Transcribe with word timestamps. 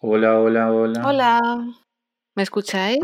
Hola, 0.00 0.38
hola, 0.38 0.70
hola. 0.70 1.02
Hola, 1.04 1.40
¿me 2.36 2.42
escucháis? 2.44 3.00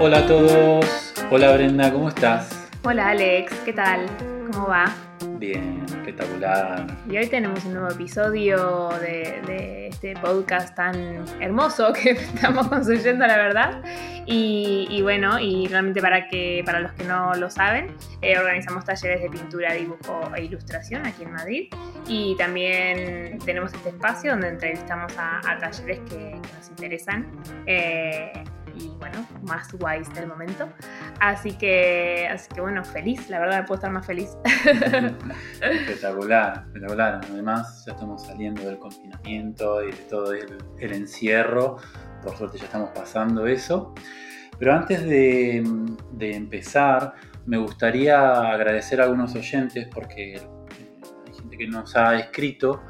Hola 0.00 0.18
a 0.18 0.26
todos. 0.26 1.14
Hola 1.30 1.52
Brenda, 1.52 1.92
¿cómo 1.92 2.08
estás? 2.08 2.68
Hola 2.82 3.10
Alex, 3.10 3.54
¿qué 3.64 3.72
tal? 3.72 4.06
¿Cómo 4.50 4.66
va? 4.66 5.13
Espectacular. 5.52 6.86
Y 7.08 7.16
hoy 7.16 7.26
tenemos 7.26 7.64
un 7.64 7.74
nuevo 7.74 7.90
episodio 7.90 8.88
de, 9.00 9.88
este 9.88 10.14
podcast 10.14 10.74
tan 10.74 11.24
hermoso 11.40 11.92
que 11.92 12.10
estamos 12.34 12.68
construyendo, 12.68 13.26
la 13.26 13.36
verdad. 13.36 13.82
Y, 14.26 15.00
bueno, 15.02 15.38
y 15.38 15.66
realmente 15.68 16.00
para, 16.00 16.28
que, 16.28 16.62
para 16.64 16.80
los 16.80 16.92
que 16.92 17.04
no 17.04 17.34
lo 17.34 17.50
saben, 17.50 17.94
eh, 18.22 18.38
organizamos 18.38 18.84
talleres 18.84 19.22
de 19.22 19.28
pintura, 19.30 19.74
dibujo 19.74 20.30
e 20.34 20.44
ilustración 20.44 21.06
aquí 21.06 21.24
en 21.24 21.32
Madrid. 21.32 21.68
Y 22.08 22.36
también 22.36 23.38
tenemos 23.44 23.72
este 23.74 23.90
espacio 23.90 24.32
donde 24.32 24.48
entrevistamos 24.48 25.12
a, 25.18 25.58
talleres 25.58 26.00
que, 26.08 26.16
que, 26.16 26.56
nos 26.58 26.68
interesan. 26.70 27.26
Eh, 27.66 28.32
y 28.78 28.88
bueno, 28.98 29.26
más 29.42 29.72
guays 29.72 30.12
del 30.14 30.26
momento. 30.26 30.68
Así 31.20 31.52
que, 31.52 32.28
así 32.30 32.48
que 32.54 32.60
bueno, 32.60 32.84
feliz, 32.84 33.28
la 33.30 33.40
verdad, 33.40 33.66
puedo 33.66 33.76
estar 33.76 33.90
más 33.90 34.06
feliz. 34.06 34.30
espectacular, 35.60 36.64
espectacular. 36.66 37.20
Además, 37.30 37.84
ya 37.86 37.92
estamos 37.92 38.26
saliendo 38.26 38.62
del 38.62 38.78
confinamiento 38.78 39.82
y 39.82 39.92
de 39.92 40.02
todo 40.08 40.32
el, 40.32 40.58
el 40.78 40.92
encierro. 40.92 41.76
Por 42.22 42.36
suerte 42.36 42.58
ya 42.58 42.64
estamos 42.64 42.90
pasando 42.90 43.46
eso. 43.46 43.94
Pero 44.58 44.74
antes 44.74 45.02
de, 45.04 45.62
de 46.12 46.36
empezar, 46.36 47.14
me 47.46 47.58
gustaría 47.58 48.52
agradecer 48.52 49.00
a 49.00 49.04
algunos 49.04 49.34
oyentes 49.34 49.88
porque 49.92 50.40
hay 51.26 51.34
gente 51.34 51.58
que 51.58 51.66
nos 51.66 51.96
ha 51.96 52.16
escrito. 52.16 52.82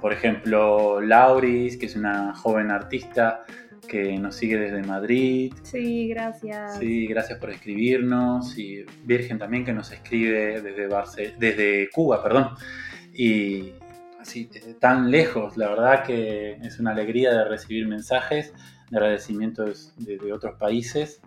Por 0.00 0.12
ejemplo, 0.12 1.00
Lauris, 1.00 1.76
que 1.76 1.86
es 1.86 1.96
una 1.96 2.34
joven 2.34 2.70
artista 2.70 3.44
que 3.88 4.16
nos 4.18 4.36
sigue 4.36 4.56
desde 4.56 4.82
Madrid. 4.82 5.52
Sí, 5.62 6.06
gracias. 6.08 6.78
Sí, 6.78 7.06
gracias 7.08 7.38
por 7.38 7.50
escribirnos. 7.50 8.56
Y 8.56 8.84
Virgen 9.04 9.38
también 9.38 9.64
que 9.64 9.72
nos 9.72 9.90
escribe 9.90 10.60
desde, 10.60 10.86
Barce 10.86 11.34
desde 11.38 11.90
Cuba, 11.90 12.22
perdón. 12.22 12.50
Y 13.12 13.72
así, 14.20 14.48
desde 14.52 14.74
tan 14.74 15.10
lejos, 15.10 15.56
la 15.56 15.70
verdad 15.70 16.04
que 16.04 16.52
es 16.62 16.78
una 16.78 16.92
alegría 16.92 17.32
de 17.32 17.44
recibir 17.44 17.88
mensajes 17.88 18.52
de 18.90 18.96
agradecimientos 18.96 19.92
de, 19.96 20.18
de 20.18 20.32
otros 20.32 20.56
países. 20.56 21.20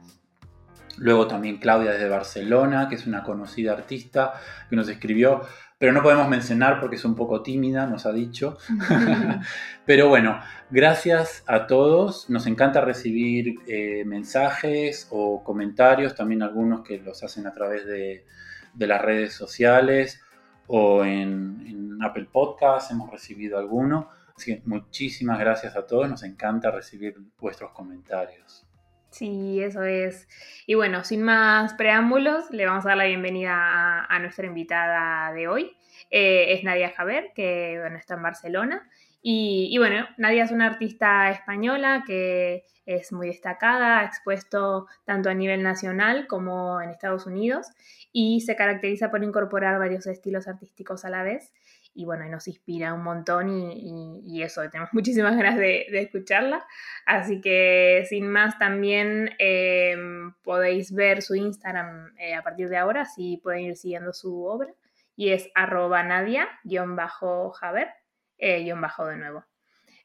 Luego 0.97 1.27
también 1.27 1.57
Claudia 1.57 1.91
desde 1.91 2.07
Barcelona, 2.07 2.87
que 2.87 2.95
es 2.95 3.07
una 3.07 3.23
conocida 3.23 3.73
artista, 3.73 4.33
que 4.69 4.75
nos 4.75 4.87
escribió 4.87 5.41
pero 5.81 5.93
no 5.93 6.03
podemos 6.03 6.29
mencionar 6.29 6.79
porque 6.79 6.97
es 6.97 7.05
un 7.05 7.15
poco 7.15 7.41
tímida, 7.41 7.87
nos 7.87 8.05
ha 8.05 8.11
dicho. 8.11 8.55
pero 9.85 10.09
bueno, 10.09 10.39
gracias 10.69 11.43
a 11.47 11.65
todos. 11.65 12.29
Nos 12.29 12.45
encanta 12.45 12.81
recibir 12.81 13.55
eh, 13.65 14.03
mensajes 14.05 15.07
o 15.09 15.43
comentarios, 15.43 16.13
también 16.13 16.43
algunos 16.43 16.83
que 16.83 16.99
los 16.99 17.23
hacen 17.23 17.47
a 17.47 17.51
través 17.51 17.87
de, 17.87 18.27
de 18.75 18.87
las 18.87 19.01
redes 19.01 19.33
sociales 19.33 20.21
o 20.67 21.03
en, 21.03 21.63
en, 21.65 22.03
Apple 22.03 22.27
Podcasts, 22.31 22.91
hemos 22.91 23.09
recibido 23.09 23.57
alguno. 23.57 24.11
Así 24.37 24.53
que 24.53 24.61
muchísimas 24.65 25.39
gracias 25.39 25.75
a 25.75 25.87
todos, 25.87 26.07
nos 26.07 26.21
encanta 26.21 26.69
recibir 26.69 27.15
vuestros 27.39 27.71
comentarios. 27.71 28.67
Sí, 29.11 29.61
eso 29.61 29.83
es. 29.83 30.27
Y 30.65 30.75
bueno, 30.75 31.03
sin 31.03 31.21
más 31.21 31.73
preámbulos, 31.73 32.49
le 32.51 32.65
vamos 32.65 32.85
a 32.85 32.89
dar 32.89 32.97
la 32.97 33.05
bienvenida 33.05 34.05
a, 34.05 34.19
nuestra 34.19 34.47
invitada 34.47 35.33
de 35.33 35.49
hoy. 35.49 35.75
Eh, 36.09 36.53
es 36.53 36.63
Nadia 36.63 36.91
Javer, 36.95 37.31
que 37.35 37.77
bueno, 37.79 37.97
está 37.97 38.15
en 38.15 38.23
Barcelona. 38.23 38.89
Y, 39.21 39.67
y, 39.69 39.77
bueno, 39.77 40.07
Nadia 40.17 40.45
es 40.45 40.51
una 40.51 40.65
artista 40.67 41.29
española 41.29 42.03
que 42.07 42.63
es 42.85 43.11
muy 43.11 43.27
destacada, 43.27 43.99
ha 43.99 44.05
expuesto 44.05 44.87
tanto 45.05 45.29
a 45.29 45.33
nivel 45.33 45.61
nacional 45.61 46.25
como 46.27 46.81
en 46.81 46.89
Estados 46.89 47.25
Unidos 47.25 47.67
y 48.13 48.41
se 48.41 48.55
caracteriza 48.55 49.11
por 49.11 49.23
incorporar 49.23 49.77
varios 49.77 50.07
estilos 50.07 50.47
artísticos 50.47 51.05
a 51.05 51.09
la 51.09 51.23
vez 51.23 51.53
y 51.93 52.05
bueno, 52.05 52.25
nos 52.29 52.47
inspira 52.47 52.93
un 52.93 53.03
montón 53.03 53.49
y, 53.49 53.73
y, 53.73 54.37
y 54.37 54.43
eso, 54.43 54.61
tenemos 54.69 54.89
muchísimas 54.93 55.35
ganas 55.35 55.57
de, 55.57 55.87
de, 55.91 56.01
escucharla. 56.01 56.65
Así 57.05 57.41
que 57.41 58.05
sin 58.07 58.27
más, 58.27 58.57
también 58.57 59.31
eh, 59.39 59.95
podéis 60.43 60.93
ver 60.93 61.21
su 61.21 61.35
Instagram 61.35 62.13
eh, 62.17 62.33
a 62.33 62.43
partir 62.43 62.69
de 62.69 62.77
ahora, 62.77 63.05
si 63.05 63.37
pueden 63.37 63.61
ir 63.61 63.75
siguiendo 63.75 64.13
su 64.13 64.45
obra, 64.45 64.73
y 65.15 65.29
es 65.31 65.49
arroba 65.55 66.03
nadia-javer, 66.03 67.89
eh, 68.37 68.63
guion 68.63 68.81
bajo 68.81 69.05
de 69.05 69.17
nuevo. 69.17 69.45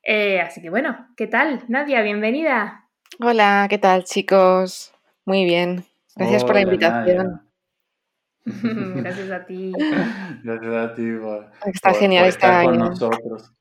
Eh, 0.02 0.40
así 0.40 0.60
que 0.62 0.70
bueno, 0.70 1.08
¿qué 1.16 1.26
tal? 1.26 1.64
Nadia, 1.68 2.02
bienvenida. 2.02 2.84
Hola, 3.20 3.66
¿qué 3.68 3.78
tal 3.78 4.04
chicos? 4.04 4.92
Muy 5.24 5.44
bien, 5.44 5.84
gracias 6.14 6.42
Hola, 6.42 6.46
por 6.46 6.54
la 6.54 6.62
invitación. 6.62 7.26
Nadia. 7.26 7.45
Gracias 8.96 9.30
a 9.30 9.44
ti. 9.44 9.72
Gracias 10.44 10.74
a 10.74 10.94
ti 10.94 11.12
por, 11.20 11.50
está 11.66 11.90
por, 11.90 11.98
genial 11.98 12.24
por 12.24 12.28
estar 12.28 12.64
con 12.64 12.74
año. 12.74 12.90
nosotros. 12.90 13.52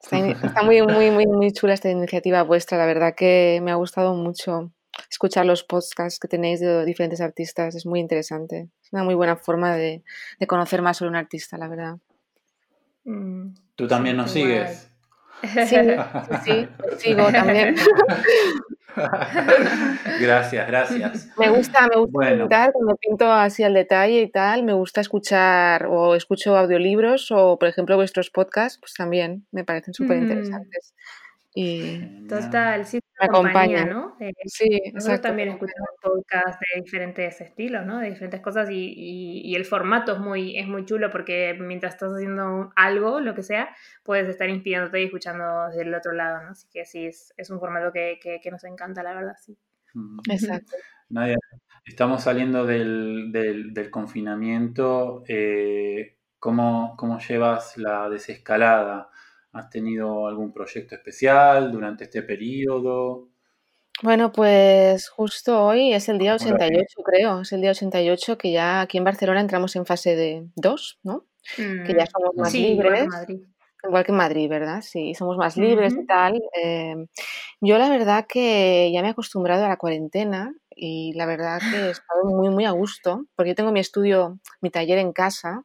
Está, 0.00 0.28
está, 0.28 0.62
muy, 0.64 0.82
muy, 0.82 1.10
muy, 1.12 1.26
muy 1.26 1.52
chula 1.52 1.74
esta 1.74 1.88
iniciativa 1.88 2.42
vuestra. 2.42 2.76
La 2.76 2.86
verdad 2.86 3.14
que 3.14 3.60
me 3.62 3.70
ha 3.70 3.76
gustado 3.76 4.14
mucho 4.14 4.72
escuchar 5.08 5.46
los 5.46 5.62
podcasts 5.62 6.18
que 6.18 6.26
tenéis 6.26 6.58
de 6.58 6.84
diferentes 6.84 7.20
artistas. 7.20 7.76
Es 7.76 7.86
muy 7.86 8.00
interesante. 8.00 8.68
Es 8.82 8.92
una 8.92 9.04
muy 9.04 9.14
buena 9.14 9.36
forma 9.36 9.76
de, 9.76 10.02
de 10.40 10.46
conocer 10.46 10.82
más 10.82 10.96
sobre 10.96 11.10
un 11.10 11.16
artista, 11.16 11.56
la 11.56 11.68
verdad. 11.68 11.98
Mm, 13.04 13.54
¿Tú 13.76 13.86
también 13.86 14.16
nos 14.16 14.32
sigues? 14.32 14.91
Sí, 15.42 15.66
sí, 15.66 15.96
sí, 16.44 16.68
sigo 16.98 17.30
también. 17.32 17.74
gracias, 20.20 20.66
gracias. 20.66 21.28
Me 21.38 21.48
gusta, 21.48 21.88
me 21.88 21.96
gusta 21.96 22.12
bueno. 22.12 22.44
pintar 22.44 22.72
cuando 22.72 22.96
pinto 22.96 23.32
así 23.32 23.62
al 23.62 23.74
detalle 23.74 24.22
y 24.22 24.30
tal. 24.30 24.62
Me 24.62 24.72
gusta 24.72 25.00
escuchar 25.00 25.86
o 25.86 26.14
escucho 26.14 26.56
audiolibros 26.56 27.30
o, 27.30 27.58
por 27.58 27.68
ejemplo, 27.68 27.96
vuestros 27.96 28.30
podcasts, 28.30 28.78
pues 28.78 28.94
también 28.94 29.46
me 29.50 29.64
parecen 29.64 29.94
súper 29.94 30.18
interesantes. 30.18 30.94
Mm. 30.94 31.21
Y 31.54 32.26
Total, 32.28 32.86
sí, 32.86 32.98
me 33.20 33.26
acompaña, 33.26 33.84
¿no? 33.84 34.16
Eh, 34.20 34.32
sí, 34.46 34.70
nosotros 34.70 35.04
exacto. 35.04 35.28
también 35.28 35.50
escuchamos 35.50 35.90
podcasts 36.00 36.58
de 36.60 36.80
diferentes 36.80 37.40
estilos, 37.42 37.84
¿no? 37.84 37.98
De 37.98 38.08
diferentes 38.08 38.40
cosas 38.40 38.70
y, 38.70 38.94
y, 38.96 39.42
y, 39.44 39.54
el 39.54 39.66
formato 39.66 40.12
es 40.12 40.18
muy, 40.18 40.56
es 40.58 40.66
muy 40.66 40.86
chulo 40.86 41.10
porque 41.10 41.54
mientras 41.60 41.92
estás 41.92 42.12
haciendo 42.14 42.72
algo, 42.74 43.20
lo 43.20 43.34
que 43.34 43.42
sea, 43.42 43.74
puedes 44.02 44.28
estar 44.28 44.48
inspirándote 44.48 45.02
y 45.02 45.04
escuchando 45.04 45.68
desde 45.68 45.82
el 45.82 45.94
otro 45.94 46.12
lado, 46.12 46.42
¿no? 46.42 46.50
Así 46.52 46.66
que 46.72 46.86
sí, 46.86 47.06
es, 47.06 47.34
es 47.36 47.50
un 47.50 47.60
formato 47.60 47.92
que, 47.92 48.18
que, 48.22 48.40
que, 48.40 48.50
nos 48.50 48.64
encanta, 48.64 49.02
la 49.02 49.12
verdad, 49.12 49.36
sí. 49.38 49.54
Exacto. 50.30 50.72
Nadia, 51.10 51.36
estamos 51.84 52.22
saliendo 52.22 52.64
del, 52.64 53.30
del, 53.30 53.74
del 53.74 53.90
confinamiento. 53.90 55.22
Eh, 55.28 56.16
¿cómo, 56.42 56.96
¿Cómo 56.96 57.20
llevas 57.20 57.76
la 57.76 58.08
desescalada? 58.08 59.11
¿Has 59.52 59.68
tenido 59.68 60.26
algún 60.26 60.52
proyecto 60.52 60.94
especial 60.94 61.70
durante 61.70 62.04
este 62.04 62.22
periodo? 62.22 63.28
Bueno, 64.02 64.32
pues 64.32 65.08
justo 65.10 65.64
hoy 65.64 65.92
es 65.92 66.08
el 66.08 66.18
día 66.18 66.34
88, 66.34 67.02
creo. 67.04 67.40
Es 67.42 67.52
el 67.52 67.60
día 67.60 67.70
88 67.70 68.38
que 68.38 68.50
ya 68.50 68.80
aquí 68.80 68.98
en 68.98 69.04
Barcelona 69.04 69.40
entramos 69.40 69.76
en 69.76 69.84
fase 69.84 70.16
de 70.16 70.48
2, 70.56 71.00
¿no? 71.02 71.26
Mm. 71.58 71.84
Que 71.84 71.94
ya 71.94 72.06
somos 72.06 72.34
más 72.34 72.50
sí, 72.50 72.68
libres. 72.68 73.04
Igual 73.04 73.26
que, 73.26 73.40
igual 73.84 74.04
que 74.04 74.12
en 74.12 74.18
Madrid, 74.18 74.48
¿verdad? 74.48 74.80
Sí, 74.82 75.14
somos 75.14 75.36
más 75.36 75.56
libres 75.56 75.92
uh 75.92 75.96
-huh. 75.96 76.02
y 76.02 76.06
tal. 76.06 76.42
Eh, 76.60 77.06
yo 77.60 77.78
la 77.78 77.90
verdad 77.90 78.26
que 78.26 78.90
ya 78.92 79.02
me 79.02 79.08
he 79.08 79.10
acostumbrado 79.10 79.64
a 79.64 79.68
la 79.68 79.76
cuarentena 79.76 80.54
y 80.76 81.12
la 81.14 81.26
verdad 81.26 81.60
que 81.60 81.76
he 81.76 81.90
estado 81.90 82.24
muy, 82.24 82.48
muy 82.50 82.64
a 82.64 82.70
gusto, 82.70 83.26
porque 83.34 83.50
yo 83.50 83.54
tengo 83.54 83.72
mi 83.72 83.80
estudio, 83.80 84.38
mi 84.60 84.70
taller 84.70 84.98
en 84.98 85.12
casa. 85.12 85.64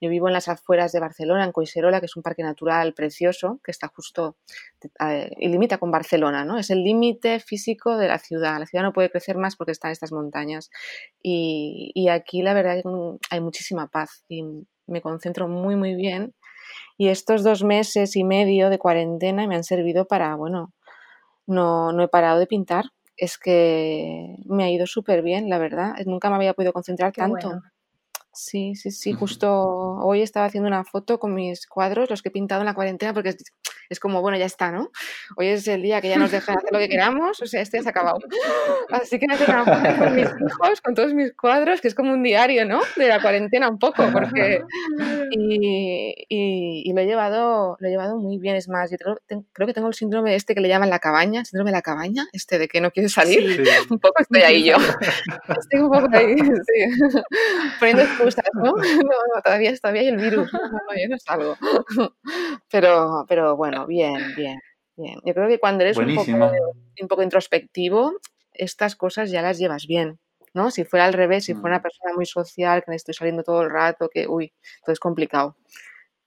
Yo 0.00 0.10
vivo 0.10 0.28
en 0.28 0.34
las 0.34 0.48
afueras 0.48 0.92
de 0.92 1.00
Barcelona, 1.00 1.44
en 1.44 1.52
Coiserola, 1.52 2.00
que 2.00 2.06
es 2.06 2.16
un 2.16 2.22
parque 2.22 2.42
natural 2.42 2.94
precioso, 2.94 3.60
que 3.64 3.70
está 3.70 3.88
justo 3.88 4.36
eh, 5.00 5.30
y 5.38 5.48
limita 5.48 5.78
con 5.78 5.90
Barcelona, 5.90 6.44
¿no? 6.44 6.58
Es 6.58 6.70
el 6.70 6.82
límite 6.82 7.40
físico 7.40 7.96
de 7.96 8.08
la 8.08 8.18
ciudad. 8.18 8.58
La 8.58 8.66
ciudad 8.66 8.84
no 8.84 8.92
puede 8.92 9.10
crecer 9.10 9.36
más 9.36 9.56
porque 9.56 9.72
están 9.72 9.90
estas 9.90 10.12
montañas. 10.12 10.70
Y, 11.22 11.92
y 11.94 12.08
aquí 12.08 12.42
la 12.42 12.54
verdad 12.54 12.82
que 12.82 12.88
hay 13.30 13.40
muchísima 13.40 13.88
paz 13.88 14.24
y 14.28 14.44
me 14.86 15.00
concentro 15.00 15.48
muy, 15.48 15.76
muy 15.76 15.94
bien. 15.94 16.34
Y 16.96 17.08
estos 17.08 17.42
dos 17.42 17.64
meses 17.64 18.16
y 18.16 18.24
medio 18.24 18.70
de 18.70 18.78
cuarentena 18.78 19.46
me 19.46 19.56
han 19.56 19.64
servido 19.64 20.06
para, 20.06 20.34
bueno, 20.36 20.72
no, 21.46 21.92
no 21.92 22.02
he 22.04 22.08
parado 22.08 22.38
de 22.38 22.46
pintar. 22.46 22.86
Es 23.16 23.38
que 23.38 24.36
me 24.46 24.64
ha 24.64 24.70
ido 24.70 24.86
súper 24.86 25.22
bien, 25.22 25.48
la 25.48 25.58
verdad. 25.58 25.94
Nunca 26.06 26.30
me 26.30 26.36
había 26.36 26.54
podido 26.54 26.72
concentrar 26.72 27.12
Qué 27.12 27.20
tanto. 27.20 27.48
Bueno. 27.48 27.62
Sí, 28.34 28.74
sí, 28.74 28.90
sí. 28.90 29.12
Justo 29.12 29.48
hoy 29.52 30.20
estaba 30.20 30.46
haciendo 30.46 30.66
una 30.66 30.84
foto 30.84 31.18
con 31.20 31.34
mis 31.34 31.66
cuadros, 31.68 32.10
los 32.10 32.20
que 32.20 32.30
he 32.30 32.32
pintado 32.32 32.62
en 32.62 32.66
la 32.66 32.74
cuarentena, 32.74 33.14
porque 33.14 33.36
es, 33.88 34.00
como, 34.00 34.22
bueno, 34.22 34.36
ya 34.36 34.46
está, 34.46 34.72
¿no? 34.72 34.90
Hoy 35.36 35.46
es 35.46 35.68
el 35.68 35.82
día 35.82 36.00
que 36.00 36.08
ya 36.08 36.18
nos 36.18 36.32
dejan 36.32 36.58
hacer 36.58 36.70
lo 36.72 36.80
que 36.80 36.88
queramos, 36.88 37.40
o 37.40 37.46
sea, 37.46 37.60
este 37.60 37.78
ya 37.78 37.84
se 37.84 37.88
ha 37.88 37.90
acabado. 37.90 38.18
Así 38.90 39.20
que 39.20 39.26
me 39.28 39.36
he 39.36 39.44
una 39.44 39.64
foto 39.64 39.98
con 39.98 40.14
mis 40.16 40.26
hijos, 40.26 40.80
con 40.80 40.94
todos 40.94 41.14
mis 41.14 41.32
cuadros, 41.34 41.80
que 41.80 41.88
es 41.88 41.94
como 41.94 42.12
un 42.12 42.24
diario, 42.24 42.64
¿no? 42.64 42.80
De 42.96 43.06
la 43.06 43.22
cuarentena 43.22 43.68
un 43.68 43.78
poco, 43.78 44.04
porque... 44.12 44.62
Y, 45.36 46.26
y, 46.28 46.92
lo, 46.92 47.00
he 47.00 47.06
llevado, 47.06 47.76
lo 47.80 47.88
he 47.88 47.90
llevado 47.90 48.18
muy 48.18 48.38
bien. 48.38 48.56
Es 48.56 48.68
más, 48.68 48.90
yo 48.90 48.96
creo, 48.98 49.16
creo, 49.52 49.66
que 49.66 49.74
tengo 49.74 49.88
el 49.88 49.94
síndrome 49.94 50.30
de 50.30 50.36
este 50.36 50.54
que 50.54 50.60
le 50.60 50.68
llaman 50.68 50.90
la 50.90 50.98
cabaña, 50.98 51.44
síndrome 51.44 51.70
de 51.70 51.76
la 51.76 51.82
cabaña, 51.82 52.26
este 52.32 52.58
de 52.58 52.68
que 52.68 52.80
no 52.80 52.90
quiere 52.90 53.08
salir. 53.08 53.64
Un 53.90 53.98
poco 53.98 54.22
estoy 54.22 54.42
ahí 54.42 54.64
yo. 54.64 54.76
Estoy 54.76 55.80
un 55.80 55.90
poco 55.90 56.08
ahí, 56.12 56.36
sí. 56.36 57.10
Poniendo 57.78 58.04
¿no? 58.54 58.72
No, 58.72 59.42
todavía, 59.42 59.76
todavía 59.76 60.02
hay 60.02 60.08
el 60.08 60.16
virus, 60.16 60.52
no, 60.52 60.60
yo 60.60 61.08
no 61.08 61.18
salgo. 61.18 61.56
Pero, 62.70 63.24
pero 63.28 63.56
bueno, 63.56 63.86
bien, 63.86 64.34
bien, 64.36 64.58
bien. 64.96 65.20
Yo 65.24 65.32
creo 65.32 65.48
que 65.48 65.60
cuando 65.60 65.84
eres 65.84 65.96
un 65.96 66.14
poco, 66.14 66.32
un 67.00 67.08
poco, 67.08 67.22
introspectivo, 67.22 68.14
estas 68.52 68.96
cosas 68.96 69.30
ya 69.30 69.42
las 69.42 69.58
llevas 69.58 69.86
bien. 69.86 70.18
¿no? 70.54 70.70
Si 70.70 70.84
fuera 70.84 71.04
al 71.04 71.12
revés, 71.12 71.44
si 71.44 71.54
fuera 71.54 71.76
una 71.76 71.78
mm. 71.78 71.82
persona 71.82 72.12
muy 72.14 72.26
social, 72.26 72.82
que 72.82 72.90
me 72.90 72.96
estoy 72.96 73.14
saliendo 73.14 73.42
todo 73.42 73.62
el 73.62 73.70
rato, 73.70 74.08
que, 74.08 74.26
uy, 74.26 74.52
todo 74.84 74.92
es 74.92 75.00
complicado. 75.00 75.56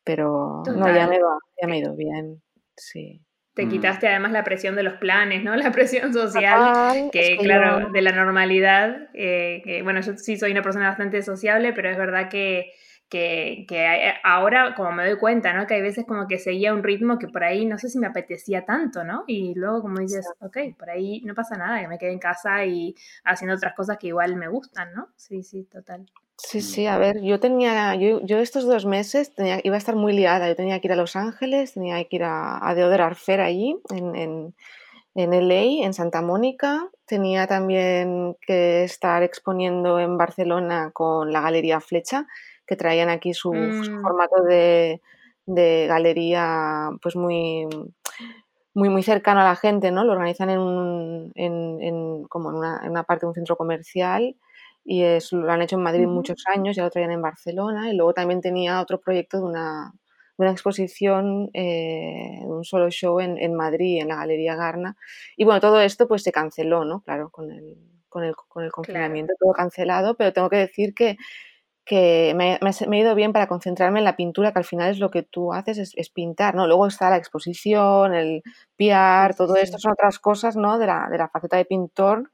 Pero 0.04 0.64
no, 0.66 0.94
ya 0.94 1.08
me, 1.08 1.22
va, 1.22 1.38
ya 1.62 1.68
me 1.68 1.76
ha 1.76 1.80
ido 1.80 1.96
bien, 1.96 2.42
sí. 2.76 3.22
Te 3.58 3.66
mm. 3.66 3.70
quitaste 3.70 4.08
además 4.08 4.32
la 4.32 4.44
presión 4.44 4.76
de 4.76 4.84
los 4.84 4.94
planes, 4.94 5.44
¿no? 5.44 5.56
La 5.68 5.72
presión 5.72 6.14
social, 6.14 7.10
que, 7.12 7.38
claro, 7.42 7.90
de 7.90 8.02
la 8.04 8.12
normalidad. 8.12 9.10
Eh, 9.16 9.82
bueno, 9.84 10.00
yo 10.02 10.16
sí 10.16 10.38
soy 10.38 10.52
una 10.52 10.62
persona 10.62 10.88
bastante 10.88 11.24
sociable, 11.24 11.74
pero 11.74 11.90
es 11.90 11.98
verdad 11.98 12.30
que, 12.30 12.72
que, 13.10 14.14
ahora 14.24 14.76
como 14.76 14.92
me 14.92 15.10
doy 15.10 15.18
cuenta, 15.18 15.54
¿no? 15.54 15.66
Que 15.66 15.74
hay 15.74 15.82
veces 15.82 16.06
como 16.08 16.28
que 16.28 16.38
seguía 16.38 16.72
un 16.72 16.84
ritmo 16.84 17.18
que 17.18 17.28
por 17.28 17.44
ahí 17.44 17.66
no 17.66 17.80
sé 17.80 17.90
si 17.90 17.98
me 17.98 18.06
apetecía 18.06 18.64
tanto, 18.64 19.04
¿no? 19.04 19.24
Y 19.26 19.56
luego 19.56 19.82
como 19.82 19.98
dices, 19.98 20.30
ok, 20.40 20.58
por 20.78 20.92
ahí 20.92 21.22
no 21.26 21.34
pasa 21.34 21.58
nada, 21.58 21.82
que 21.82 21.88
me 21.88 21.98
quede 21.98 22.12
en 22.12 22.20
casa 22.20 22.64
y 22.64 22.94
haciendo 23.24 23.56
otras 23.56 23.74
cosas 23.74 23.98
que 23.98 24.08
igual 24.08 24.36
me 24.36 24.48
gustan, 24.50 24.94
¿no? 24.94 25.10
Sí, 25.16 25.42
sí, 25.42 25.64
total. 25.64 26.06
Sí, 26.38 26.62
sí, 26.62 26.86
a 26.86 27.00
ver, 27.00 27.22
yo 27.24 27.40
tenía, 27.40 27.96
yo, 27.96 28.22
yo 28.24 28.38
estos 28.38 28.66
dos 28.66 28.86
meses 28.86 29.34
tenía, 29.34 29.60
iba 29.64 29.74
a 29.74 29.80
estar 29.80 29.96
muy 29.96 30.14
liada, 30.14 30.48
yo 30.48 30.56
tenía 30.56 30.80
que 30.80 30.88
ir 30.88 30.92
a 30.92 30.96
Los 30.96 31.16
Ángeles, 31.16 31.74
tenía 31.74 32.04
que 32.04 32.16
ir 32.18 32.24
a, 32.24 32.66
a 32.66 32.76
Deodar 32.76 33.16
Fair 33.16 33.42
allí, 33.42 33.76
en, 33.90 34.16
en, 34.16 34.56
en 35.16 35.34
LA, 35.34 35.84
en 35.84 35.96
Santa 35.96 36.22
Mónica, 36.22 36.90
tenía 37.08 37.48
también 37.48 38.38
que 38.40 38.84
estar 38.84 39.24
exponiendo 39.24 40.00
en 40.00 40.16
Barcelona 40.16 40.92
con 40.94 41.34
la 41.34 41.42
Galería 41.42 41.82
Flecha, 41.82 42.28
que 42.68 42.76
traían 42.76 43.10
aquí 43.10 43.34
su, 43.34 43.52
mm. 43.52 44.02
formato 44.04 44.44
de, 44.44 45.02
de, 45.48 45.88
galería 45.88 46.92
pues 47.02 47.16
muy, 47.16 47.68
muy, 48.76 48.90
muy 48.90 49.02
cercano 49.02 49.42
a 49.42 49.46
la 49.46 49.56
gente, 49.56 49.90
¿no? 49.90 50.04
Lo 50.04 50.12
organizan 50.12 50.52
en, 50.52 51.32
en, 51.34 51.82
en 51.82 52.24
como 52.26 52.52
en 52.52 52.58
una, 52.58 52.82
en 52.84 52.92
una 52.92 53.04
parte 53.04 53.26
de 53.26 53.30
un 53.30 53.36
centro 53.36 53.58
comercial 53.58 54.36
y 54.90 55.04
es, 55.04 55.34
lo 55.34 55.52
han 55.52 55.62
hecho 55.62 55.76
en 55.76 55.84
Madrid 55.84 56.08
muchos 56.08 56.44
años, 56.48 56.78
ya 56.78 56.84
lo 56.84 56.90
traían 56.90 57.12
en 57.12 57.22
Barcelona 57.22 57.92
y 57.92 57.96
luego 57.96 58.14
también 58.14 58.40
tenía 58.40 58.82
otro 58.82 59.02
proyecto 59.02 59.38
de 59.38 59.44
una, 59.44 59.92
de 60.38 60.44
una 60.44 60.52
exposición, 60.52 61.50
eh, 61.54 62.40
un 62.46 62.64
solo 62.64 62.90
show 62.90 63.20
en, 63.20 63.38
en, 63.38 63.54
Madrid, 63.54 64.02
en 64.02 64.08
la 64.08 64.16
Galería 64.16 64.56
Garna. 64.56 64.96
Y 65.36 65.44
bueno, 65.44 65.60
todo 65.60 65.82
esto 65.82 66.08
pues 66.08 66.24
se 66.24 66.32
canceló, 66.32 66.86
¿no? 66.86 67.02
Claro, 67.02 67.30
con 67.32 67.52
el, 67.52 67.76
con 68.08 68.24
el, 68.24 68.34
con 68.36 68.64
el 68.64 68.72
confinamiento, 68.72 69.34
todo 69.38 69.52
cancelado, 69.52 70.16
pero 70.16 70.32
tengo 70.32 70.50
que 70.50 70.56
decir 70.56 70.94
que, 70.94 71.18
que 71.84 72.34
me, 72.38 72.58
me, 72.62 72.72
me, 72.88 72.98
he 72.98 73.02
ido 73.02 73.14
bien 73.14 73.34
para 73.34 73.48
concentrarme 73.48 74.00
en 74.00 74.06
la 74.06 74.16
pintura, 74.16 74.54
que 74.54 74.60
al 74.60 74.66
final 74.66 74.90
es 74.90 75.00
lo 75.00 75.12
que 75.12 75.24
tú 75.24 75.52
haces, 75.52 75.80
es, 75.80 75.94
es 75.98 76.10
pintar, 76.10 76.56
¿no? 76.56 76.66
Luego 76.66 76.88
está 76.88 77.10
la 77.10 77.18
exposición, 77.18 78.14
el 78.14 78.42
PR, 78.78 79.36
todo 79.36 79.58
esto 79.58 79.80
son 79.80 79.92
otras 79.92 80.18
cosas, 80.20 80.56
¿no? 80.56 80.78
De 80.80 80.88
la, 80.88 81.10
de 81.12 81.18
la 81.18 81.28
faceta 81.28 81.58
de 81.58 81.66
pintor, 81.66 82.32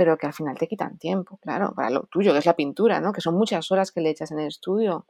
pero 0.00 0.16
que 0.16 0.26
al 0.26 0.32
final 0.32 0.56
te 0.56 0.66
quitan 0.66 0.96
tiempo, 0.96 1.36
claro, 1.42 1.74
para 1.76 1.90
lo 1.90 2.04
tuyo, 2.04 2.32
que 2.32 2.38
es 2.38 2.46
la 2.46 2.56
pintura, 2.56 3.02
¿no? 3.02 3.12
Que 3.12 3.20
son 3.20 3.34
muchas 3.34 3.70
horas 3.70 3.92
que 3.92 4.00
le 4.00 4.08
echas 4.08 4.32
en 4.32 4.38
el 4.38 4.46
estudio. 4.46 5.04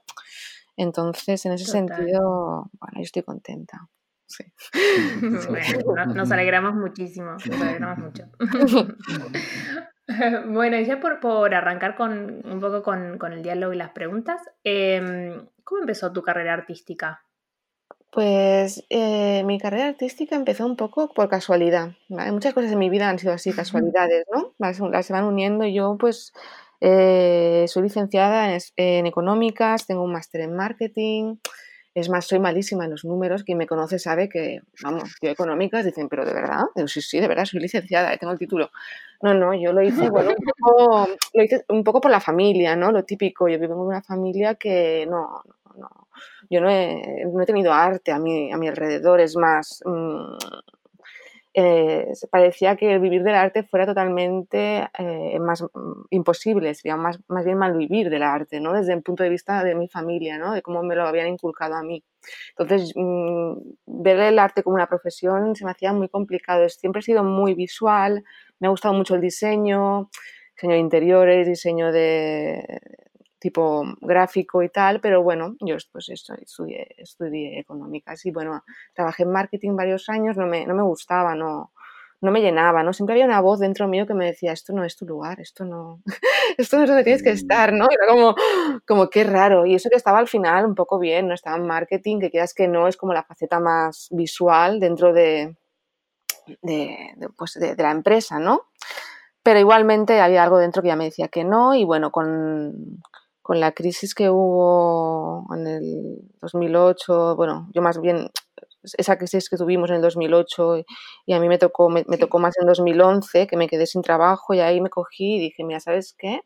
Entonces, 0.77 1.47
en 1.47 1.53
ese 1.53 1.67
sentido, 1.67 2.69
bueno, 2.73 2.97
yo 2.97 3.03
estoy 3.03 3.23
contenta. 3.23 3.89
Sí. 4.27 4.43
Bueno, 5.85 6.07
nos 6.07 6.33
alegramos 6.33 6.75
muchísimo, 6.75 7.35
nos 7.35 7.61
alegramos 7.61 7.99
mucho. 7.99 8.25
bueno, 10.49 10.77
y 10.77 10.85
ya 10.85 10.99
por, 10.99 11.21
por, 11.21 11.55
arrancar 11.55 11.95
con 11.95 12.45
un 12.45 12.59
poco 12.59 12.83
con, 12.83 13.17
con, 13.17 13.33
el 13.33 13.45
diálogo 13.45 13.73
y 13.73 13.77
las 13.77 13.91
preguntas, 13.91 14.41
eh, 14.65 15.41
¿cómo 15.63 15.83
empezó 15.83 16.13
tu 16.13 16.23
carrera 16.23 16.55
artística? 16.55 17.23
Pues 18.11 18.85
eh, 18.91 19.45
mi 19.45 19.61
carrera 19.61 19.87
artística 19.87 20.35
empezó 20.35 20.67
un 20.67 20.77
poco 20.77 21.13
por 21.15 21.29
casualidad. 21.29 21.93
Muchas 22.09 22.55
cosas 22.55 22.73
en 22.73 22.79
mi 22.79 22.91
vida 22.91 23.09
han 23.09 23.21
sido 23.21 23.33
así, 23.33 23.53
casualidades, 23.53 24.25
¿no? 24.35 24.53
Las, 24.59 24.79
se 25.07 25.13
van 25.13 25.25
uniendo. 25.25 25.65
Yo, 25.65 25.97
pues, 25.99 26.33
eh, 26.81 27.67
soy 27.69 27.85
licenciada 27.85 28.59
en, 28.77 29.07
económicas, 29.07 29.87
tengo 29.87 30.03
un 30.03 30.13
máster 30.13 30.41
en 30.41 30.57
marketing. 30.57 31.37
Es 31.95 32.09
más, 32.09 32.27
soy 32.27 32.41
malísima 32.41 32.85
en 32.85 32.91
los 32.93 33.05
números. 33.05 33.45
Quien 33.45 33.59
me 33.59 33.69
conoce 33.69 34.01
sabe 34.01 34.29
que, 34.29 34.61
vamos, 34.83 35.15
yo 35.23 35.31
económicas 35.31 35.85
dicen, 35.85 36.09
pero 36.09 36.25
de 36.25 36.35
verdad, 36.35 36.63
sí, 36.87 37.03
sí, 37.03 37.21
de 37.21 37.29
verdad, 37.29 37.45
soy 37.45 37.61
licenciada, 37.61 38.17
tengo 38.17 38.33
el 38.33 38.39
título. 38.41 38.71
No, 39.23 39.35
no, 39.35 39.55
yo 39.55 39.73
lo 39.73 39.83
hice, 39.83 40.11
bueno, 40.11 40.31
un 40.31 40.45
poco, 40.45 41.09
lo 41.35 41.45
hice 41.45 41.65
un 41.69 41.85
poco 41.85 42.01
por 42.01 42.11
la 42.11 42.21
familia, 42.21 42.75
¿no? 42.75 42.91
Lo 42.91 43.05
típico. 43.05 43.49
Yo 43.49 43.59
vivo 43.59 43.75
en 43.75 43.81
una 43.81 44.03
familia 44.03 44.55
que 44.57 45.07
no, 45.09 45.43
no, 45.77 45.89
yo 46.51 46.61
no 46.61 46.69
he, 46.69 47.25
no 47.33 47.41
he 47.43 47.47
tenido 47.47 47.73
arte 47.73 48.13
a 48.13 48.19
mi, 48.19 48.53
a 48.53 48.57
mi 48.57 48.69
alrededor, 48.69 49.21
es 49.21 49.37
más, 49.37 49.83
mmm, 49.87 50.37
eh, 51.53 52.13
parecía 52.31 52.77
que 52.77 52.93
el 52.93 53.01
vivir 53.01 53.25
del 53.25 53.35
arte 53.35 53.65
fuera 53.65 53.85
totalmente 53.85 54.89
eh, 54.99 55.39
más 55.41 55.63
mm, 55.63 56.03
imposible, 56.11 56.75
sería 56.75 56.97
más, 56.97 57.19
más 57.29 57.45
bien 57.45 57.59
mal 57.59 57.77
vivir 57.77 58.09
del 58.11 58.23
arte, 58.23 58.61
¿no? 58.61 58.73
Desde 58.73 58.93
el 58.93 59.03
punto 59.03 59.25
de 59.25 59.31
vista 59.31 59.65
de 59.65 59.75
mi 59.75 59.89
familia, 59.89 60.39
¿no? 60.39 60.53
De 60.53 60.63
cómo 60.63 60.83
me 60.83 60.95
lo 60.95 61.07
habían 61.07 61.29
inculcado 61.29 61.75
a 61.75 61.83
mí. 61.83 62.05
Entonces, 62.57 62.93
mmm, 62.95 63.55
ver 63.87 64.19
el 64.21 64.39
arte 64.39 64.63
como 64.63 64.77
una 64.77 64.89
profesión 64.89 65.57
se 65.57 65.65
me 65.65 65.73
hacía 65.73 65.93
muy 65.93 66.09
complicado. 66.09 66.69
Siempre 66.69 67.01
he 67.01 67.03
sido 67.03 67.25
muy 67.25 67.55
visual, 67.55 68.25
me 68.61 68.69
ha 68.69 68.71
gustado 68.71 68.95
mucho 68.95 69.15
el 69.17 69.21
diseño, 69.21 70.09
diseño 70.55 70.75
de 70.75 70.79
interiores, 70.81 71.47
diseño 71.49 71.93
de, 71.93 72.65
tipo 73.41 73.85
gráfico 74.01 74.63
y 74.63 74.69
tal, 74.69 75.01
pero 75.01 75.23
bueno, 75.23 75.57
yo 75.61 75.77
pues 75.91 76.11
estudié, 76.11 76.95
estudié 76.99 77.59
económicas 77.59 78.25
y 78.27 78.31
bueno, 78.31 78.63
trabajé 78.95 79.25
en 79.25 79.33
marketing 79.33 79.77
varios 79.77 80.09
años, 80.09 80.37
no 80.37 80.47
me, 80.47 80.67
no 80.67 80.75
me 80.75 80.83
gustaba, 80.83 81.35
no, 81.35 81.73
no 82.21 82.31
me 82.31 82.43
llenaba, 82.43 82.83
¿no? 82.83 82.93
Siempre 82.93 83.15
había 83.15 83.25
una 83.25 83.41
voz 83.41 83.61
dentro 83.61 83.89
mío 83.89 84.07
que 84.07 84.15
me 84.15 84.27
decía, 84.27 84.53
esto 84.53 84.75
no 84.75 84.85
es 84.85 84.97
tu 84.97 85.07
lugar, 85.07 85.41
esto 85.41 85.65
no, 85.65 86.03
esto 86.59 86.77
no 86.77 86.85
es 86.85 86.89
donde 86.89 87.05
tienes 87.05 87.23
que 87.23 87.31
estar, 87.31 87.73
¿no? 87.73 87.87
Era 87.91 88.07
como, 88.07 88.35
como 88.87 89.09
qué 89.09 89.25
raro. 89.25 89.65
Y 89.65 89.75
eso 89.75 89.89
que 89.89 89.97
estaba 89.97 90.19
al 90.19 90.29
final 90.29 90.67
un 90.67 90.75
poco 90.75 90.99
bien, 90.99 91.29
¿no? 91.29 91.35
Estaba 91.35 91.57
en 91.57 91.67
marketing, 91.67 92.21
que 92.21 92.31
quieras 92.31 92.53
que 92.53 92.69
no, 92.69 92.89
es 92.89 92.97
como 92.97 93.15
la 93.15 93.23
faceta 93.23 93.59
más 93.59 94.09
visual 94.11 94.81
dentro 94.81 95.15
de, 95.15 95.57
de, 96.61 97.17
pues 97.37 97.55
de, 97.55 97.75
de 97.75 97.83
la 97.83 97.91
empresa, 97.91 98.39
¿no? 98.39 98.67
Pero 99.43 99.59
igualmente 99.59 100.21
había 100.21 100.43
algo 100.43 100.59
dentro 100.59 100.83
que 100.83 100.89
ya 100.89 100.97
me 100.97 101.05
decía 101.05 101.29
que 101.29 101.45
no 101.45 101.75
y 101.75 101.85
bueno, 101.85 102.11
con, 102.11 103.01
con 103.43 103.61
la 103.61 103.73
crisis 103.73 104.15
que 104.15 104.31
hubo 104.31 105.47
en 105.55 105.67
el 105.67 106.19
2008, 106.41 107.37
bueno, 107.37 107.69
yo 107.73 107.83
más 107.83 108.01
bien 108.01 108.31
esa 108.83 109.19
crisis 109.19 109.49
que 109.49 109.57
tuvimos 109.57 109.91
en 109.91 109.97
el 109.97 110.03
2008 110.03 110.85
y 111.27 111.33
a 111.33 111.41
mí 111.41 111.49
me 111.49 111.59
tocó, 111.59 111.91
me, 111.91 112.05
tocó 112.05 112.39
más 112.39 112.55
en 112.59 112.67
2011, 112.67 113.47
que 113.47 113.57
me 113.57 113.69
quedé 113.69 113.87
sin 113.87 114.03
trabajo 114.03 114.55
y 114.55 114.61
ahí 114.61 114.81
me 114.81 114.91
cogí 114.91 115.37
y 115.37 115.41
dije, 115.41 115.65
mira, 115.65 115.81
¿sabes 115.81 116.15
qué? 116.19 116.41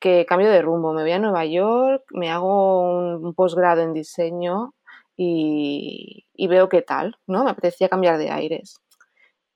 Que 0.00 0.26
cambio 0.26 0.50
de 0.50 0.62
rumbo, 0.62 0.92
me 0.92 1.02
voy 1.02 1.12
a 1.12 1.18
Nueva 1.18 1.44
York, 1.46 2.04
me 2.12 2.30
hago 2.30 2.82
un, 2.82 3.34
posgrado 3.34 3.82
en 3.82 3.92
diseño 3.94 4.74
y, 5.16 6.26
y, 6.34 6.46
veo 6.48 6.68
qué 6.68 6.82
tal, 6.82 7.16
¿no? 7.26 7.44
Me 7.44 7.50
apetecía 7.50 7.88
cambiar 7.88 8.18
de 8.18 8.30
aires. 8.30 8.80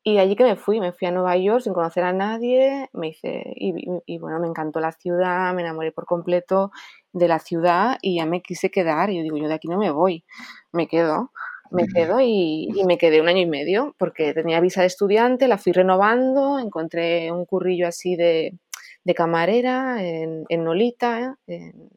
Y 0.04 0.18
allí 0.18 0.34
que 0.34 0.42
me 0.42 0.56
fui, 0.56 0.80
me 0.80 0.92
fui 0.92 1.06
a 1.06 1.12
Nueva 1.12 1.36
York 1.36 1.62
sin 1.62 1.74
conocer 1.74 2.02
a 2.02 2.12
nadie, 2.12 2.88
me 2.92 3.08
hice, 3.08 3.44
y, 3.54 4.18
bueno, 4.18 4.40
me 4.40 4.48
encantó 4.48 4.80
la 4.80 4.90
ciudad, 4.90 5.54
me 5.54 5.62
enamoré 5.62 5.92
por 5.92 6.06
completo 6.06 6.72
de 7.12 7.28
la 7.28 7.38
ciudad 7.38 7.98
y 8.02 8.16
ya 8.16 8.26
me 8.26 8.42
quise 8.42 8.70
quedar. 8.70 9.10
Y 9.10 9.18
yo 9.18 9.22
digo, 9.22 9.36
yo 9.36 9.46
de 9.46 9.54
aquí 9.54 9.68
no 9.68 9.78
me 9.78 9.92
voy, 9.92 10.24
me 10.72 10.88
quedo, 10.88 11.30
me 11.70 11.86
quedo 11.86 12.20
y, 12.20 12.68
me 12.84 12.98
quedé 12.98 13.20
un 13.20 13.28
año 13.28 13.42
y 13.42 13.46
medio 13.46 13.94
porque 13.96 14.34
tenía 14.34 14.60
visa 14.60 14.80
de 14.80 14.88
estudiante, 14.88 15.46
la 15.46 15.58
fui 15.58 15.72
renovando, 15.72 16.58
encontré 16.58 17.30
un 17.30 17.44
currillo 17.46 17.86
así 17.86 18.16
de, 18.16 18.58
de 19.04 19.14
camarera 19.14 20.02
en, 20.02 20.44
en 20.48 20.64
Nolita, 20.64 21.38
en, 21.46 21.90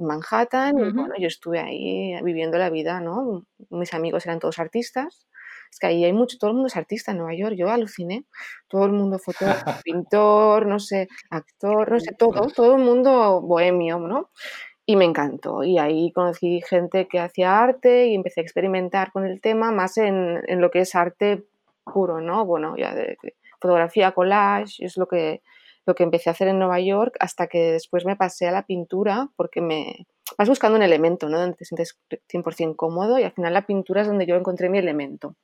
Manhattan, 0.00 0.78
y 0.78 0.92
bueno, 0.92 1.14
yo 1.18 1.26
estuve 1.26 1.58
ahí 1.58 2.14
viviendo 2.22 2.56
la 2.56 2.70
vida, 2.70 3.00
¿no? 3.00 3.44
Mis 3.68 3.94
amigos 3.94 4.26
eran 4.26 4.38
todos 4.38 4.60
artistas 4.60 5.26
Es 5.70 5.78
que 5.78 5.86
ahí 5.86 6.04
hay 6.04 6.12
mucho, 6.12 6.38
todo 6.38 6.50
el 6.50 6.54
mundo 6.54 6.68
es 6.68 6.76
artista 6.76 7.12
en 7.12 7.18
Nueva 7.18 7.34
York, 7.34 7.54
yo 7.56 7.70
aluciné. 7.70 8.24
Todo 8.68 8.86
el 8.86 8.92
mundo 8.92 9.18
fotógrafo, 9.18 9.64
pintor, 9.84 10.66
no 10.66 10.78
sé, 10.78 11.08
actor, 11.30 11.90
no 11.92 12.00
sé, 12.00 12.12
todo, 12.14 12.48
todo 12.48 12.76
el 12.76 12.82
mundo 12.82 13.40
bohemio, 13.40 13.98
¿no? 13.98 14.30
Y 14.86 14.96
me 14.96 15.04
encantó. 15.04 15.64
Y 15.64 15.78
ahí 15.78 16.12
conocí 16.12 16.62
gente 16.68 17.08
que 17.08 17.20
hacía 17.20 17.58
arte 17.58 18.08
y 18.08 18.14
empecé 18.14 18.40
a 18.40 18.44
experimentar 18.44 19.12
con 19.12 19.26
el 19.26 19.40
tema, 19.40 19.70
más 19.70 19.98
en, 19.98 20.42
en 20.46 20.60
lo 20.60 20.70
que 20.70 20.80
es 20.80 20.94
arte 20.94 21.44
puro, 21.84 22.20
¿no? 22.20 22.44
Bueno, 22.46 22.76
ya 22.76 22.94
de, 22.94 23.16
fotografía, 23.60 24.12
collage, 24.12 24.84
es 24.84 24.96
lo 24.96 25.06
que, 25.06 25.42
lo 25.88 25.94
que 25.94 26.04
empecé 26.04 26.28
a 26.28 26.32
hacer 26.32 26.48
en 26.48 26.58
Nueva 26.58 26.80
York 26.80 27.16
hasta 27.18 27.46
que 27.46 27.72
después 27.72 28.04
me 28.04 28.14
pasé 28.14 28.46
a 28.46 28.52
la 28.52 28.66
pintura 28.66 29.30
porque 29.36 29.62
me 29.62 30.06
vas 30.36 30.48
buscando 30.48 30.76
un 30.76 30.82
elemento, 30.82 31.30
¿no? 31.30 31.40
Donde 31.40 31.56
te 31.56 31.64
sientes 31.64 31.98
100% 32.30 32.76
cómodo 32.76 33.18
y 33.18 33.22
al 33.22 33.32
final 33.32 33.54
la 33.54 33.66
pintura 33.66 34.02
es 34.02 34.06
donde 34.06 34.26
yo 34.26 34.36
encontré 34.36 34.68
mi 34.68 34.78
elemento. 34.78 35.34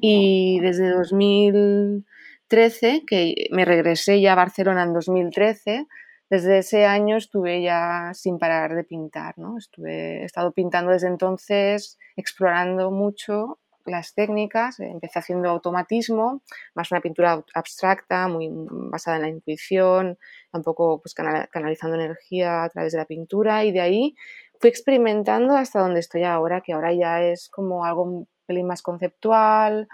Y 0.00 0.58
desde 0.60 0.88
2013, 0.88 3.02
que 3.06 3.48
me 3.50 3.66
regresé 3.66 4.22
ya 4.22 4.32
a 4.32 4.36
Barcelona 4.36 4.84
en 4.84 4.94
2013, 4.94 5.86
desde 6.30 6.58
ese 6.58 6.86
año 6.86 7.18
estuve 7.18 7.62
ya 7.62 8.12
sin 8.14 8.38
parar 8.38 8.74
de 8.74 8.84
pintar, 8.84 9.36
¿no? 9.36 9.58
Estuve, 9.58 10.22
he 10.22 10.24
estado 10.24 10.52
pintando 10.52 10.92
desde 10.92 11.08
entonces, 11.08 11.98
explorando 12.16 12.90
mucho 12.90 13.58
las 13.86 14.14
técnicas, 14.14 14.80
empecé 14.80 15.18
haciendo 15.18 15.48
automatismo, 15.48 16.42
más 16.74 16.90
una 16.90 17.00
pintura 17.00 17.44
abstracta, 17.54 18.28
muy 18.28 18.48
basada 18.50 19.16
en 19.16 19.22
la 19.22 19.28
intuición, 19.28 20.18
tampoco 20.50 21.00
pues, 21.00 21.14
canalizando 21.14 21.96
energía 21.96 22.64
a 22.64 22.68
través 22.68 22.92
de 22.92 22.98
la 22.98 23.04
pintura 23.04 23.64
y 23.64 23.72
de 23.72 23.80
ahí 23.80 24.16
fui 24.60 24.70
experimentando 24.70 25.56
hasta 25.56 25.80
donde 25.80 26.00
estoy 26.00 26.24
ahora, 26.24 26.60
que 26.60 26.72
ahora 26.72 26.92
ya 26.92 27.22
es 27.22 27.48
como 27.48 27.84
algo 27.84 28.02
un 28.02 28.28
pelín 28.46 28.66
más 28.66 28.82
conceptual, 28.82 29.88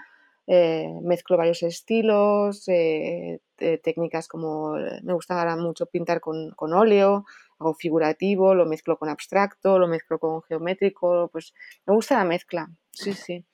eh, 0.47 0.89
mezclo 1.03 1.37
varios 1.37 1.63
estilos, 1.63 2.67
eh, 2.69 3.41
técnicas 3.85 4.27
como 4.27 4.75
me 5.03 5.13
gusta 5.13 5.57
mucho 5.57 5.87
pintar 5.87 6.21
con, 6.21 6.51
con 6.53 6.73
óleo, 6.73 7.25
hago 7.59 7.75
figurativo, 7.75 8.55
lo 8.55 8.67
mezclo 8.67 8.99
con 8.99 9.09
abstracto, 9.09 9.79
lo 9.79 9.87
mezclo 9.87 10.19
con 10.19 10.43
geométrico, 10.43 11.29
pues 11.31 11.55
me 11.87 11.95
gusta 11.95 12.17
la 12.17 12.25
mezcla, 12.25 12.71
sí, 12.93 13.13
sí. 13.15 13.45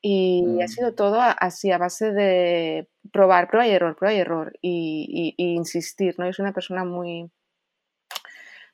Y 0.00 0.60
ha 0.60 0.64
mm. 0.64 0.68
sido 0.68 0.94
todo 0.94 1.20
así, 1.20 1.70
a 1.70 1.78
base 1.78 2.12
de 2.12 2.88
probar, 3.12 3.48
prueba 3.48 3.68
y 3.68 3.70
error, 3.70 3.96
prueba 3.96 4.14
y 4.14 4.18
error, 4.18 4.52
y, 4.60 5.34
insistir, 5.36 6.16
¿no? 6.18 6.26
Yo 6.26 6.32
soy 6.32 6.42
una 6.42 6.52
persona 6.52 6.84
muy, 6.84 7.30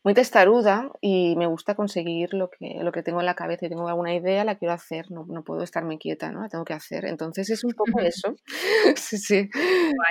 muy 0.05 0.15
testaruda 0.15 0.91
y 1.01 1.35
me 1.37 1.47
gusta 1.47 1.75
conseguir 1.75 2.33
lo 2.33 2.51
que, 2.51 2.79
lo 2.83 2.93
que 2.93 3.03
tengo 3.03 3.21
en 3.21 3.27
la 3.27 3.35
cabeza 3.35 3.67
y 3.67 3.69
tengo 3.69 3.89
alguna 3.89 4.15
idea, 4.15 4.45
la 4.45 4.57
quiero 4.57 4.73
hacer, 4.75 5.11
no, 5.11 5.27
no 5.29 5.43
puedo 5.43 5.63
estarme 5.63 5.99
quieta, 5.99 6.31
¿no? 6.31 6.43
La 6.43 6.49
tengo 6.49 6.65
que 6.65 6.73
hacer. 6.73 7.05
Entonces 7.05 7.51
es 7.51 7.65
un 7.65 7.73
poco 7.73 8.01
eso. 8.01 8.35
sí, 8.97 9.19
sí. 9.19 9.51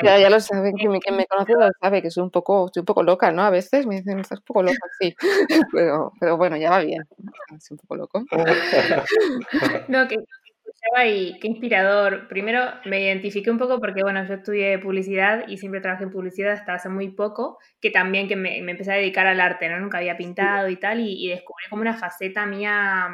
Ya, 0.03 0.19
ya, 0.19 0.29
lo 0.29 0.39
saben, 0.39 0.75
que 0.75 0.87
me, 0.87 0.99
me 1.11 1.25
conoce 1.29 1.53
lo 1.53 1.69
sabe, 1.81 2.01
que 2.01 2.11
soy 2.11 2.23
un 2.23 2.31
poco, 2.31 2.67
estoy 2.67 2.81
un 2.81 2.85
poco 2.85 3.03
loca, 3.03 3.31
¿no? 3.31 3.43
A 3.43 3.49
veces 3.49 3.85
me 3.87 3.95
dicen, 3.97 4.19
estás 4.19 4.39
un 4.39 4.45
poco 4.45 4.63
loca, 4.63 4.77
sí. 4.99 5.15
pero, 5.71 6.11
pero 6.19 6.37
bueno, 6.37 6.57
ya 6.57 6.69
va 6.69 6.79
bien. 6.79 7.03
Estoy 7.55 7.75
un 7.75 7.79
poco 7.79 7.95
loco. 7.95 8.25
no, 9.87 10.07
que 10.07 10.17
y 11.05 11.39
qué 11.39 11.47
inspirador. 11.47 12.27
Primero 12.27 12.61
me 12.85 13.01
identifiqué 13.01 13.51
un 13.51 13.57
poco 13.57 13.79
porque, 13.79 14.01
bueno, 14.03 14.25
yo 14.25 14.35
estudié 14.35 14.79
publicidad 14.79 15.47
y 15.47 15.57
siempre 15.57 15.81
trabajé 15.81 16.03
en 16.03 16.11
publicidad 16.11 16.53
hasta 16.53 16.73
hace 16.73 16.89
muy 16.89 17.09
poco, 17.09 17.59
que 17.81 17.91
también 17.91 18.27
que 18.27 18.35
me, 18.35 18.57
empecé 18.57 18.91
a 18.91 18.95
dedicar 18.95 19.27
al 19.27 19.39
arte, 19.39 19.69
¿no? 19.69 19.79
Nunca 19.79 19.99
había 19.99 20.17
pintado 20.17 20.69
y 20.69 20.77
tal, 20.77 20.99
y, 20.99 21.29
descubrí 21.29 21.65
como 21.69 21.81
una 21.81 21.95
faceta 21.95 22.45
mía 22.45 23.07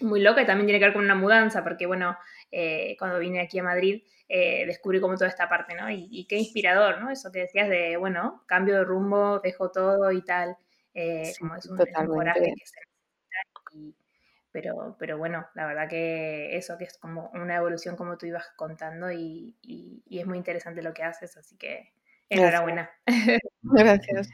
mm, 0.00 0.06
muy 0.06 0.20
loca 0.20 0.42
y 0.42 0.46
también 0.46 0.66
tiene 0.66 0.78
que 0.78 0.86
ver 0.86 0.94
con 0.94 1.04
una 1.04 1.14
mudanza, 1.14 1.64
porque, 1.64 1.86
bueno, 1.86 2.16
eh, 2.50 2.96
cuando 2.98 3.18
vine 3.18 3.40
aquí 3.40 3.58
a 3.58 3.62
Madrid 3.62 4.02
eh, 4.28 4.66
descubrí 4.66 5.00
como 5.00 5.14
toda 5.14 5.28
esta 5.28 5.48
parte, 5.48 5.74
¿no? 5.74 5.90
Y, 5.90 6.26
qué 6.28 6.36
inspirador, 6.36 7.00
¿no? 7.00 7.10
Eso 7.10 7.32
que 7.32 7.40
decías 7.40 7.68
de, 7.68 7.96
bueno, 7.96 8.44
cambio 8.46 8.76
de 8.76 8.84
rumbo, 8.84 9.40
dejo 9.40 9.70
todo 9.70 10.12
y 10.12 10.22
tal, 10.22 10.56
eh, 10.94 11.32
como 11.38 11.56
es 11.56 11.66
un, 11.66 11.80
un 11.80 12.06
coraje 12.06 12.40
que 12.40 12.66
se 12.66 12.80
necesita 12.80 13.38
y 13.72 14.07
pero, 14.52 14.96
pero 14.98 15.18
bueno, 15.18 15.46
la 15.54 15.66
verdad 15.66 15.88
que 15.88 16.56
eso 16.56 16.78
que 16.78 16.84
es 16.84 16.98
como 16.98 17.30
una 17.34 17.56
evolución 17.56 17.96
como 17.96 18.16
tú 18.16 18.26
ibas 18.26 18.46
contando 18.56 19.10
y, 19.12 19.56
y, 19.62 20.18
es 20.18 20.26
muy 20.26 20.38
interesante 20.38 20.82
lo 20.82 20.94
que 20.94 21.02
haces, 21.02 21.36
así 21.36 21.56
que 21.56 21.92
enhorabuena. 22.28 22.90
Gracias. 23.62 24.28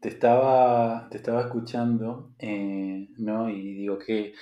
Te 0.00 0.08
estaba, 0.08 1.08
te 1.10 1.18
estaba 1.18 1.42
escuchando, 1.42 2.34
eh, 2.38 3.08
¿no? 3.18 3.48
Y 3.48 3.74
digo, 3.74 3.98
qué, 3.98 4.34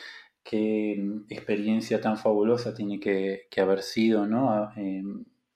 qué 0.43 0.93
experiencia 1.29 2.01
tan 2.01 2.17
fabulosa 2.17 2.75
tiene 2.75 3.01
que, 3.01 3.47
que 3.51 3.61
haber 3.61 3.83
sido, 3.83 4.27
¿no? 4.27 4.71
Eh, 4.77 5.03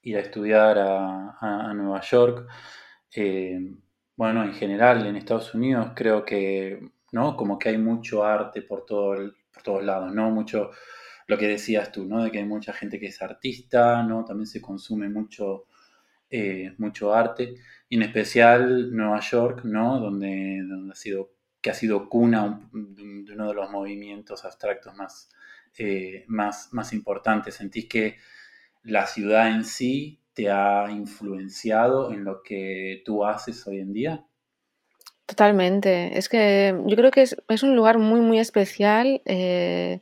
ir 0.02 0.16
a 0.16 0.20
estudiar 0.20 0.78
a, 0.78 1.37
a, 1.40 1.75
Nueva 1.75 2.00
York. 2.00 2.47
Eh, 3.14 3.75
bueno, 4.16 4.44
en 4.44 4.52
general 4.52 5.06
en 5.06 5.16
Estados 5.16 5.54
Unidos 5.54 5.92
creo 5.94 6.25
que 6.25 6.90
¿no? 7.12 7.37
Como 7.37 7.59
que 7.59 7.71
hay 7.71 7.79
mucho 7.79 8.25
arte 8.25 8.62
por, 8.62 8.85
todo 8.87 9.17
por 9.52 9.62
todos 9.62 9.85
lados, 9.85 10.12
¿no? 10.14 10.31
Mucho, 10.31 10.71
lo 11.26 11.38
que 11.38 11.49
decías 11.49 11.93
tú, 11.93 12.05
¿no? 12.07 12.25
De 12.25 12.31
que 12.31 12.38
hay 12.38 12.45
mucha 12.45 12.73
gente 12.73 12.99
que 12.99 13.07
es 13.07 13.23
artista, 13.23 14.02
¿no? 14.02 14.25
También 14.25 14.47
se 14.47 14.61
consume 14.61 15.09
mucho, 15.09 15.67
eh, 16.31 16.75
mucho 16.79 17.14
arte, 17.14 17.55
y 17.88 17.97
en 17.97 18.02
especial 18.02 18.95
Nueva 18.95 19.21
York, 19.21 19.64
¿no? 19.64 20.00
Donde, 20.00 20.61
donde 20.69 20.93
ha 20.93 20.97
sido, 20.97 21.33
que 21.61 21.71
ha 21.71 21.75
sido 21.75 22.09
cuna 22.09 22.69
de 22.73 23.33
uno 23.33 23.49
de 23.49 23.55
los 23.55 23.71
movimientos 23.71 24.45
abstractos 24.45 24.95
más, 24.97 25.31
eh, 25.79 26.25
más, 26.29 26.73
más 26.73 26.93
importantes. 26.93 27.55
¿Sentís 27.55 27.88
que 27.88 28.17
la 28.83 29.07
ciudad 29.07 29.49
en 29.49 29.64
sí 29.64 30.21
te 30.35 30.50
ha 30.50 30.90
influenciado 30.90 32.12
en 32.12 32.25
lo 32.25 32.43
que 32.43 33.02
tú 33.05 33.25
haces 33.25 33.67
hoy 33.67 33.79
en 33.79 33.93
día? 33.93 34.26
Totalmente. 35.31 36.19
Es 36.19 36.29
que 36.29 36.75
yo 36.87 36.97
creo 36.97 37.13
que 37.13 37.23
es, 37.23 37.63
un 37.63 37.77
lugar 37.77 37.99
muy, 37.99 38.21
muy 38.21 38.41
especial 38.41 39.23
eh, 39.27 40.01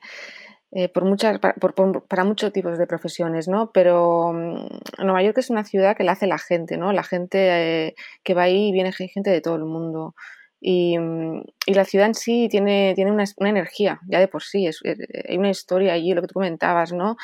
eh, 0.73 0.89
por 0.89 1.05
muchas, 1.05 1.39
para, 1.39 2.25
muchos 2.25 2.51
tipos 2.51 2.79
de 2.79 2.87
profesiones, 2.87 3.47
¿no? 3.47 3.71
Pero 3.71 4.33
mm, 4.33 5.05
Nueva 5.05 5.23
York 5.23 5.37
es 5.37 5.51
una 5.51 5.65
ciudad 5.65 5.99
que 5.99 6.05
la 6.05 6.13
hace 6.13 6.27
la 6.27 6.39
gente, 6.39 6.79
¿no? 6.79 6.95
La 6.95 7.03
gente 7.03 7.89
eh, 7.89 7.95
que 8.25 8.33
va 8.33 8.45
ahí 8.45 8.73
viene 8.73 8.91
gente 8.91 9.29
de 9.29 9.43
todo 9.43 9.57
el 9.57 9.67
mundo. 9.67 10.15
Y, 10.63 10.97
mm, 10.99 11.43
la 11.67 11.85
ciudad 11.85 12.07
en 12.07 12.15
sí 12.15 12.49
tiene, 12.51 12.95
tiene 12.95 13.13
una, 13.13 13.25
energía, 13.41 14.01
ya 14.09 14.21
de 14.21 14.29
por 14.29 14.43
sí. 14.43 14.67
hay 14.67 15.37
una 15.37 15.51
historia 15.51 15.93
allí, 15.93 16.15
lo 16.15 16.23
que 16.23 16.29
tú 16.29 16.35
comentabas, 16.35 16.95
¿no? 16.95 17.19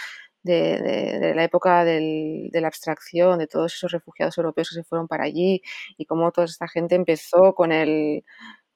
De, 0.44 1.32
la 1.34 1.44
época 1.44 1.84
de 1.84 2.50
la 2.52 2.68
abstracción, 2.68 3.38
de 3.38 3.46
todos 3.46 3.74
esos 3.74 3.90
refugiados 3.90 4.38
europeos 4.38 4.70
que 4.70 4.76
se 4.76 4.84
fueron 4.84 5.08
para 5.08 5.24
allí 5.24 5.62
y 5.96 6.06
cómo 6.06 6.30
toda 6.30 6.44
esta 6.44 6.68
gente 6.68 6.94
empezó 6.94 7.54
con 7.54 7.72
el, 7.72 8.24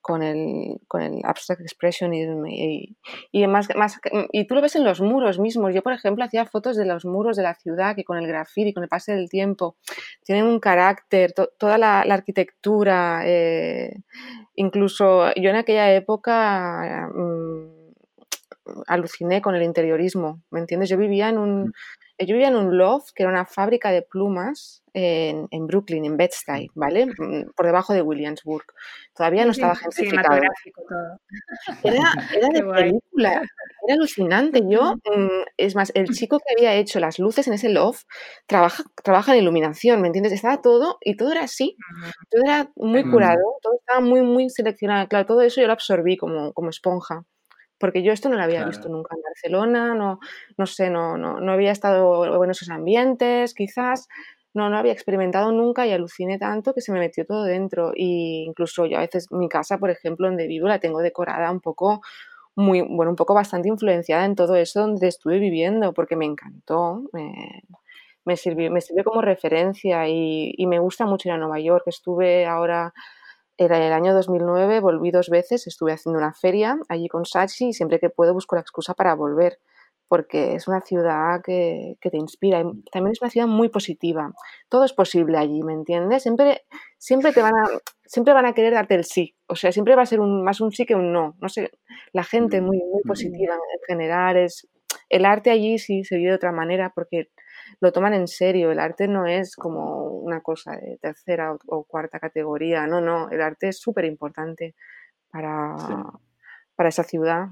con 0.01 0.23
el, 0.23 0.81
con 0.89 1.03
el 1.03 1.21
abstract 1.25 1.61
expressionism 1.61 2.47
y, 2.47 2.97
y, 3.31 3.47
más, 3.47 3.69
más, 3.77 4.01
y 4.33 4.47
tú 4.47 4.55
lo 4.55 4.63
ves 4.63 4.77
en 4.77 4.85
los 4.85 5.01
muros 5.01 5.39
mismos. 5.39 5.75
Yo, 5.75 5.83
por 5.83 5.93
ejemplo, 5.93 6.25
hacía 6.25 6.47
fotos 6.47 6.77
de 6.77 6.87
los 6.87 7.05
muros 7.05 7.37
de 7.37 7.43
la 7.43 7.55
ciudad 7.55 7.95
que 7.95 8.05
con 8.05 8.17
el 8.17 8.27
grafiti, 8.27 8.73
con 8.73 8.83
el 8.83 8.89
pase 8.89 9.13
del 9.13 9.29
tiempo, 9.29 9.77
tienen 10.25 10.47
un 10.47 10.61
carácter, 10.61 11.35
toda 11.59 11.79
la, 11.79 12.01
arquitectura, 12.01 13.23
eh, 13.27 13.99
incluso 14.55 15.33
yo 15.35 15.51
en 15.51 15.57
aquella 15.57 15.93
época... 15.95 17.11
Mm, 17.15 17.78
aluciné 18.87 19.41
con 19.43 19.55
el 19.55 19.63
interiorismo, 19.63 20.43
¿me 20.51 20.61
entiendes? 20.61 20.89
Yo 20.89 20.97
vivía 20.97 21.29
en 21.29 21.39
un, 21.39 21.63
mm. 21.69 22.25
yo 22.25 22.35
vivía 22.35 22.49
en 22.49 22.57
un 22.57 22.77
loft 22.77 23.11
que 23.15 23.23
era 23.23 23.33
una 23.33 23.47
fábrica 23.47 23.91
de 23.91 24.03
plumas 24.03 24.83
en, 24.93 25.49
en 25.51 25.67
Brooklyn, 25.67 26.05
en 26.05 26.17
Bed-Stuy, 26.17 26.71
¿vale? 26.75 27.07
Mm, 27.07 27.51
por 27.55 27.67
debajo 27.67 27.93
de 27.93 28.03
Williamsburg. 28.03 28.65
Todavía 29.15 29.45
no 29.45 29.53
estaba 29.53 29.77
gentrificado. 29.77 30.41
Era, 31.83 32.13
era 32.35 32.49
de 32.53 32.63
película, 32.63 33.43
era 33.87 33.95
alucinante. 33.95 34.63
Yo, 34.69 34.95
mm, 34.95 35.43
es 35.57 35.75
más, 35.75 35.93
el 35.95 36.07
chico 36.29 36.39
que 36.39 36.55
había 36.57 36.75
hecho 36.75 37.01
las 37.01 37.19
luces 37.19 37.47
en 37.47 37.55
ese 37.55 37.69
loft 37.69 38.05
trabaja, 38.47 38.85
trabaja 39.03 39.33
en 39.33 39.43
iluminación, 39.43 40.01
¿me 40.01 40.09
entiendes? 40.09 40.33
Estaba 40.33 40.61
todo 40.61 40.99
y 41.01 41.17
todo 41.17 41.33
era 41.33 41.45
así. 41.45 41.77
Todo 42.31 42.43
era 42.45 42.71
muy 42.77 43.09
curado, 43.09 43.43
todo 43.63 43.75
estaba 43.79 44.01
muy, 44.01 44.23
muy 44.23 44.51
seleccionado. 44.51 45.09
Claro, 45.09 45.27
todo 45.27 45.43
eso 45.43 45.61
yo 45.61 45.67
lo 45.67 45.73
absorbí 45.73 46.17
como, 46.17 46.53
como 46.53 46.71
esponja 46.71 47.25
porque 47.79 48.03
yo 48.03 48.13
esto 48.13 48.29
no 48.29 48.37
lo 48.37 48.43
había 48.43 48.65
visto 48.65 48.89
nunca 48.89 49.15
en 49.15 49.23
Barcelona, 49.23 49.95
no, 49.95 50.19
no 50.57 50.67
sé, 50.67 50.91
no, 50.91 51.17
no, 51.17 51.41
no 51.41 51.53
había 51.53 51.71
estado 51.71 52.45
en 52.45 52.51
esos 52.51 52.71
ambientes, 52.71 53.55
quizás, 53.55 54.09
no, 54.55 54.69
no 54.69 54.77
había 54.79 54.93
experimentado 54.93 55.53
nunca 55.53 55.87
y 55.87 55.93
aluciné 55.93 56.39
tanto 56.39 56.75
que 56.75 56.81
se 56.81 56.93
me 56.93 56.99
metió 56.99 57.25
todo 57.25 57.45
dentro. 57.45 57.93
Y 57.95 58.45
incluso 58.47 58.87
yo 58.87 58.99
a 58.99 59.03
veces 59.03 59.31
mi 59.31 59.49
casa, 59.49 59.79
por 59.79 59.91
ejemplo, 59.91 60.27
donde 60.27 60.47
vivo, 60.47 60.69
la 60.69 60.81
tengo 60.81 61.01
decorada 61.01 61.51
un 61.51 61.61
poco, 61.61 62.01
muy, 62.57 62.81
bueno, 62.83 63.11
un 63.11 63.17
poco 63.17 63.35
bastante 63.35 63.69
influenciada 63.69 64.25
en 64.25 64.35
todo 64.35 64.57
eso 64.57 64.81
donde 64.81 65.07
estuve 65.09 65.39
viviendo, 65.39 65.93
porque 65.93 66.17
me 66.17 66.25
encantó. 66.27 67.05
me, 68.25 68.37
sirvió, 68.37 68.71
me 68.71 68.81
sirvió 68.81 69.05
como 69.05 69.23
referencia 69.23 70.09
y, 70.09 70.53
y, 70.57 70.67
me 70.67 70.79
gusta 70.81 71.07
mucho 71.07 71.29
ir 71.29 71.35
a 71.35 71.39
Nueva 71.39 71.61
York. 71.61 71.85
Estuve 71.87 72.47
ahora 72.47 72.93
era 73.59 73.85
el 73.85 73.93
año 73.93 74.15
2009, 74.15 74.81
volví 74.81 75.11
dos 75.11 75.29
veces, 75.29 75.67
estuve 75.67 75.93
haciendo 75.93 76.19
una 76.19 76.33
feria 76.33 76.79
allí 76.88 77.09
con 77.09 77.27
Sachi 77.27 77.69
y 77.69 77.73
siempre 77.73 77.99
que 77.99 78.09
puedo 78.09 78.33
busco 78.33 78.55
la 78.55 78.62
excusa 78.62 78.95
para 78.95 79.15
volver. 79.15 79.59
porque 80.09 80.55
es 80.55 80.67
una 80.69 80.81
ciudad 80.81 81.43
que, 81.45 81.99
te 82.00 82.17
inspira. 82.17 82.62
también 82.93 83.12
es 83.12 83.21
una 83.21 83.31
ciudad 83.31 83.47
muy 83.47 83.69
positiva. 83.69 84.33
Todo 84.71 84.85
es 84.85 84.95
posible 84.95 85.37
allí, 85.37 85.62
¿me 85.62 85.75
entiendes? 85.75 86.23
Siempre, 86.23 86.62
siempre 86.97 87.33
te 87.33 87.43
van 87.43 87.55
a, 87.55 87.69
siempre 88.07 88.33
van 88.33 88.47
a 88.47 88.55
querer 88.55 88.73
darte 88.73 88.95
el 88.95 89.05
sí. 89.05 89.37
O 89.49 89.55
sea, 89.55 89.71
siempre 89.71 89.97
va 89.97 90.03
a 90.03 90.07
ser 90.07 90.21
un, 90.21 90.43
más 90.43 90.62
un 90.62 90.73
sí 90.73 90.87
que 90.87 90.95
un 90.95 91.12
no. 91.12 91.37
No 91.41 91.49
sé, 91.50 91.73
la 92.12 92.25
gente 92.25 92.57
es 92.57 92.62
muy, 92.62 92.79
muy 92.79 93.03
positiva 93.03 93.55
en 93.55 93.81
general. 93.87 94.38
Es, 94.38 94.67
el 95.11 95.27
arte 95.27 95.50
allí 95.50 95.79
sí 95.79 96.05
se 96.05 96.17
vive 96.17 96.31
de 96.31 96.37
otra 96.37 96.53
manera 96.53 96.93
porque 96.95 97.29
lo 97.81 97.93
toman 97.93 98.15
en 98.15 98.29
serio. 98.29 98.71
El 98.71 98.81
arte 98.81 99.09
no 99.09 99.27
es 99.27 99.57
como 99.57 100.09
una 100.09 100.41
cosa 100.41 100.73
de 100.73 100.99
tercera 101.01 101.57
o, 101.67 101.85
cuarta 101.85 102.21
categoría. 102.21 102.87
No, 102.87 103.01
no. 103.01 103.31
El 103.31 103.41
arte 103.43 103.69
es 103.69 103.79
súper 103.79 104.05
importante 104.05 104.75
para, 105.31 105.77
para 106.75 106.89
esa 106.89 107.05
ciudad. 107.05 107.49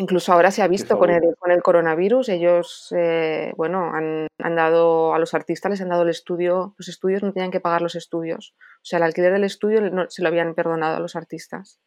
Incluso 0.00 0.32
ahora 0.32 0.52
se 0.52 0.62
ha 0.62 0.68
visto 0.68 0.96
con 0.96 1.10
el, 1.10 1.34
con 1.40 1.50
el 1.50 1.60
coronavirus, 1.60 2.28
ellos, 2.28 2.94
eh, 2.96 3.52
bueno, 3.56 3.90
han, 3.92 4.28
dado 4.54 5.12
a 5.12 5.18
los 5.18 5.34
artistas, 5.34 5.70
les 5.70 5.80
han 5.80 5.88
dado 5.88 6.04
el 6.04 6.08
estudio, 6.08 6.76
los 6.78 6.86
estudios 6.86 7.24
no 7.24 7.32
tenían 7.32 7.50
que 7.50 7.58
pagar 7.58 7.82
los 7.82 7.96
estudios. 7.96 8.54
O 8.76 8.84
sea, 8.84 8.98
el 8.98 9.02
alquiler 9.02 9.32
del 9.32 9.42
estudio 9.42 9.80
se 10.08 10.22
lo 10.22 10.28
habían 10.28 10.54
perdonado 10.54 10.96
a 10.96 11.00
los 11.00 11.16
artistas 11.16 11.80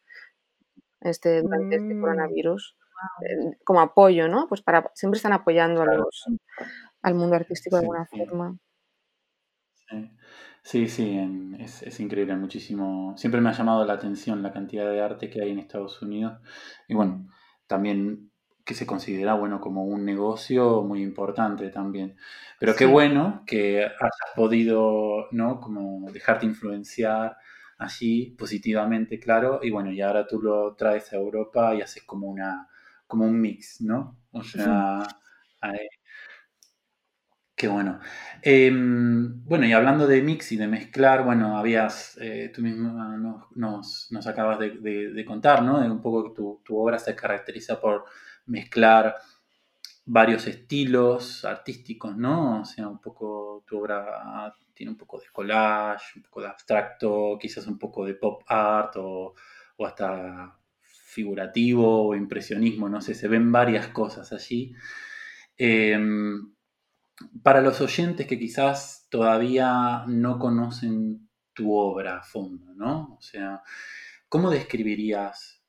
este, 1.00 1.40
durante 1.40 1.76
este 1.76 1.94
mm. 1.94 2.00
coronavirus. 2.02 2.76
Como 3.64 3.80
apoyo, 3.80 4.28
¿no? 4.28 4.46
Pues 4.48 4.62
para, 4.62 4.90
siempre 4.94 5.16
están 5.16 5.32
apoyando 5.32 5.82
a 5.82 5.86
los, 5.86 6.24
al 7.02 7.14
mundo 7.14 7.36
artístico 7.36 7.76
de 7.76 7.82
alguna 7.82 8.06
forma. 8.06 8.56
Sí, 10.62 10.88
sí, 10.88 11.18
es, 11.58 11.82
es, 11.82 12.00
increíble, 12.00 12.36
muchísimo. 12.36 13.14
Siempre 13.16 13.40
me 13.40 13.50
ha 13.50 13.52
llamado 13.52 13.84
la 13.84 13.94
atención 13.94 14.42
la 14.42 14.52
cantidad 14.52 14.88
de 14.90 15.00
arte 15.00 15.28
que 15.28 15.42
hay 15.42 15.50
en 15.50 15.58
Estados 15.58 16.00
Unidos. 16.02 16.40
Y 16.88 16.94
bueno, 16.94 17.28
también 17.66 18.30
que 18.64 18.74
se 18.74 18.86
considera, 18.86 19.34
bueno, 19.34 19.60
como 19.60 19.84
un 19.84 20.04
negocio 20.04 20.82
muy 20.82 21.02
importante 21.02 21.68
también. 21.70 22.16
Pero 22.60 22.76
qué 22.76 22.86
bueno 22.86 23.42
que 23.46 23.84
hayas 23.84 24.32
podido, 24.36 25.26
¿no? 25.32 25.60
Como 25.60 26.10
dejarte 26.12 26.46
influenciar 26.46 27.36
allí 27.78 28.30
positivamente, 28.38 29.18
claro, 29.18 29.60
y 29.62 29.70
bueno, 29.70 29.90
y 29.90 30.00
ahora 30.00 30.26
tú 30.26 30.40
lo 30.40 30.74
traes 30.76 31.12
a 31.12 31.16
Europa 31.16 31.74
y 31.74 31.82
haces 31.82 32.04
como 32.04 32.28
una, 32.28 32.68
como 33.12 33.26
un 33.26 33.38
mix, 33.38 33.82
¿no? 33.82 34.16
O 34.32 34.42
sea, 34.42 35.06
Qué 37.54 37.68
bueno. 37.68 38.00
Em, 38.40 39.44
bueno, 39.44 39.66
y 39.66 39.72
hablando 39.72 40.06
de 40.06 40.22
mix 40.22 40.50
y 40.52 40.56
de 40.56 40.66
mezclar, 40.66 41.24
bueno, 41.24 41.58
habías, 41.58 42.16
eh, 42.20 42.50
tú 42.54 42.62
mismo 42.62 42.90
nos, 43.54 44.10
nos, 44.10 44.26
acabas 44.26 44.58
de, 44.58 45.24
contar, 45.26 45.62
¿no? 45.62 45.78
De 45.80 45.90
un 45.90 46.00
poco 46.00 46.24
que 46.24 46.34
tu, 46.34 46.62
tu, 46.64 46.76
obra 46.78 46.98
se 46.98 47.14
caracteriza 47.14 47.78
por 47.80 48.06
mezclar 48.46 49.16
varios 50.06 50.46
estilos 50.46 51.44
artísticos, 51.44 52.16
¿no? 52.16 52.62
O 52.62 52.64
sea, 52.64 52.88
un 52.88 52.98
poco 53.00 53.62
tu 53.66 53.78
obra 53.78 54.54
tiene 54.74 54.92
un 54.92 54.98
poco 54.98 55.20
de 55.20 55.26
collage, 55.32 56.14
un 56.16 56.22
poco 56.22 56.40
de 56.40 56.48
abstracto, 56.48 57.38
quizás 57.38 57.66
un 57.66 57.78
poco 57.78 58.06
de 58.06 58.14
pop 58.14 58.42
art 58.46 58.96
o, 58.96 59.34
o 59.76 59.86
hasta 59.86 60.58
figurativo 61.12 62.08
o 62.08 62.14
impresionismo, 62.14 62.88
no 62.88 63.02
sé, 63.02 63.14
se 63.14 63.28
ven 63.28 63.52
varias 63.52 63.88
cosas 63.88 64.32
allí. 64.32 64.74
Em, 65.58 66.54
para 67.42 67.60
los 67.60 67.80
oyentes 67.80 68.26
que 68.26 68.38
quizás 68.38 69.06
todavía 69.10 70.04
no 70.06 70.38
conocen 70.38 71.28
tu 71.52 71.74
obra 71.74 72.18
a 72.18 72.22
fondo, 72.22 72.72
¿no? 72.74 73.14
O 73.18 73.20
sea, 73.20 73.62
¿cómo 74.28 74.50
describirías 74.50 75.62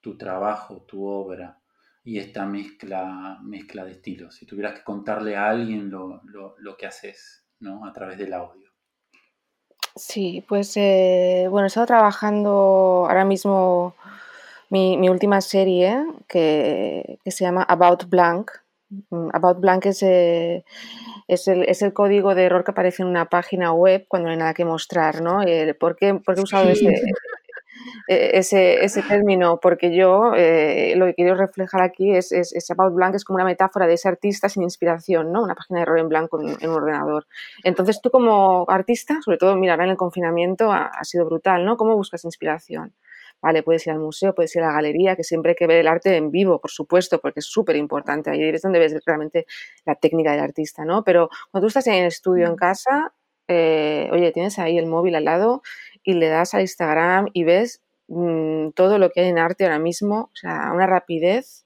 tu 0.00 0.18
trabajo, 0.18 0.82
tu 0.82 1.06
obra 1.06 1.60
y 2.02 2.18
esta 2.18 2.44
mezcla, 2.44 3.38
mezcla 3.42 3.84
de 3.84 3.92
estilos? 3.92 4.34
Si 4.34 4.46
tuvieras 4.46 4.78
que 4.78 4.84
contarle 4.84 5.36
a 5.36 5.48
alguien 5.48 5.90
lo, 5.90 6.76
que 6.76 6.86
haces, 6.86 7.46
¿no? 7.60 7.86
A 7.86 7.92
través 7.92 8.18
del 8.18 8.32
audio. 8.32 8.68
Sí, 9.94 10.44
pues 10.48 10.76
eh, 10.76 11.46
bueno, 11.48 11.66
he 11.66 11.68
estado 11.68 11.86
trabajando 11.86 13.06
ahora 13.08 13.24
mismo 13.24 13.94
mi, 14.70 15.08
última 15.08 15.40
serie 15.40 16.04
que, 16.28 17.18
que, 17.24 17.30
se 17.30 17.44
llama 17.44 17.62
About 17.62 18.08
Blank, 18.08 18.50
Mm, 18.90 19.28
About 19.32 19.60
Blank 19.60 19.86
es, 19.86 20.02
eh, 20.02 20.64
es, 21.26 21.48
el, 21.48 21.64
es, 21.64 21.82
el, 21.82 21.92
código 21.92 22.34
de 22.34 22.44
error 22.44 22.64
que 22.64 22.70
aparece 22.70 23.02
en 23.02 23.08
una 23.08 23.26
página 23.28 23.72
web 23.72 24.06
cuando 24.08 24.28
no 24.28 24.32
hay 24.32 24.38
nada 24.38 24.54
que 24.54 24.64
mostrar, 24.64 25.20
¿no? 25.20 25.42
Eh, 25.42 25.74
¿por, 25.74 25.96
qué, 25.96 26.08
he 26.08 26.40
usado 26.40 26.70
ese, 26.70 26.86
e, 28.08 28.30
ese, 28.38 28.82
ese, 28.84 29.02
término? 29.02 29.60
Porque 29.60 29.94
yo 29.94 30.32
eh, 30.34 30.94
lo 30.96 31.06
que 31.06 31.14
quiero 31.14 31.34
reflejar 31.36 31.82
aquí 31.82 32.12
es, 32.16 32.32
es, 32.32 32.70
About 32.70 32.94
Blank 32.94 33.16
es 33.16 33.24
como 33.24 33.36
una 33.36 33.44
metáfora 33.44 33.86
de 33.86 33.94
ese 33.94 34.08
artista 34.08 34.48
sin 34.48 34.62
inspiración, 34.62 35.32
¿no? 35.32 35.42
Una 35.42 35.54
página 35.54 35.80
de 35.80 35.82
error 35.82 35.98
en 35.98 36.08
blanco 36.08 36.40
en, 36.40 36.56
un 36.70 36.74
ordenador. 36.74 37.26
Entonces 37.64 38.00
tú 38.00 38.10
como 38.10 38.64
artista, 38.68 39.20
sobre 39.22 39.36
todo, 39.36 39.54
mira, 39.56 39.74
en 39.74 39.82
el 39.82 39.96
confinamiento 39.98 40.72
ha, 40.72 40.86
ha 40.86 41.04
sido 41.04 41.26
brutal, 41.26 41.64
¿no? 41.66 41.76
¿Cómo 41.76 41.94
buscas 41.94 42.24
inspiración? 42.24 42.94
Vale, 43.42 43.62
puedes 43.62 43.86
ir 43.86 43.92
al 43.92 44.00
museo, 44.00 44.34
puedes 44.34 44.54
ir 44.56 44.62
a 44.62 44.68
la 44.68 44.72
galería, 44.74 45.14
que 45.16 45.24
siempre 45.24 45.50
hay 45.52 45.56
que 45.56 45.66
ver 45.68 45.78
el 45.78 45.86
arte 45.88 46.16
en 46.16 46.30
vivo, 46.30 46.60
por 46.60 46.70
supuesto, 46.70 47.20
porque 47.20 47.40
es 47.40 47.46
súper 47.46 47.76
importante. 47.76 48.30
Ahí 48.30 48.42
es 48.42 48.62
donde 48.62 48.80
ves 48.80 48.94
realmente 49.06 49.46
la 49.86 49.94
técnica 49.94 50.32
del 50.32 50.40
artista, 50.40 50.84
¿no? 50.84 51.04
Pero 51.04 51.28
cuando 51.50 51.66
tú 51.66 51.68
estás 51.68 51.86
en 51.86 51.94
el 51.94 52.06
estudio, 52.06 52.46
en 52.48 52.56
casa, 52.56 53.14
eh, 53.48 54.08
oye, 54.12 54.32
tienes 54.32 54.58
ahí 54.58 54.76
el 54.78 54.86
móvil 54.86 55.14
al 55.14 55.24
lado 55.24 55.62
y 56.02 56.14
le 56.14 56.28
das 56.28 56.54
a 56.54 56.60
Instagram 56.60 57.28
y 57.32 57.44
ves 57.44 57.82
mm, 58.08 58.70
todo 58.70 58.98
lo 58.98 59.10
que 59.10 59.20
hay 59.20 59.28
en 59.28 59.38
arte 59.38 59.64
ahora 59.64 59.78
mismo, 59.78 60.30
o 60.32 60.36
sea, 60.36 60.72
una 60.74 60.86
rapidez 60.86 61.64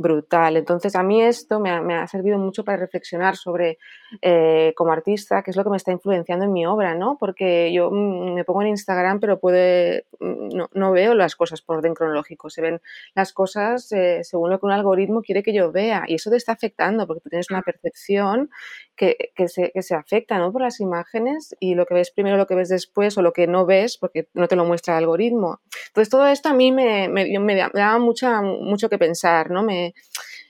brutal. 0.00 0.56
Entonces, 0.56 0.96
a 0.96 1.02
mí 1.02 1.22
esto 1.22 1.60
me 1.60 1.70
ha, 1.70 2.06
servido 2.06 2.38
mucho 2.38 2.64
para 2.64 2.78
reflexionar 2.78 3.36
sobre, 3.36 3.78
eh, 4.22 4.72
como 4.74 4.92
artista, 4.92 5.42
qué 5.42 5.50
es 5.50 5.56
lo 5.58 5.62
que 5.62 5.70
me 5.70 5.76
está 5.76 5.92
influenciando 5.92 6.46
en 6.46 6.52
mi 6.52 6.64
obra, 6.64 6.94
¿no? 6.94 7.18
Porque 7.20 7.70
yo 7.72 7.90
mm, 7.90 8.34
me 8.34 8.44
pongo 8.44 8.62
en 8.62 8.68
Instagram, 8.68 9.20
pero 9.20 9.38
puede, 9.38 10.06
mm, 10.18 10.62
no, 10.72 10.92
veo 10.92 11.14
las 11.14 11.36
cosas 11.36 11.60
por 11.60 11.76
orden 11.76 11.92
cronológico, 11.92 12.48
se 12.48 12.62
ven 12.62 12.80
las 13.14 13.34
cosas 13.34 13.92
eh, 13.92 14.20
según 14.24 14.48
lo 14.50 14.58
que 14.58 14.66
un 14.66 14.72
algoritmo 14.72 15.20
quiere 15.20 15.42
que 15.42 15.52
yo 15.52 15.70
vea 15.70 16.04
y 16.06 16.14
eso 16.14 16.30
te 16.30 16.36
está 16.36 16.52
afectando 16.52 17.06
porque 17.06 17.20
tú 17.20 17.28
tienes 17.28 17.50
una 17.50 17.62
percepción 17.62 18.50
que, 18.96 19.32
se 19.48 19.94
afecta 19.94 20.38
¿no? 20.38 20.52
por 20.52 20.62
las 20.62 20.80
imágenes 20.80 21.54
y 21.58 21.74
lo 21.74 21.86
que 21.86 21.94
ves 21.94 22.10
primero, 22.10 22.36
lo 22.36 22.46
que 22.46 22.54
ves 22.54 22.68
después 22.68 23.16
o 23.16 23.22
lo 23.22 23.32
que 23.32 23.46
no 23.46 23.66
ves 23.66 23.96
porque 23.98 24.28
no 24.34 24.48
te 24.48 24.56
lo 24.56 24.64
muestra 24.64 24.94
el 24.94 25.04
algoritmo. 25.04 25.60
Entonces 25.88 26.10
todo 26.10 26.26
esto 26.26 26.50
a 26.50 26.54
mí 26.54 26.70
me, 26.72 27.08
me, 27.08 27.38
me 27.38 27.56
daba 27.56 27.98
mucha, 27.98 28.42
mucho 28.42 28.88
que 28.88 28.98
pensar, 28.98 29.50
¿no? 29.50 29.62
Me, 29.62 29.89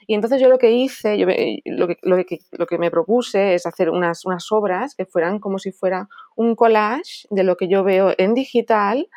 y 0.07 0.15
entonces 0.15 0.41
yo 0.41 0.49
lo 0.49 0.59
que 0.59 0.73
hice, 0.73 1.19
yo 1.19 1.27
lo, 1.27 1.87
que, 1.87 1.97
lo, 2.03 2.17
que, 2.25 2.41
lo, 2.53 2.67
que, 2.67 2.79
me 2.79 2.91
propuse 2.91 3.55
es 3.55 3.67
hacer 3.67 3.91
unas, 3.91 4.25
unas 4.25 4.51
obras 4.51 4.95
que 4.95 5.07
fueran 5.07 5.39
como 5.39 5.59
si 5.59 5.73
fuera 5.73 6.09
un 6.37 6.57
collage 6.57 7.27
de 7.31 7.45
lo 7.45 7.57
que 7.57 7.69
yo 7.69 7.85
veo 7.85 8.13
en 8.19 8.35
digital, 8.35 9.09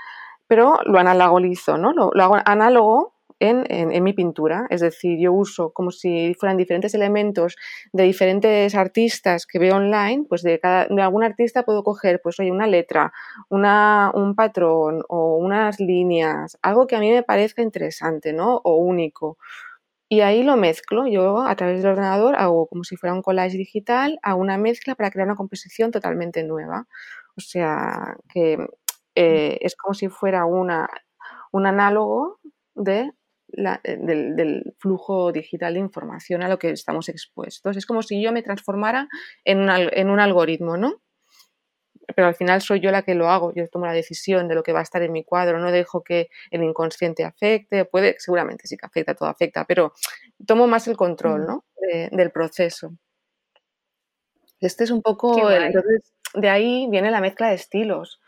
pero 0.47 0.79
lo 0.85 0.99
analogizo, 0.99 1.77
¿no? 1.77 1.93
Lo, 1.93 2.11
lo 2.13 2.23
hago 2.23 2.37
análogo 2.45 3.13
en, 3.43 4.03
mi 4.03 4.13
pintura. 4.13 4.67
Es 4.69 4.81
decir, 4.81 5.19
yo 5.19 5.33
uso 5.33 5.71
como 5.71 5.91
si 5.91 6.33
fueran 6.39 6.57
diferentes 6.57 6.93
elementos 6.93 7.55
de 7.91 8.03
diferentes 8.03 8.75
artistas 8.75 9.45
que 9.45 9.59
veo 9.59 9.75
online, 9.75 10.25
pues 10.27 10.43
de, 10.43 10.59
cada, 10.59 10.87
de 10.87 11.01
algún 11.01 11.23
artista 11.23 11.63
puedo 11.63 11.83
coger, 11.83 12.21
pues 12.21 12.39
oye, 12.39 12.51
una 12.51 12.67
letra, 12.67 13.11
una, 13.49 14.11
un 14.13 14.35
patrón 14.35 15.03
o 15.09 15.37
unas 15.37 15.79
líneas, 15.79 16.57
algo 16.61 16.87
que 16.87 16.95
a 16.95 16.99
mí 16.99 17.11
me 17.11 17.23
parezca 17.23 17.61
interesante, 17.61 18.33
¿no? 18.33 18.61
O 18.63 18.75
único. 18.77 19.37
Y 20.13 20.21
ahí 20.21 20.43
lo 20.43 20.57
mezclo. 20.57 21.07
Yo 21.07 21.41
a 21.41 21.55
través 21.55 21.81
del 21.81 21.93
ordenador 21.93 22.35
hago 22.35 22.67
como 22.67 22.83
si 22.83 22.95
fuera 22.97 23.15
un 23.15 23.23
collage 23.23 23.57
digital, 23.57 24.19
hago 24.21 24.39
una 24.39 24.59
mezcla 24.59 24.93
para 24.93 25.09
crear 25.09 25.27
una 25.27 25.35
composición 25.35 25.89
totalmente 25.89 26.43
nueva. 26.43 26.85
O 27.35 27.41
sea, 27.41 28.15
que 28.31 28.59
eh, 29.15 29.57
es 29.59 29.75
como 29.75 29.95
si 29.95 30.09
fuera 30.09 30.45
una, 30.45 30.87
un 31.51 31.65
análogo 31.65 32.39
de 32.75 33.09
eh, 33.57 33.97
del, 33.97 34.75
flujo 34.77 35.31
digital 35.31 35.73
de 35.73 35.79
información 35.79 36.43
a 36.43 36.47
lo 36.47 36.59
que 36.59 36.69
estamos 36.69 37.09
expuestos. 37.09 37.75
Es 37.75 37.87
como 37.87 38.03
si 38.03 38.21
yo 38.21 38.31
me 38.31 38.43
transformara 38.43 39.07
en 39.43 39.61
un, 39.61 39.69
en 39.71 40.11
un 40.11 40.19
algoritmo, 40.19 40.77
¿no? 40.77 41.01
Pero 42.15 42.27
al 42.27 42.35
final 42.35 42.61
soy 42.61 42.79
yo 42.79 42.91
la 42.91 43.03
que 43.03 43.15
lo 43.15 43.29
hago, 43.29 43.53
yo 43.53 43.67
tomo 43.69 43.85
la 43.85 43.93
decisión 43.93 44.47
de 44.47 44.55
lo 44.55 44.63
que 44.63 44.73
va 44.73 44.79
a 44.79 44.83
estar 44.83 45.01
en 45.01 45.11
mi 45.11 45.23
cuadro, 45.23 45.59
no 45.59 45.71
dejo 45.71 46.03
que 46.03 46.29
el 46.51 46.63
inconsciente 46.63 47.23
afecte, 47.23 47.85
puede, 47.85 48.15
seguramente 48.19 48.67
sí 48.67 48.77
que 48.77 48.85
afecta, 48.85 49.15
todo 49.15 49.29
afecta, 49.29 49.65
pero 49.65 49.93
tomo 50.45 50.67
más 50.67 50.87
el 50.87 50.97
control, 50.97 51.41
mm. 51.41 51.45
¿no? 51.45 51.65
del 52.11 52.31
proceso. 52.31 52.93
Este 54.59 54.85
es 54.85 54.91
un 54.91 55.01
poco, 55.01 55.51
entonces, 55.51 56.13
de 56.33 56.49
ahí 56.49 56.87
viene 56.89 57.11
la 57.11 57.19
mezcla 57.19 57.49
de 57.49 57.55
estilos 57.55 58.21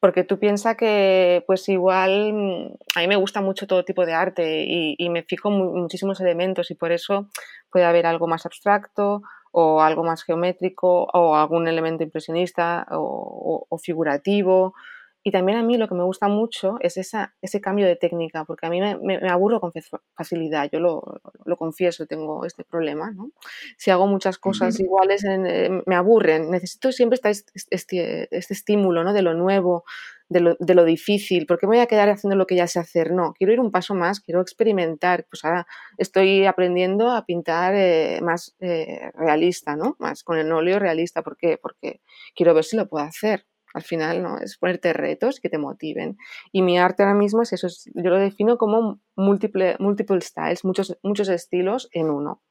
porque 0.00 0.24
tú 0.24 0.38
piensas 0.38 0.76
que 0.76 1.42
pues 1.46 1.68
igual 1.68 2.32
mm, 2.32 2.76
a 2.96 3.00
mí 3.00 3.08
me 3.08 3.16
gusta 3.16 3.40
mucho 3.40 3.66
todo 3.66 3.84
tipo 3.84 4.06
de 4.06 4.12
arte 4.12 4.64
y, 4.66 5.08
me 5.10 5.22
fijo 5.22 5.50
muchísimos 5.50 6.20
elementos 6.20 6.70
y 6.70 6.74
por 6.74 6.92
eso 6.92 7.28
puede 7.70 7.84
haber 7.84 8.06
algo 8.06 8.26
más 8.28 8.46
abstracto 8.46 9.22
o 9.52 9.80
algo 9.80 10.04
más 10.04 10.22
geométrico 10.22 11.04
o 11.12 11.36
algún 11.36 11.68
elemento 11.68 12.04
impresionista 12.04 12.86
o, 12.90 13.78
figurativo 13.82 14.74
Y 15.22 15.30
también 15.30 15.58
a 15.58 15.62
mí 15.62 15.76
lo 15.76 15.88
que 15.88 15.94
me 15.94 16.04
gusta 16.04 16.28
mucho 16.28 16.76
es 16.80 16.96
esa, 16.96 17.34
ese 17.42 17.60
cambio 17.60 17.86
de 17.86 17.96
técnica, 17.96 18.44
porque 18.44 18.66
a 18.66 18.70
mí 18.70 18.80
me, 18.80 19.16
aburro 19.28 19.60
con 19.60 19.72
facilidad, 20.14 20.70
yo 20.72 20.80
lo, 20.80 21.20
lo, 21.44 21.56
confieso, 21.56 22.06
tengo 22.06 22.44
este 22.44 22.64
problema. 22.64 23.10
¿no? 23.10 23.30
Si 23.76 23.90
hago 23.90 24.06
muchas 24.06 24.38
cosas 24.38 24.78
iguales, 24.80 25.24
eh, 25.24 25.82
me 25.86 25.96
aburren, 25.96 26.50
necesito 26.50 26.92
siempre 26.92 27.18
este, 27.22 27.52
este, 27.70 28.36
este 28.36 28.54
estímulo 28.54 29.04
¿no? 29.04 29.12
de 29.12 29.22
lo 29.22 29.34
nuevo, 29.34 29.84
de 30.28 30.74
lo, 30.74 30.84
difícil, 30.84 31.46
porque 31.46 31.66
me 31.66 31.76
voy 31.76 31.82
a 31.82 31.86
quedar 31.86 32.10
haciendo 32.10 32.36
lo 32.36 32.46
que 32.46 32.56
ya 32.56 32.66
sé 32.66 32.78
hacer. 32.78 33.12
No, 33.12 33.32
quiero 33.32 33.52
ir 33.52 33.60
un 33.60 33.70
paso 33.70 33.94
más, 33.94 34.20
quiero 34.20 34.40
experimentar. 34.40 35.26
Pues 35.30 35.44
ahora 35.44 35.66
estoy 35.96 36.44
aprendiendo 36.44 37.10
a 37.10 37.24
pintar 37.24 37.74
eh, 37.74 38.20
más 38.22 38.54
eh, 38.60 39.10
realista, 39.14 39.76
¿no? 39.76 39.96
Más 39.98 40.22
con 40.22 40.38
el 40.38 40.52
óleo 40.52 40.78
realista. 40.78 41.22
¿Por 41.22 41.36
qué? 41.36 41.58
Porque 41.58 42.00
quiero 42.34 42.54
ver 42.54 42.64
si 42.64 42.76
lo 42.76 42.88
puedo 42.88 43.04
hacer. 43.04 43.46
Al 43.74 43.82
final, 43.82 44.22
¿no? 44.22 44.38
Es 44.38 44.56
ponerte 44.56 44.92
retos 44.94 45.40
que 45.40 45.50
te 45.50 45.58
motiven. 45.58 46.16
Y 46.52 46.62
mi 46.62 46.78
arte 46.78 47.02
ahora 47.02 47.14
mismo 47.14 47.42
es 47.42 47.52
eso, 47.52 47.68
yo 47.94 48.10
lo 48.10 48.18
defino 48.18 48.56
como 48.56 48.98
múltiple, 49.14 49.76
multiple 49.78 50.22
styles, 50.22 50.64
muchos, 50.64 50.98
muchos 51.02 51.28
estilos 51.28 51.88
en 51.92 52.08
uno. 52.08 52.42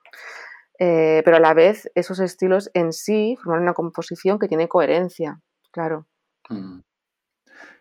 Eh, 0.80 1.24
pero 1.26 1.38
a 1.38 1.40
la 1.40 1.56
vez 1.56 1.90
esos 1.96 2.20
estilos 2.20 2.70
en 2.76 2.94
sí 2.94 3.36
forman 3.44 3.64
una 3.64 3.74
composición 3.74 4.38
que 4.38 4.48
tiene 4.48 4.68
coherencia, 4.68 5.42
claro. 5.72 6.06
Mm. 6.50 6.82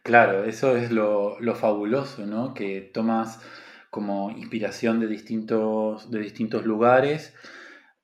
Claro, 0.06 0.44
eso 0.44 0.76
es 0.76 0.92
lo, 0.92 1.36
fabuloso, 1.56 2.24
¿no? 2.26 2.54
Que 2.54 2.80
tomas 2.80 3.40
como 3.90 4.30
inspiración 4.30 5.00
de 5.00 5.08
distintos, 5.08 6.12
de 6.12 6.20
distintos 6.20 6.64
lugares, 6.64 7.34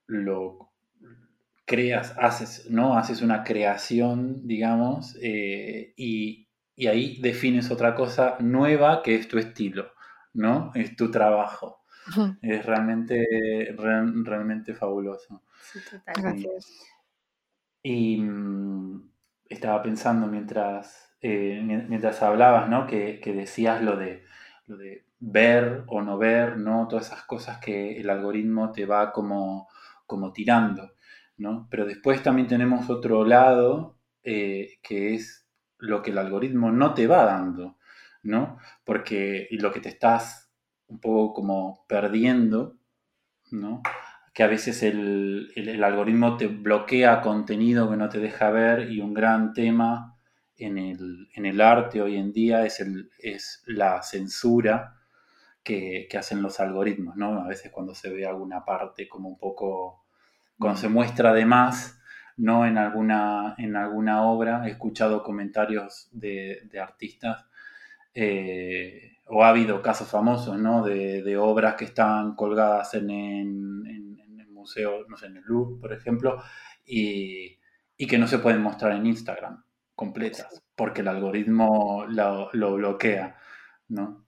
lo 0.09 0.73
creas, 1.65 2.13
haces, 2.19 2.69
¿no? 2.69 2.99
Haces 2.99 3.23
una 3.23 3.45
creación, 3.45 4.49
digamos, 4.49 5.17
eh, 5.23 5.95
y, 5.97 6.49
ahí 6.89 7.21
defines 7.21 7.71
otra 7.71 7.95
cosa 7.95 8.37
nueva 8.41 9.05
que 9.05 9.15
es 9.15 9.29
tu 9.29 9.39
estilo, 9.39 9.93
¿no? 10.35 10.73
Es 10.75 10.97
tu 10.97 11.09
trabajo. 11.09 11.85
Es 12.43 12.67
realmente, 12.67 13.25
realmente 13.79 14.75
fabuloso. 14.75 15.45
Sí, 15.73 15.79
total. 15.89 16.15
Gracias. 16.21 16.85
Y 17.81 18.17
mm, 18.17 19.09
estaba 19.49 19.81
pensando 19.85 20.27
mientras 20.27 21.12
eh, 21.23 21.61
mientras 21.63 22.21
hablabas, 22.21 22.69
¿no? 22.69 22.87
Que, 22.89 23.21
decías 23.25 23.81
lo 23.81 23.97
de, 23.97 24.25
lo 24.67 24.77
de 24.77 25.07
ver 25.21 25.85
o 25.87 26.03
no 26.03 26.19
ver, 26.19 26.57
¿no? 26.59 26.89
Todas 26.89 27.07
esas 27.07 27.23
cosas 27.23 27.59
que 27.59 28.01
el 28.01 28.11
algoritmo 28.11 28.73
te 28.73 28.87
va 28.87 29.13
como, 29.13 29.69
como 30.05 30.33
tirando, 30.33 30.95
¿no? 31.37 31.69
Pero 31.71 31.87
después 31.87 32.25
también 32.25 32.49
tenemos 32.49 32.91
otro 32.91 33.25
lado 33.25 33.99
eh, 34.25 34.79
que 34.83 35.15
es 35.15 35.47
lo 35.79 36.03
que 36.03 36.11
el 36.11 36.19
algoritmo 36.19 36.73
no 36.73 36.93
te 36.93 37.07
va 37.07 37.25
dando, 37.25 37.79
¿no? 38.25 38.59
Porque 38.85 39.47
lo 39.53 39.73
que 39.73 39.81
te 39.81 39.91
estás 39.91 40.51
un 40.89 40.99
poco 41.01 41.35
como 41.35 41.87
perdiendo, 41.89 42.79
¿no? 43.53 43.83
Que 44.35 44.43
a 44.43 44.49
veces 44.49 44.83
el, 44.83 45.53
el 45.55 45.85
algoritmo 45.85 46.37
te 46.37 46.49
bloquea 46.49 47.21
contenido 47.21 47.89
que 47.91 47.97
no 47.97 48.09
te 48.09 48.19
deja 48.19 48.51
ver 48.51 48.91
y 48.91 49.01
un 49.01 49.15
gran 49.15 49.53
tema 49.53 50.13
en 50.59 50.79
el, 51.47 51.61
arte 51.61 52.01
hoy 52.01 52.17
en 52.17 52.33
día 52.33 52.65
es, 52.65 52.81
el, 52.81 53.11
es 53.19 53.63
la 53.67 54.03
censura 54.03 54.97
que, 55.63 56.09
hacen 56.19 56.43
los 56.43 56.61
algoritmos, 56.61 57.17
¿no? 57.17 57.41
A 57.41 57.49
veces 57.49 57.71
cuando 57.71 57.95
se 57.95 58.11
ve 58.11 58.27
alguna 58.27 58.65
parte 58.65 59.09
como 59.09 59.29
un 59.29 59.39
poco, 59.39 60.05
cuando 60.59 60.79
se 60.79 60.89
muestra 60.89 61.33
de 61.33 61.47
más, 61.47 62.01
¿no? 62.37 62.67
En 62.67 62.79
alguna, 62.79 63.55
en 63.59 63.77
alguna 63.77 64.23
obra, 64.23 64.67
he 64.67 64.71
escuchado 64.71 65.23
comentarios 65.23 66.09
de, 66.13 66.69
artistas, 66.81 67.47
eh, 68.15 69.19
o 69.27 69.45
ha 69.45 69.49
habido 69.49 69.83
casos 69.83 70.09
famosos, 70.09 70.59
¿no? 70.59 70.85
De, 70.85 71.37
obras 71.39 71.75
que 71.77 71.87
están 71.87 72.35
colgadas 72.35 72.95
en, 72.95 73.11
el 73.11 74.49
museo, 74.51 75.07
no 75.09 75.17
sé, 75.17 75.27
en 75.27 75.39
el 75.39 75.45
Louvre, 75.45 75.81
por 75.81 75.93
ejemplo, 75.93 76.43
y, 76.85 77.59
y 77.97 78.07
que 78.07 78.19
no 78.19 78.27
se 78.29 78.39
pueden 78.39 78.61
mostrar 78.63 78.93
en 78.93 79.07
Instagram 79.07 79.63
completas, 79.95 80.63
porque 80.75 81.03
el 81.03 81.09
algoritmo 81.09 82.07
lo, 82.09 82.51
bloquea, 82.53 83.37
¿no? 83.89 84.25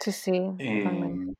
Sí, 0.00 0.12
sí. 0.12 0.40
Hmm. 0.40 1.34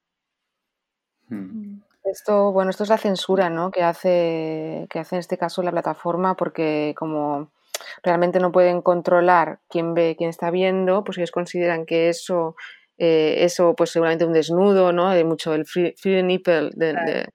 mm. 1.28 1.82
Esto, 2.04 2.52
bueno, 2.52 2.70
esto 2.70 2.84
es 2.84 2.88
la 2.88 2.98
censura, 2.98 3.50
¿no? 3.50 3.72
Que 3.72 3.82
hace, 3.82 4.86
que 4.90 5.00
hace 5.00 5.16
en 5.16 5.20
este 5.20 5.36
caso 5.36 5.62
la 5.62 5.72
plataforma, 5.72 6.36
porque 6.36 6.94
como 6.96 7.50
realmente 8.02 8.38
no 8.38 8.52
pueden 8.52 8.80
controlar 8.80 9.60
quién 9.68 9.92
ve, 9.92 10.14
quién 10.16 10.30
está 10.30 10.50
viendo, 10.50 11.02
pues 11.02 11.18
ellos 11.18 11.32
consideran 11.32 11.84
que 11.84 12.08
eso 12.08 12.54
eh, 12.98 13.44
eso 13.44 13.74
pues 13.76 13.90
seguramente 13.90 14.24
un 14.24 14.32
desnudo, 14.32 14.92
¿no? 14.92 15.08
Hay 15.08 15.24
mucho 15.24 15.54
el 15.54 15.66
free, 15.66 15.94
nipple 16.22 16.70
de, 16.74 17.26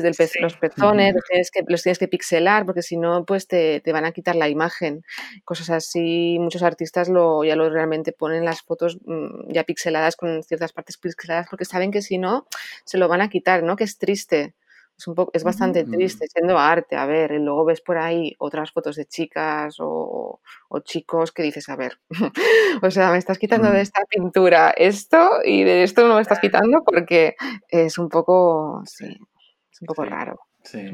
desde 0.00 0.40
los 0.40 0.56
pezones, 0.56 1.14
los 1.14 1.24
tienes, 1.24 1.50
que, 1.50 1.60
los 1.66 1.82
tienes 1.82 1.98
que 1.98 2.08
pixelar 2.08 2.64
porque 2.64 2.82
si 2.82 2.96
no, 2.96 3.24
pues 3.24 3.46
te, 3.46 3.80
te, 3.80 3.92
van 3.92 4.04
a 4.04 4.12
quitar 4.12 4.36
la 4.36 4.48
imagen. 4.48 5.04
Cosas 5.44 5.70
así, 5.70 6.38
muchos 6.40 6.62
artistas 6.62 7.08
lo, 7.08 7.44
ya 7.44 7.56
lo 7.56 7.68
realmente 7.68 8.12
ponen 8.12 8.44
las 8.44 8.62
fotos 8.62 8.98
mm, 9.04 9.52
ya 9.52 9.64
pixeladas 9.64 10.16
con 10.16 10.42
ciertas 10.42 10.72
partes 10.72 10.96
pixeladas 10.96 11.48
porque 11.50 11.64
saben 11.64 11.90
que 11.90 12.02
si 12.02 12.18
no, 12.18 12.46
se 12.84 12.98
lo 12.98 13.08
van 13.08 13.20
a 13.20 13.28
quitar, 13.28 13.62
¿no? 13.62 13.76
Que 13.76 13.84
es 13.84 13.98
triste. 13.98 14.54
Es, 14.96 15.08
un 15.08 15.14
poco, 15.14 15.32
es 15.34 15.42
bastante 15.42 15.84
triste, 15.84 16.26
siendo 16.28 16.58
arte, 16.58 16.96
a 16.96 17.06
ver, 17.06 17.32
y 17.32 17.38
luego 17.38 17.64
ves 17.64 17.80
por 17.80 17.96
ahí 17.96 18.36
otras 18.38 18.70
fotos 18.70 18.94
de 18.94 19.06
chicas 19.06 19.76
o, 19.80 20.40
o 20.68 20.80
chicos 20.80 21.32
que 21.32 21.42
dices, 21.42 21.68
a 21.70 21.76
ver, 21.76 21.98
o 22.82 22.90
sea, 22.90 23.10
me 23.10 23.18
estás 23.18 23.38
quitando 23.38 23.70
de 23.70 23.80
esta 23.80 24.02
pintura 24.04 24.70
esto 24.76 25.40
y 25.44 25.64
de 25.64 25.82
esto 25.82 26.06
no 26.06 26.16
me 26.16 26.22
estás 26.22 26.40
quitando 26.40 26.84
porque 26.84 27.34
es 27.68 27.98
un 27.98 28.10
poco, 28.10 28.82
sí, 28.84 29.18
un 29.82 29.86
poco 29.86 30.04
raro. 30.04 30.38
Sí. 30.62 30.92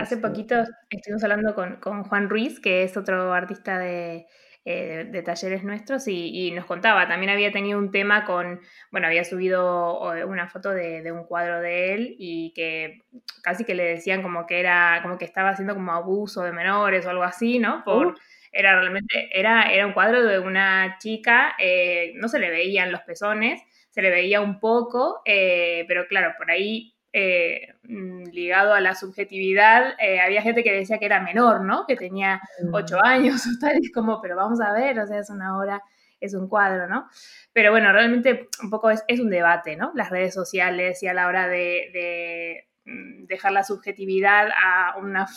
hace 0.00 0.16
poquito 0.16 0.56
estuvimos 0.90 1.22
hablando 1.22 1.54
con, 1.54 1.80
Juan 2.04 2.28
Ruiz, 2.28 2.58
que 2.58 2.82
es 2.82 2.96
otro 2.96 3.32
artista 3.32 3.86
eh, 3.86 4.26
de, 4.64 5.04
de, 5.04 5.22
talleres 5.22 5.62
nuestros, 5.62 6.08
y, 6.08 6.50
nos 6.50 6.64
contaba, 6.66 7.06
también 7.06 7.30
había 7.30 7.52
tenido 7.52 7.78
un 7.78 7.92
tema 7.92 8.24
con, 8.24 8.60
bueno, 8.90 9.06
había 9.06 9.22
subido 9.22 10.00
una 10.26 10.48
foto 10.48 10.70
de, 10.70 11.12
un 11.12 11.24
cuadro 11.26 11.60
de 11.60 11.94
él 11.94 12.16
y 12.18 12.52
que 12.54 13.02
casi 13.42 13.64
que 13.64 13.76
le 13.76 13.84
decían 13.84 14.20
como 14.20 14.46
que 14.46 14.58
era, 14.58 14.98
como 15.02 15.16
que 15.16 15.24
estaba 15.24 15.50
haciendo 15.50 15.74
como 15.74 15.92
abuso 15.92 16.42
de 16.42 16.52
menores 16.52 17.06
o 17.06 17.10
algo 17.10 17.22
así, 17.22 17.60
¿no? 17.60 17.84
Por, 17.84 18.06
uh. 18.08 18.14
Era 18.56 18.78
realmente, 18.78 19.30
era, 19.32 19.72
era 19.72 19.84
un 19.84 19.94
cuadro 19.94 20.24
de 20.24 20.38
una 20.38 20.96
chica, 21.00 21.56
eh, 21.58 22.12
no 22.14 22.28
se 22.28 22.38
le 22.38 22.50
veían 22.50 22.92
los 22.92 23.00
pezones, 23.00 23.60
se 23.90 24.00
le 24.00 24.10
veía 24.10 24.40
un 24.40 24.60
poco, 24.60 25.22
eh, 25.24 25.84
pero 25.88 26.06
claro, 26.06 26.34
por 26.38 26.52
ahí 26.52 26.93
eh, 27.16 27.68
mm, 27.84 28.24
ligado 28.32 28.74
a 28.74 28.80
la 28.80 28.96
subjetividad, 28.96 29.94
eh, 30.00 30.20
había 30.20 30.42
gente 30.42 30.64
que 30.64 30.72
decía 30.72 30.98
que 30.98 31.06
era 31.06 31.20
menor, 31.20 31.60
¿no? 31.60 31.86
Que 31.86 31.94
tenía 31.94 32.40
ocho 32.72 32.96
mm. 32.96 33.06
años 33.06 33.42
o 33.46 33.50
tal, 33.60 33.76
y 33.80 33.86
es 33.86 33.92
como, 33.92 34.20
pero 34.20 34.34
vamos 34.34 34.60
a 34.60 34.72
ver, 34.72 34.98
o 34.98 35.06
sea, 35.06 35.20
es 35.20 35.30
una 35.30 35.56
obra, 35.56 35.80
es 36.18 36.34
un 36.34 36.48
cuadro, 36.48 36.88
¿no? 36.88 37.08
Pero 37.52 37.70
bueno, 37.70 37.92
realmente 37.92 38.48
un 38.60 38.68
poco 38.68 38.90
es, 38.90 39.04
un 39.20 39.30
debate, 39.30 39.76
¿no? 39.76 39.92
Las 39.94 40.10
redes 40.10 40.34
sociales 40.34 41.04
y 41.04 41.06
a 41.06 41.14
la 41.14 41.28
hora 41.28 41.46
de, 41.46 42.66
mm, 42.84 43.26
dejar 43.26 43.52
la 43.52 43.62
subjetividad 43.62 44.48
a 44.48 44.96
una 44.98 45.28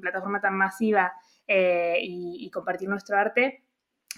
plataforma 0.00 0.40
tan 0.40 0.56
masiva 0.56 1.14
eh, 1.48 1.96
y, 2.00 2.46
y 2.46 2.50
compartir 2.52 2.88
nuestro 2.88 3.16
arte, 3.18 3.64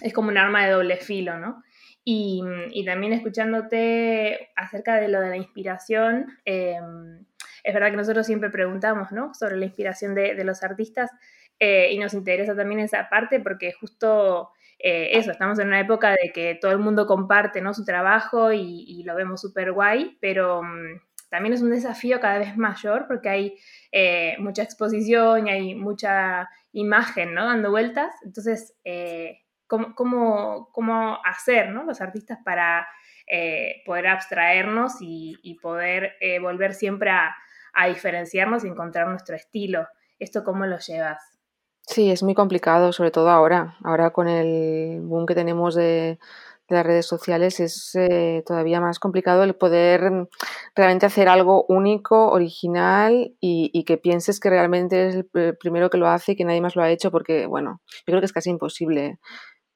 es 0.01 0.13
como 0.13 0.29
un 0.29 0.37
arma 0.37 0.67
de 0.67 0.71
doble 0.71 0.97
filo, 0.97 1.39
¿no? 1.39 1.63
Y, 2.09 2.85
también 2.85 3.11
escuchándote 3.11 4.51
acerca 4.55 4.95
de 4.95 5.09
lo 5.09 5.19
de 5.19 5.27
la 5.27 5.35
inspiración, 5.35 6.27
em, 6.45 7.25
es 7.65 7.73
verdad 7.73 7.91
que 7.91 7.97
nosotros 7.97 8.25
siempre 8.25 8.49
preguntamos 8.49 9.11
¿no? 9.11 9.33
sobre 9.33 9.57
la 9.57 9.65
inspiración 9.65 10.15
de, 10.15 10.41
los 10.45 10.63
artistas 10.63 11.11
eh, 11.59 11.91
y 11.91 11.99
nos 11.99 12.13
interesa 12.13 12.55
también 12.55 12.79
esa 12.79 13.09
parte 13.09 13.41
porque 13.41 13.73
justo 13.73 14.51
eh, 14.79 15.17
eso, 15.17 15.31
estamos 15.31 15.59
en 15.59 15.67
una 15.67 15.81
época 15.81 16.11
de 16.11 16.31
que 16.33 16.55
todo 16.55 16.71
el 16.71 16.79
mundo 16.79 17.07
comparte 17.07 17.59
¿no? 17.59 17.73
su 17.73 17.83
trabajo 17.83 18.53
y, 18.53 19.03
lo 19.03 19.13
vemos 19.13 19.41
súper 19.41 19.73
guay, 19.73 20.17
pero 20.21 20.63
mm, 20.63 21.01
también 21.27 21.55
es 21.55 21.61
un 21.61 21.71
desafío 21.71 22.21
cada 22.21 22.39
vez 22.39 22.55
mayor 22.55 23.05
porque 23.09 23.27
hay 23.27 23.57
eh, 23.91 24.37
mucha 24.39 24.63
exposición 24.63 25.47
y 25.47 25.49
hay 25.49 25.75
mucha 25.75 26.49
imagen 26.71 27.33
¿no? 27.33 27.47
dando 27.47 27.69
vueltas. 27.69 28.15
Entonces, 28.23 28.75
cómo, 29.67 30.69
cómo, 30.71 31.17
hacer 31.23 31.69
¿no? 31.69 31.83
los 31.83 32.01
artistas 32.01 32.39
para 32.43 32.87
eh, 33.29 33.81
poder 33.85 34.07
abstraernos 34.07 34.93
y, 35.01 35.59
poder 35.61 36.13
eh, 36.21 36.39
volver 36.39 36.73
siempre 36.73 37.09
a, 37.09 37.35
diferenciarnos 37.87 38.63
y 38.63 38.69
encontrar 38.69 39.07
nuestro 39.07 39.35
estilo. 39.35 39.85
¿Esto 40.17 40.43
cómo 40.43 40.65
lo 40.65 40.79
llevas? 40.79 41.21
Sí, 41.81 42.09
es 42.09 42.23
muy 42.23 42.33
complicado, 42.33 42.91
sobre 42.91 43.11
todo 43.11 43.29
ahora. 43.29 43.75
Ahora 43.83 44.09
con 44.09 44.27
el 44.27 45.01
boom 45.01 45.27
que 45.27 45.35
tenemos 45.35 45.75
de, 45.75 46.17
las 46.69 46.85
redes 46.85 47.05
sociales 47.05 47.59
es 47.59 47.95
eh, 47.95 48.43
todavía 48.45 48.81
más 48.81 48.99
complicado 48.99 49.43
el 49.43 49.55
poder 49.55 50.27
realmente 50.75 51.05
hacer 51.05 51.29
algo 51.29 51.65
único, 51.69 52.29
original 52.29 53.35
y, 53.39 53.69
y, 53.71 53.83
que 53.85 53.97
pienses 53.97 54.39
que 54.39 54.49
realmente 54.49 55.07
es 55.07 55.15
el 55.15 55.57
primero 55.57 55.89
que 55.89 55.97
lo 55.97 56.07
hace 56.07 56.31
y 56.33 56.35
que 56.35 56.45
nadie 56.45 56.61
más 56.61 56.75
lo 56.75 56.83
ha 56.83 56.89
hecho 56.89 57.11
porque, 57.11 57.45
bueno, 57.45 57.81
yo 57.87 58.05
creo 58.05 58.19
que 58.19 58.25
es 58.25 58.33
casi 58.33 58.49
imposible 58.49 59.19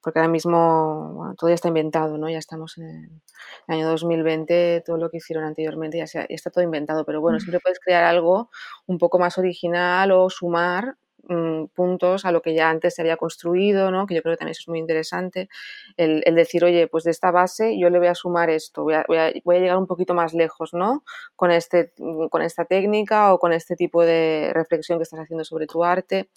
porque 0.01 0.19
ahora 0.19 0.31
mismo 0.31 1.33
todo 1.37 1.49
ya 1.49 1.55
está 1.55 1.67
inventado, 1.67 2.17
¿no? 2.17 2.29
Ya 2.29 2.39
estamos 2.39 2.77
en 2.77 3.21
el 3.67 3.75
año 3.75 3.87
2020, 3.89 4.83
todo 4.85 4.97
lo 4.97 5.09
que 5.09 5.17
hicieron 5.17 5.45
anteriormente 5.45 5.97
ya, 5.97 6.05
ya 6.05 6.25
está 6.29 6.49
todo 6.49 6.63
inventado, 6.63 7.05
pero 7.05 7.21
bueno, 7.21 7.39
siempre 7.39 7.59
puedes 7.59 7.79
crear 7.79 8.03
algo 8.03 8.49
un 8.87 8.97
poco 8.97 9.19
más 9.19 9.37
original 9.37 10.11
o 10.11 10.29
sumar 10.29 10.97
Mm, 11.27 11.65
puntos 11.75 12.25
a 12.25 12.31
lo 12.31 12.41
que 12.41 12.55
ya 12.55 12.69
antes 12.69 12.95
se 12.95 13.01
había 13.03 13.15
construido, 13.15 13.91
¿no? 13.91 14.07
que 14.07 14.15
yo 14.15 14.23
creo 14.23 14.33
que 14.33 14.39
también 14.39 14.53
eso 14.53 14.63
es 14.63 14.67
muy 14.67 14.79
interesante, 14.79 15.49
el, 15.95 16.23
decir, 16.33 16.63
oye, 16.65 16.87
pues 16.87 17.03
de 17.03 17.11
esta 17.11 17.29
base 17.29 17.77
yo 17.77 17.91
le 17.91 17.99
voy 17.99 18.07
a 18.07 18.15
sumar 18.15 18.49
esto, 18.49 18.83
voy 18.83 18.95
a, 18.95 19.31
llegar 19.59 19.77
un 19.77 19.85
poquito 19.85 20.15
más 20.15 20.33
lejos 20.33 20.73
¿no? 20.73 21.03
con, 21.35 21.51
este, 21.51 21.93
con 22.31 22.41
esta 22.41 22.65
técnica 22.65 23.33
o 23.33 23.39
con 23.39 23.53
este 23.53 23.75
tipo 23.75 24.03
de 24.03 24.51
reflexión 24.53 24.97
que 24.97 25.03
estás 25.03 25.19
haciendo 25.19 25.43
sobre 25.45 25.67
tu 25.67 25.83
arte. 25.83 26.29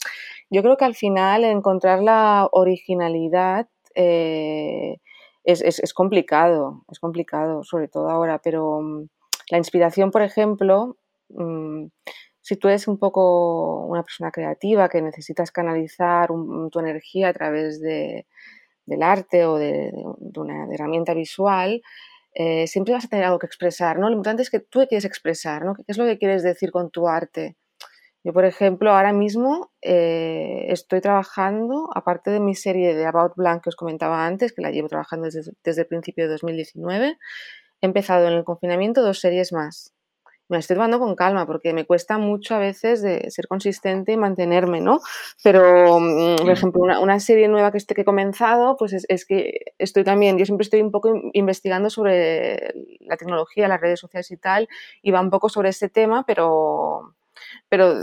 Yo 0.51 0.63
creo 0.63 0.77
que 0.77 0.85
al 0.85 0.95
final 0.95 1.45
encontrar 1.45 2.03
la 2.03 2.49
originalidad 2.53 3.69
eh, 3.95 4.99
es, 5.45 5.95
complicado, 5.95 6.85
es 6.91 6.99
complicado, 6.99 7.65
sobre 7.65 7.89
todo 7.89 8.11
ahora, 8.11 8.39
pero 8.39 8.81
mm, 8.83 9.09
la 9.51 9.59
inspiración, 9.59 10.11
por 10.11 10.23
ejemplo, 10.23 10.99
mm, 11.31 11.87
si 12.45 12.57
tú 12.57 12.69
eres 12.69 12.87
un 12.89 12.99
poco 12.99 13.87
una 13.87 14.03
persona 14.03 14.31
creativa 14.31 14.91
que 14.91 15.01
necesitas 15.01 15.51
canalizar 15.51 16.29
tu 16.71 16.79
energía 16.79 17.31
a 17.31 17.33
través 17.33 17.81
de, 17.81 18.27
del 18.85 19.03
arte 19.03 19.47
o 19.47 19.57
de, 19.57 19.91
una 20.37 20.67
herramienta 20.71 21.15
visual, 21.15 21.81
eh, 22.35 22.67
siempre 22.67 22.93
vas 22.93 23.07
a 23.07 23.09
tener 23.09 23.25
algo 23.25 23.39
que 23.39 23.47
expresar. 23.47 23.97
Lo 23.97 24.11
importante 24.11 24.43
es 24.43 24.51
que 24.51 24.61
tú 24.61 24.85
quieres 24.87 25.07
expresar. 25.07 25.63
¿Qué 25.75 25.85
es 25.87 25.97
lo 25.97 26.05
que 26.05 26.19
quieres 26.19 26.43
decir 26.43 26.71
con 26.71 26.91
tu 26.91 27.09
arte? 27.09 27.57
Yo, 28.23 28.35
por 28.35 28.45
ejemplo, 28.45 28.93
ahora 28.93 29.15
mismo 29.15 29.73
eh, 29.81 30.67
estoy 30.69 31.01
trabajando, 31.01 31.89
aparte 31.95 32.31
de 32.31 32.41
mi 32.41 32.55
serie 32.55 32.95
de 32.95 33.07
About 33.07 33.37
Blank 33.37 33.63
que 33.63 33.71
os 33.71 33.77
comentaba 33.77 34.27
antes, 34.27 34.53
que 34.53 34.61
la 34.61 34.71
llevo 34.71 34.89
trabajando 34.89 35.25
desde, 35.25 35.51
desde 35.65 35.81
el 35.81 35.89
principio 35.89 36.25
de 36.25 36.33
2019, 36.33 37.17
he 37.81 37.87
empezado 37.87 38.27
en 38.29 38.35
el 38.35 38.45
confinamiento 38.45 39.01
dos 39.03 39.19
series 39.19 39.51
más 39.55 39.95
me 40.49 40.59
estoy 40.59 40.77
tomando 40.77 40.99
con 40.99 41.15
calma 41.15 41.47
porque 41.47 41.73
me 41.73 41.87
cuesta 41.87 42.19
mucho 42.19 42.55
a 42.55 42.59
veces 42.59 43.03
de 43.03 43.31
ser 43.31 43.49
consistente 43.49 44.13
y 44.13 44.17
mantenerme, 44.17 44.81
¿no? 44.81 45.01
Pero, 45.43 45.99
mm, 46.01 46.37
por 46.37 46.51
ejemplo, 46.51 46.83
una, 46.83 47.21
serie 47.21 47.49
nueva 47.49 47.71
que, 47.71 47.79
este, 47.79 47.95
que 47.95 48.03
he 48.03 48.05
comenzado, 48.05 48.77
pues 48.77 48.93
es, 49.09 49.25
que 49.25 49.73
estoy 49.79 50.05
también, 50.05 50.37
yo 50.39 50.45
siempre 50.45 50.65
estoy 50.65 50.83
un 50.83 50.91
poco 50.91 51.13
investigando 51.33 51.89
sobre 51.91 52.75
la 53.01 53.17
tecnología, 53.17 53.69
las 53.69 53.81
redes 53.81 54.01
sociales 54.01 54.31
y 54.31 54.37
tal, 54.37 54.69
y 55.03 55.11
va 55.11 55.21
un 55.21 55.31
poco 55.31 55.49
sobre 55.49 55.71
ese 55.71 55.89
tema, 55.89 56.25
pero, 56.27 57.15
pero 57.69 57.95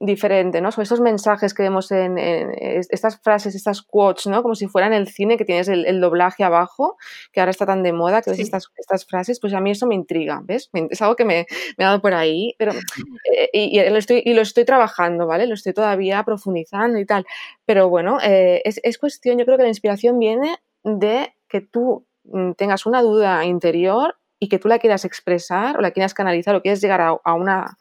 diferente, 0.00 0.62
¿no? 0.62 0.72
Son 0.72 0.82
esos 0.82 1.00
mensajes 1.00 1.52
que 1.52 1.62
vemos 1.62 1.92
en, 1.92 2.16
estas 2.18 3.20
frases, 3.20 3.54
estas 3.54 3.82
quotes, 3.82 4.26
¿no? 4.26 4.42
Como 4.42 4.54
si 4.54 4.66
fueran 4.66 4.94
el 4.94 5.08
cine, 5.08 5.36
que 5.36 5.44
tienes 5.44 5.68
el, 5.68 6.00
doblaje 6.00 6.42
abajo, 6.42 6.96
que 7.32 7.40
ahora 7.40 7.50
está 7.50 7.66
tan 7.66 7.82
de 7.82 7.92
moda, 7.92 8.22
que 8.22 8.30
ves 8.30 8.40
estas, 8.40 8.70
estas, 8.76 9.04
frases, 9.04 9.38
pues 9.38 9.52
a 9.52 9.60
mí 9.60 9.70
eso 9.70 9.86
me 9.86 9.94
intriga, 9.94 10.40
¿ves? 10.42 10.70
Es 10.72 11.02
algo 11.02 11.16
que 11.16 11.26
me, 11.26 11.46
me 11.76 11.84
ha 11.84 11.88
dado 11.88 12.00
por 12.00 12.14
ahí, 12.14 12.54
pero, 12.58 12.72
eh, 12.72 13.50
y, 13.52 13.78
lo 13.90 13.98
estoy, 13.98 14.22
y 14.24 14.32
lo 14.32 14.40
estoy 14.40 14.64
trabajando, 14.64 15.26
¿vale? 15.26 15.46
Lo 15.46 15.54
estoy 15.54 15.74
todavía 15.74 16.24
profundizando 16.24 16.98
y 16.98 17.04
tal, 17.04 17.26
pero 17.66 17.90
bueno, 17.90 18.18
eh, 18.22 18.62
es, 18.64 18.80
es 18.82 18.96
cuestión, 18.96 19.38
yo 19.38 19.44
creo 19.44 19.58
que 19.58 19.64
la 19.64 19.68
inspiración 19.68 20.18
viene 20.18 20.56
de 20.82 21.34
que 21.46 21.60
tú 21.60 22.06
mm, 22.24 22.52
tengas 22.52 22.86
una 22.86 23.02
duda 23.02 23.44
interior 23.44 24.16
y 24.38 24.48
que 24.48 24.58
tú 24.58 24.68
la 24.68 24.78
quieras 24.78 25.04
expresar 25.04 25.76
o 25.76 25.82
la 25.82 25.90
quieras 25.90 26.14
canalizar 26.14 26.54
o 26.54 26.62
quieres 26.62 26.80
llegar 26.80 27.02
a 27.02 27.34
una 27.34 27.76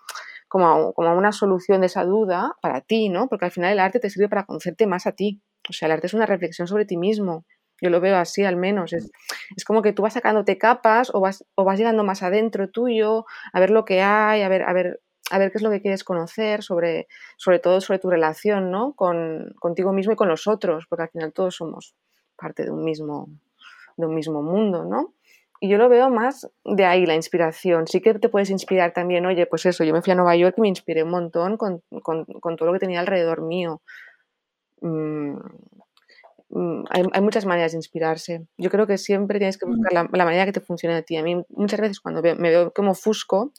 como, 0.50 0.94
como 0.94 1.16
una 1.16 1.32
solución 1.32 1.82
de 1.82 1.88
esa 1.88 2.04
duda 2.04 2.56
para 2.62 2.82
ti, 2.82 3.08
¿no? 3.08 3.30
Porque 3.30 3.46
al 3.46 3.52
final 3.52 3.72
el 3.72 3.80
arte 3.80 4.00
te 4.00 4.10
sirve 4.10 4.28
para 4.28 4.46
conocerte 4.46 4.88
más 4.88 5.08
a 5.08 5.14
ti. 5.14 5.42
O 5.70 5.74
sea, 5.74 5.86
el 5.86 5.94
arte 5.94 6.08
es 6.08 6.14
una 6.14 6.26
reflexión 6.26 6.68
sobre 6.68 6.86
ti 6.86 6.98
mismo. 6.98 7.46
Yo 7.82 7.90
lo 7.90 8.02
veo 8.02 8.18
así 8.18 8.44
al 8.44 8.58
menos. 8.58 8.92
Es, 8.92 9.10
es, 9.56 9.64
como 9.64 9.82
que 9.82 9.94
tú 9.94 10.02
vas 10.02 10.14
sacándote 10.14 10.58
capas 10.58 11.12
o 11.14 11.22
vas, 11.22 11.46
o 11.56 11.64
vas 11.64 11.78
llegando 11.78 12.04
más 12.04 12.24
adentro 12.24 12.70
tuyo, 12.70 13.26
a 13.54 13.60
ver 13.60 13.70
lo 13.70 13.86
que 13.86 14.02
hay, 14.02 14.42
a 14.42 14.50
ver, 14.50 14.64
a 14.64 14.74
ver, 14.74 15.00
a 15.30 15.38
ver 15.38 15.52
qué 15.52 15.60
es 15.60 15.64
lo 15.64 15.70
que 15.70 15.82
quieres 15.82 16.04
conocer, 16.04 16.64
sobre, 16.64 17.08
sobre 17.38 17.60
todo 17.60 17.80
sobre 17.80 18.00
tu 18.00 18.10
relación, 18.10 18.72
¿no? 18.72 18.94
Con, 18.94 19.54
contigo 19.60 19.94
mismo 19.94 20.14
y 20.14 20.16
con 20.16 20.28
los 20.28 20.48
otros, 20.48 20.88
porque 20.90 21.04
al 21.04 21.10
final 21.10 21.32
todos 21.32 21.56
somos 21.56 21.96
parte 22.36 22.64
de 22.64 22.72
un 22.72 22.84
mismo, 22.84 23.30
de 23.98 24.08
un 24.08 24.16
mismo 24.16 24.42
mundo, 24.42 24.84
¿no? 24.84 25.14
Y 25.60 25.70
yo 25.70 25.78
lo 25.78 25.90
veo 25.90 26.10
más 26.10 26.50
de 26.64 26.86
ahí, 26.86 27.06
la 27.06 27.16
inspiración. 27.16 27.86
Sí 27.88 28.02
que 28.02 28.14
te 28.14 28.30
puedes 28.30 28.50
inspirar 28.50 28.94
también, 28.94 29.26
oye, 29.26 29.46
pues 29.46 29.66
eso, 29.66 29.84
yo 29.84 29.94
me 29.94 30.02
fui 30.02 30.12
a 30.14 30.16
Nueva 30.16 30.36
York 30.36 30.56
y 30.58 30.62
me 30.62 30.68
inspiré 30.70 31.04
un 31.04 31.10
montón 31.10 31.58
con, 31.58 31.82
con, 32.02 32.26
con 32.26 32.56
todo 32.56 32.68
lo 32.68 32.74
que 32.74 32.80
tenía 32.80 33.02
alrededor 33.02 33.42
mío. 33.42 33.82
Mm, 34.82 35.36
mm, 36.50 36.84
hay, 36.90 37.04
hay, 37.12 37.22
muchas 37.22 37.46
maneras 37.46 37.74
de 37.74 37.78
inspirarse. 37.78 38.48
Yo 38.58 38.70
creo 38.70 38.88
que 38.88 38.98
siempre 38.98 39.40
tienes 39.40 39.58
que 39.58 39.66
buscar 39.66 39.92
la, 39.92 40.10
la, 40.12 40.26
manera 40.26 40.46
que 40.46 40.54
te 40.54 40.62
funcione 40.62 40.96
a 40.96 41.02
ti. 41.02 41.18
A 41.18 41.24
mí 41.24 41.44
muchas 41.50 41.82
veces 41.82 42.00
cuando 42.00 42.22
me 42.22 42.50
veo 42.50 42.72
como 42.72 42.94
fusco 42.94 43.52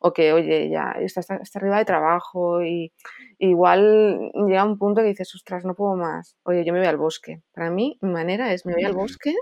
o 0.00 0.12
que, 0.12 0.32
oye, 0.32 0.70
ya 0.70 0.92
está, 1.00 1.20
está, 1.20 1.58
arriba 1.58 1.78
de 1.78 1.84
trabajo 1.84 2.62
y 2.62 2.92
igual 3.38 4.30
llega 4.46 4.64
un 4.64 4.78
punto 4.78 5.02
que 5.02 5.08
dices, 5.08 5.34
ostras, 5.34 5.64
no 5.64 5.74
puedo 5.74 5.96
más. 5.96 6.36
Oye, 6.44 6.64
yo 6.64 6.72
me 6.72 6.78
voy 6.78 6.88
al 6.88 6.96
bosque. 6.96 7.42
Para 7.52 7.70
mí, 7.70 7.98
mi 8.00 8.10
manera 8.10 8.52
es 8.52 8.64
me 8.64 8.74
voy 8.74 8.84
al 8.84 8.94
bosque 8.94 9.34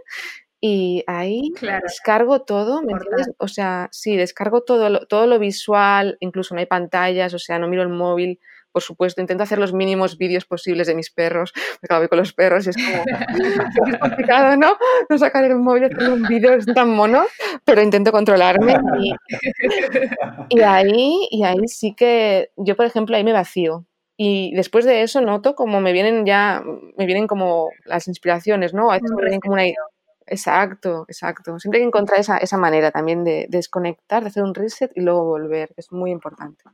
y 0.60 1.04
ahí 1.06 1.52
descargo 1.60 2.42
todo, 2.42 2.82
¿me 2.82 2.92
entiendes? 2.92 3.30
O 3.38 3.48
sea, 3.48 3.88
sí, 3.92 4.16
descargo 4.16 4.62
todo 4.62 4.88
lo, 4.88 5.06
todo 5.06 5.26
lo 5.26 5.38
visual, 5.38 6.16
incluso 6.20 6.54
no 6.54 6.60
hay 6.60 6.66
pantallas, 6.66 7.34
o 7.34 7.38
sea, 7.38 7.58
no 7.58 7.68
miro 7.68 7.82
el 7.82 7.90
móvil, 7.90 8.40
por 8.72 8.82
supuesto, 8.82 9.20
intento 9.20 9.42
hacer 9.42 9.58
los 9.58 9.72
mínimos 9.72 10.18
vídeos 10.18 10.44
posibles 10.44 10.86
de 10.86 10.94
mis 10.94 11.10
perros, 11.10 11.52
me 11.82 11.86
acabo 11.86 12.08
con 12.08 12.18
los 12.18 12.32
perros 12.32 12.66
y 12.66 12.70
es 12.70 12.76
como 12.76 13.04
es 13.88 13.98
complicado, 13.98 14.56
¿no? 14.56 14.76
No 15.08 15.18
sacar 15.18 15.44
el 15.44 15.56
móvil 15.56 15.84
y 15.84 15.86
hacer 15.86 16.10
un 16.10 16.22
vídeo 16.22 16.52
es 16.52 16.66
tan 16.66 16.90
mono, 16.90 17.24
pero 17.64 17.82
intento 17.82 18.12
controlarme 18.12 18.76
y, 19.00 19.14
y, 20.58 20.60
ahí, 20.60 21.28
y 21.30 21.44
ahí 21.44 21.68
sí 21.68 21.94
que 21.94 22.50
yo, 22.56 22.76
por 22.76 22.86
ejemplo, 22.86 23.16
ahí 23.16 23.24
me 23.24 23.32
vacío. 23.32 23.86
Y 24.18 24.54
después 24.54 24.86
de 24.86 25.02
eso 25.02 25.20
noto 25.20 25.54
como 25.54 25.80
me 25.80 25.92
vienen 25.92 26.24
ya, 26.24 26.62
me 26.96 27.04
vienen 27.04 27.26
como 27.26 27.68
las 27.84 28.08
inspiraciones, 28.08 28.72
¿no? 28.72 28.90
A 28.90 28.94
veces 28.94 29.10
me 29.10 29.22
vienen 29.22 29.40
como 29.40 29.54
una 29.54 29.66
idea 29.66 29.80
Exacto, 30.26 31.04
exacto. 31.08 31.58
Siempre 31.58 31.78
hay 31.78 31.84
que 31.84 31.88
encontrar 31.88 32.20
esa, 32.20 32.38
esa 32.38 32.56
manera 32.56 32.90
también 32.90 33.24
de, 33.24 33.46
desconectar, 33.48 34.22
de 34.22 34.28
hacer 34.28 34.42
un 34.42 34.54
reset 34.54 34.90
y 34.94 35.00
luego 35.00 35.24
volver, 35.24 35.72
es 35.76 35.92
muy 35.92 36.10
importante. 36.10 36.64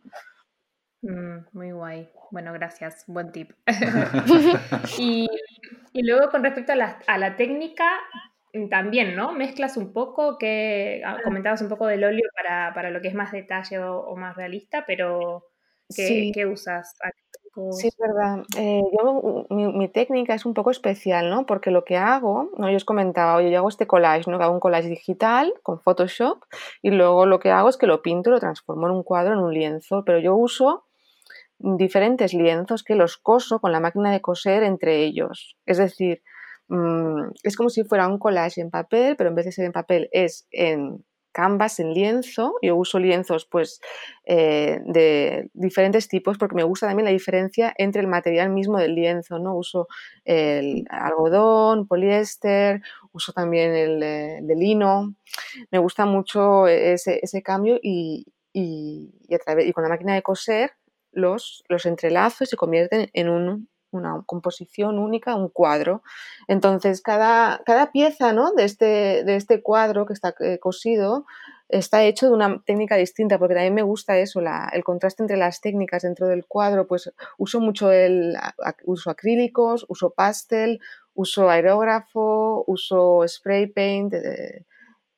Mm, 1.03 1.47
muy 1.53 1.73
guay. 1.73 2.09
Bueno, 2.31 2.53
gracias. 2.53 3.05
Buen 3.07 3.33
tip. 3.33 3.53
y, 4.99 5.29
y, 5.93 6.03
luego 6.03 6.31
con 6.31 6.43
respecto 6.43 6.73
a 6.73 6.77
la, 6.77 6.99
a 7.07 7.19
la, 7.19 7.37
técnica, 7.37 7.91
también, 8.71 9.17
¿no? 9.17 9.33
Mezclas 9.33 9.77
un 9.77 9.93
poco, 9.93 10.38
que 10.38 11.03
ah, 11.05 11.19
comentabas 11.25 11.62
un 11.62 11.69
poco 11.69 11.87
del 11.87 12.05
óleo 12.05 12.29
para, 12.35 12.75
para 12.75 12.91
lo 12.91 13.01
que 13.01 13.09
es 13.09 13.15
más 13.15 13.33
detalle 13.33 13.79
o, 13.79 14.15
más 14.17 14.37
realista, 14.37 14.85
pero 14.87 15.47
¿qué, 15.95 16.31
¿qué 16.35 16.47
usas? 16.47 16.95
Sí, 17.73 17.88
es 17.88 17.97
verdad. 17.99 18.45
Eh, 18.57 18.83
yo, 18.97 19.47
mi, 19.51 19.88
técnica 19.88 20.35
es 20.35 20.47
un 20.47 20.55
poco 20.55 20.71
especial, 20.71 21.29
¿no? 21.29 21.45
Porque 21.45 21.71
lo 21.71 21.85
que 21.85 21.99
hago, 21.99 22.51
¿no? 22.57 22.71
yo 22.71 22.77
os 22.77 22.87
comentaba, 22.87 23.37
oye, 23.37 23.51
yo 23.51 23.59
hago 23.59 23.69
este 23.69 23.87
collage, 23.87 24.31
¿no? 24.31 24.38
hago 24.38 24.55
un 24.55 24.61
collage 24.61 24.88
digital 24.88 25.53
con 25.62 25.79
Photoshop 25.79 26.45
y 26.81 26.91
luego 26.91 27.27
lo 27.27 27.41
que 27.41 27.51
hago 27.51 27.69
es 27.69 27.77
que 27.77 27.87
lo 27.87 28.01
pinto 28.01 28.31
lo 28.31 28.41
transformo 28.41 28.87
en 28.87 28.95
un 28.95 29.03
cuadro, 29.03 29.35
en 29.35 29.41
un 29.41 29.53
lienzo, 29.53 30.03
pero 30.05 30.19
yo 30.19 30.35
uso 30.35 30.87
diferentes 31.59 32.33
lienzos 32.33 32.83
que 32.83 32.95
los 32.95 33.19
coso 33.19 33.61
con 33.61 33.71
la 33.71 33.81
máquina 33.81 34.11
de 34.11 34.23
coser 34.23 34.62
entre 34.62 35.05
ellos. 35.05 35.57
Es 35.67 35.77
decir, 35.77 36.23
mm, 36.69 37.33
es 37.43 37.57
como 37.57 37.69
si 37.69 37.85
fuera 37.85 38.09
un 38.09 38.19
collage 38.19 38.62
en 38.62 38.71
papel, 38.71 39.15
pero 39.17 39.29
en 39.29 39.37
vez 39.37 39.45
de 39.45 39.53
ser 39.53 39.67
en 39.67 39.73
papel 39.73 40.09
es 40.12 40.47
en 40.51 41.05
canvas 41.33 41.81
en 41.81 41.92
lienzo. 41.92 42.55
Yo 42.62 42.77
uso 42.77 42.99
lienzos 42.99 43.47
pues 43.47 43.81
eh, 44.25 44.81
de 44.85 45.51
diferentes 45.55 46.09
tipos 46.09 46.38
porque 46.38 46.55
me 46.55 46.62
gusta 46.62 46.87
también 46.87 47.07
la 47.07 47.11
diferencia 47.11 47.75
entre 47.77 48.01
el 48.03 48.07
material 48.07 48.51
mismo 48.51 48.79
del 48.79 48.95
lienzo. 48.95 49.38
¿no? 49.38 49.57
Uso 49.57 49.88
el 50.25 50.85
algodón, 50.90 51.87
poliéster, 51.87 52.83
uso 53.12 53.33
también 53.33 53.75
el 53.75 54.01
de, 54.01 54.55
lino. 54.57 55.14
Me 55.71 55.79
gusta 55.79 56.07
mucho 56.07 56.68
ese, 56.68 57.42
cambio 57.42 57.79
y, 57.83 58.27
y, 58.53 59.14
y, 59.29 59.73
con 59.73 59.83
la 59.83 59.88
máquina 59.88 60.14
de 60.14 60.23
coser 60.23 60.73
los, 61.12 61.64
los 61.68 61.87
entrelazo 61.87 62.45
y 62.45 62.47
se 62.47 62.57
convierten 62.57 63.11
en 63.12 63.29
un 63.29 63.68
una 63.92 64.22
composición 64.26 64.98
única, 64.98 65.37
un 65.37 65.48
cuadro. 65.48 66.02
Entonces, 66.48 67.02
cada, 67.02 67.62
cada 67.64 67.92
pieza 67.92 68.33
¿no? 68.33 68.52
de, 68.52 68.64
este, 68.64 69.24
de 69.24 69.37
este 69.37 69.62
cuadro 69.62 70.07
que 70.07 70.14
está 70.14 70.35
eh, 70.40 70.59
cosido 70.59 71.24
está 71.68 72.05
hecho 72.05 72.26
de 72.26 72.33
una 72.33 72.62
técnica 72.64 72.96
distinta, 72.96 73.38
porque 73.38 73.55
también 73.55 73.74
me 73.74 73.83
gusta 73.83 74.18
eso, 74.18 74.40
el 74.40 74.85
contraste 74.85 75.22
entre 75.22 75.38
las 75.38 75.62
técnicas 75.62 76.02
dentro 76.02 76.28
del 76.28 76.44
cuadro, 76.46 76.87
pues 76.87 77.11
uso 77.38 77.61
mucho 77.61 77.90
el 77.90 78.37
uso 78.85 79.11
acrílicos, 79.11 79.87
uso 79.88 80.11
pastel, 80.11 80.81
uso 81.14 81.48
aerógrafo, 81.48 82.62
uso 82.66 83.24
spray 83.26 83.68
paint, 83.68 84.12
eh, 84.12 84.66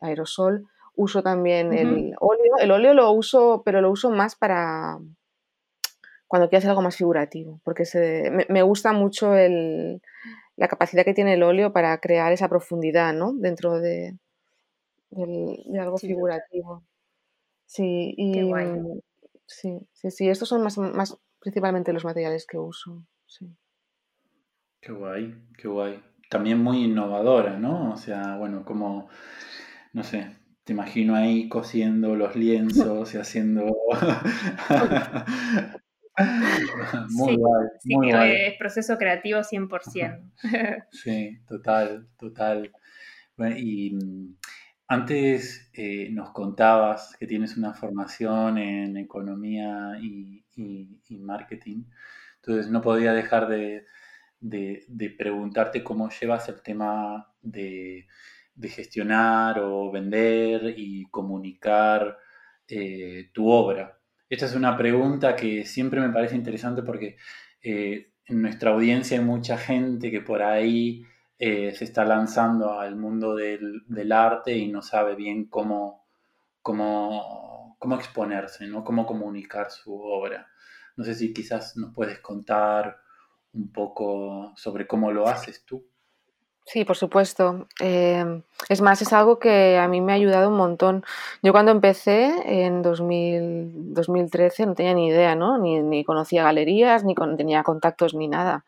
aerosol, 0.01 0.69
uso 0.95 1.23
también 1.23 1.73
el 1.73 2.15
óleo. 2.21 2.57
El 2.61 2.71
óleo 2.71 2.95
lo 2.95 3.11
uso, 3.11 3.63
pero 3.65 3.81
lo 3.81 3.91
uso 3.91 4.11
más 4.11 4.37
para, 4.37 4.99
cuando 6.35 6.49
quiero 6.49 6.59
hacer 6.59 6.71
algo 6.71 6.83
más 6.83 6.97
figurativo, 6.97 7.61
porque 7.63 7.85
se, 7.85 8.29
me, 8.49 8.63
gusta 8.63 8.93
mucho 8.93 9.37
el, 9.37 10.03
la 10.57 10.67
capacidad 10.67 11.05
que 11.05 11.15
tiene 11.15 11.35
el 11.35 11.45
óleo 11.45 11.73
para 11.73 11.97
crear 12.01 12.33
esa 12.33 12.49
profundidad, 12.49 13.15
¿no? 13.15 13.33
Dentro 13.35 13.79
de, 13.79 14.19
algo 15.79 15.97
figurativo. 15.97 16.83
Sí, 17.67 18.15
y 18.17 18.53
mm, 18.53 19.01
sí, 19.47 19.79
sí, 19.93 20.11
sí, 20.11 20.29
estos 20.29 20.49
son 20.49 20.65
más, 20.65 20.77
más 20.77 21.17
principalmente 21.39 21.93
los 21.93 22.05
materiales 22.05 22.49
que 22.49 22.59
uso. 22.59 23.05
Sí. 23.27 23.49
Qué 24.81 24.91
guay, 24.91 25.41
qué 25.57 25.69
guay. 25.69 26.03
También 26.29 26.59
muy 26.61 26.83
innovadora, 26.83 27.59
¿no? 27.59 27.93
O 27.93 27.97
sea, 27.97 28.37
bueno, 28.39 28.65
como, 28.65 29.09
no 29.93 30.03
sé, 30.03 30.35
te 30.65 30.73
imagino 30.73 31.15
ahí 31.15 31.49
cosiendo 31.49 32.17
los 32.17 32.35
lienzos 32.35 33.15
y 33.15 33.19
haciendo... 33.19 33.67
muy 37.11 37.37
guay, 37.37 37.67
muy 37.85 38.11
guay. 38.13 38.33
Es 38.47 38.59
proceso 38.59 38.97
creativo 38.97 39.41
100%. 39.41 40.33
sí, 40.91 41.39
total, 41.47 42.09
total. 42.17 42.71
y 43.57 43.95
mm, 43.95 44.37
antes 44.89 45.71
eh, 45.73 46.09
nos 46.11 46.31
contabas 46.33 47.17
que 47.19 47.27
tienes 47.27 47.57
una 47.57 47.73
formación 47.75 48.59
en 48.59 48.97
economía 48.97 49.99
y, 50.01 50.45
marketing, 51.19 51.85
entonces 52.37 52.71
no 52.71 52.83
podía 52.83 53.13
dejar 53.13 53.49
de, 53.49 53.87
preguntarte 55.17 55.83
cómo 55.83 56.11
llevas 56.11 56.49
el 56.49 56.63
tema 56.63 57.33
de, 57.41 58.07
gestionar 58.63 59.59
o 59.59 59.91
vender 59.91 60.75
y 60.77 61.07
comunicar 61.07 62.19
eh, 62.69 63.31
tu 63.33 63.49
obra. 63.49 63.99
Esta 64.35 64.47
es 64.47 64.57
una 64.57 64.77
pregunta 64.77 65.37
que 65.37 65.65
siempre 65.65 66.01
me 66.01 66.13
parece 66.13 66.35
interesante 66.35 66.83
porque 66.83 67.19
eh, 67.63 68.15
en 68.27 68.43
nuestra 68.43 68.73
audiencia 68.73 69.17
hay 69.17 69.25
mucha 69.25 69.57
gente 69.57 70.11
que 70.11 70.23
por 70.23 70.43
ahí 70.43 71.05
eh, 71.39 71.73
se 71.73 71.85
está 71.85 72.05
lanzando 72.05 72.81
al 72.81 72.97
mundo 72.97 73.37
del, 73.37 74.11
arte 74.11 74.57
y 74.57 74.67
no 74.67 74.83
sabe 74.83 75.15
bien 75.15 75.45
cómo, 75.45 76.09
cómo, 76.63 77.77
cómo 77.79 77.95
exponerse, 77.95 78.67
¿no? 78.67 78.83
cómo 78.83 79.07
comunicar 79.07 79.71
su 79.71 79.95
obra. 79.95 80.49
No 80.97 81.05
sé 81.05 81.15
si 81.15 81.33
quizás 81.33 81.77
nos 81.77 81.95
puedes 81.95 82.19
contar 82.19 82.97
un 83.53 83.71
poco 83.71 84.53
sobre 84.57 84.89
cómo 84.89 85.13
lo 85.13 85.29
haces 85.29 85.65
tú. 85.65 85.87
Sí, 86.67 86.85
por 86.85 86.97
supuesto. 86.97 87.67
Em, 87.81 88.43
es 88.71 88.81
más, 88.81 89.03
es 89.03 89.13
algo 89.13 89.39
que 89.39 89.77
a 89.79 89.87
mí 89.87 90.01
me 90.01 90.13
ha 90.13 90.15
ayudado 90.17 90.49
un 90.49 90.57
montón. 90.57 91.05
Yo 91.43 91.53
cuando 91.53 91.71
empecé 91.73 92.33
en 92.47 92.81
2013 92.83 94.65
no 94.67 94.75
tenía 94.75 94.95
ni 94.95 95.09
idea, 95.09 95.35
¿no? 95.37 95.59
Ni, 95.59 95.81
ni 95.83 96.05
conocía 96.05 96.43
galerías, 96.43 97.05
ni 97.05 97.15
tenía 97.37 97.63
contactos, 97.63 98.15
ni 98.15 98.29
nada. 98.29 98.65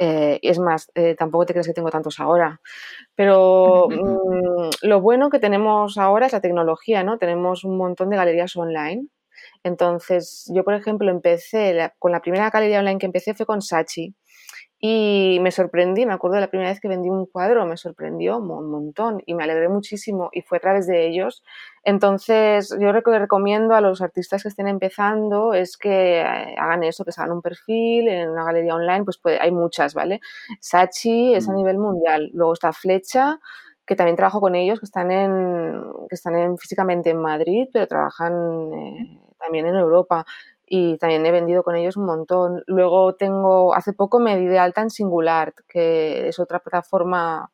Eh, 0.00 0.40
es 0.42 0.58
más, 0.58 0.90
eh, 0.94 1.14
tampoco 1.18 1.46
te 1.46 1.54
crees 1.54 1.66
que 1.68 1.74
tengo 1.74 1.90
tantos 1.90 2.20
ahora. 2.20 2.60
Pero 3.16 3.88
mm, 3.90 4.70
lo 4.88 5.00
bueno 5.02 5.30
que 5.30 5.40
tenemos 5.40 5.98
ahora 5.98 6.26
es 6.26 6.32
la 6.34 6.40
tecnología, 6.42 7.04
¿no? 7.04 7.18
Tenemos 7.18 7.64
un 7.64 7.76
montón 7.78 8.10
de 8.10 8.16
galerías 8.16 8.56
online. 8.56 9.08
Entonces, 9.64 10.50
yo, 10.54 10.64
por 10.64 10.74
ejemplo, 10.74 11.10
empecé, 11.10 11.92
con 11.98 12.12
la 12.12 12.20
primera 12.22 12.50
galería 12.50 12.80
online 12.80 12.98
que 12.98 13.06
empecé 13.06 13.34
fue 13.34 13.46
con 13.46 13.62
Sachi. 13.62 14.14
Y 14.86 15.38
me 15.40 15.50
sorprendí, 15.50 16.04
me 16.04 16.12
acuerdo 16.12 16.34
de 16.34 16.42
la 16.42 16.48
primera 16.48 16.68
vez 16.68 16.78
que 16.78 16.88
vendí 16.88 17.08
un 17.08 17.24
cuadro, 17.24 17.64
me 17.64 17.78
sorprendió 17.78 18.36
un 18.36 18.70
montón 18.70 19.22
y 19.24 19.34
me 19.34 19.42
alegré 19.42 19.70
muchísimo 19.70 20.28
y 20.30 20.42
fue 20.42 20.58
a 20.58 20.60
través 20.60 20.86
de 20.86 21.08
ellos. 21.08 21.42
Entonces, 21.84 22.68
yo 22.78 22.92
lo 22.92 23.02
que 23.02 23.18
recomiendo 23.18 23.74
a 23.74 23.80
los 23.80 24.02
artistas 24.02 24.42
que 24.42 24.50
estén 24.50 24.68
empezando 24.68 25.54
es 25.54 25.78
que 25.78 26.20
eh, 26.20 26.54
hagan 26.58 26.84
eso, 26.84 27.02
que 27.02 27.12
se 27.12 27.22
hagan 27.22 27.32
un 27.32 27.40
perfil 27.40 28.08
en 28.08 28.28
una 28.28 28.44
galería 28.44 28.74
online, 28.74 29.04
pues 29.04 29.18
hay 29.40 29.52
muchas, 29.52 29.94
¿vale? 29.94 30.20
Sachi 30.60 31.34
es 31.34 31.48
a 31.48 31.52
mm. 31.52 31.56
nivel 31.56 31.78
mundial, 31.78 32.30
luego 32.34 32.52
está 32.52 32.74
Flecha, 32.74 33.40
que 33.86 33.96
también 33.96 34.16
trabajo 34.16 34.42
con 34.42 34.54
ellos, 34.54 34.80
que 34.80 34.84
están, 34.84 35.10
en, 35.10 35.82
que 36.10 36.14
están 36.14 36.36
en, 36.36 36.58
físicamente 36.58 37.08
en 37.08 37.22
Madrid, 37.22 37.68
pero 37.72 37.86
trabajan 37.86 38.34
eh, 38.74 39.18
también 39.38 39.64
en 39.64 39.76
Europa 39.76 40.26
y 40.66 40.96
también 40.98 41.24
he 41.26 41.30
vendido 41.30 41.62
con 41.62 41.76
ellos 41.76 41.96
un 41.96 42.06
montón. 42.06 42.62
Luego 42.66 43.14
tengo, 43.14 43.74
hace 43.74 43.92
poco 43.92 44.18
me 44.18 44.38
di 44.38 44.46
de 44.46 44.58
alta 44.58 44.82
en 44.82 44.90
Singular, 44.90 45.54
que 45.68 46.28
es 46.28 46.38
otra 46.38 46.60
plataforma 46.60 47.50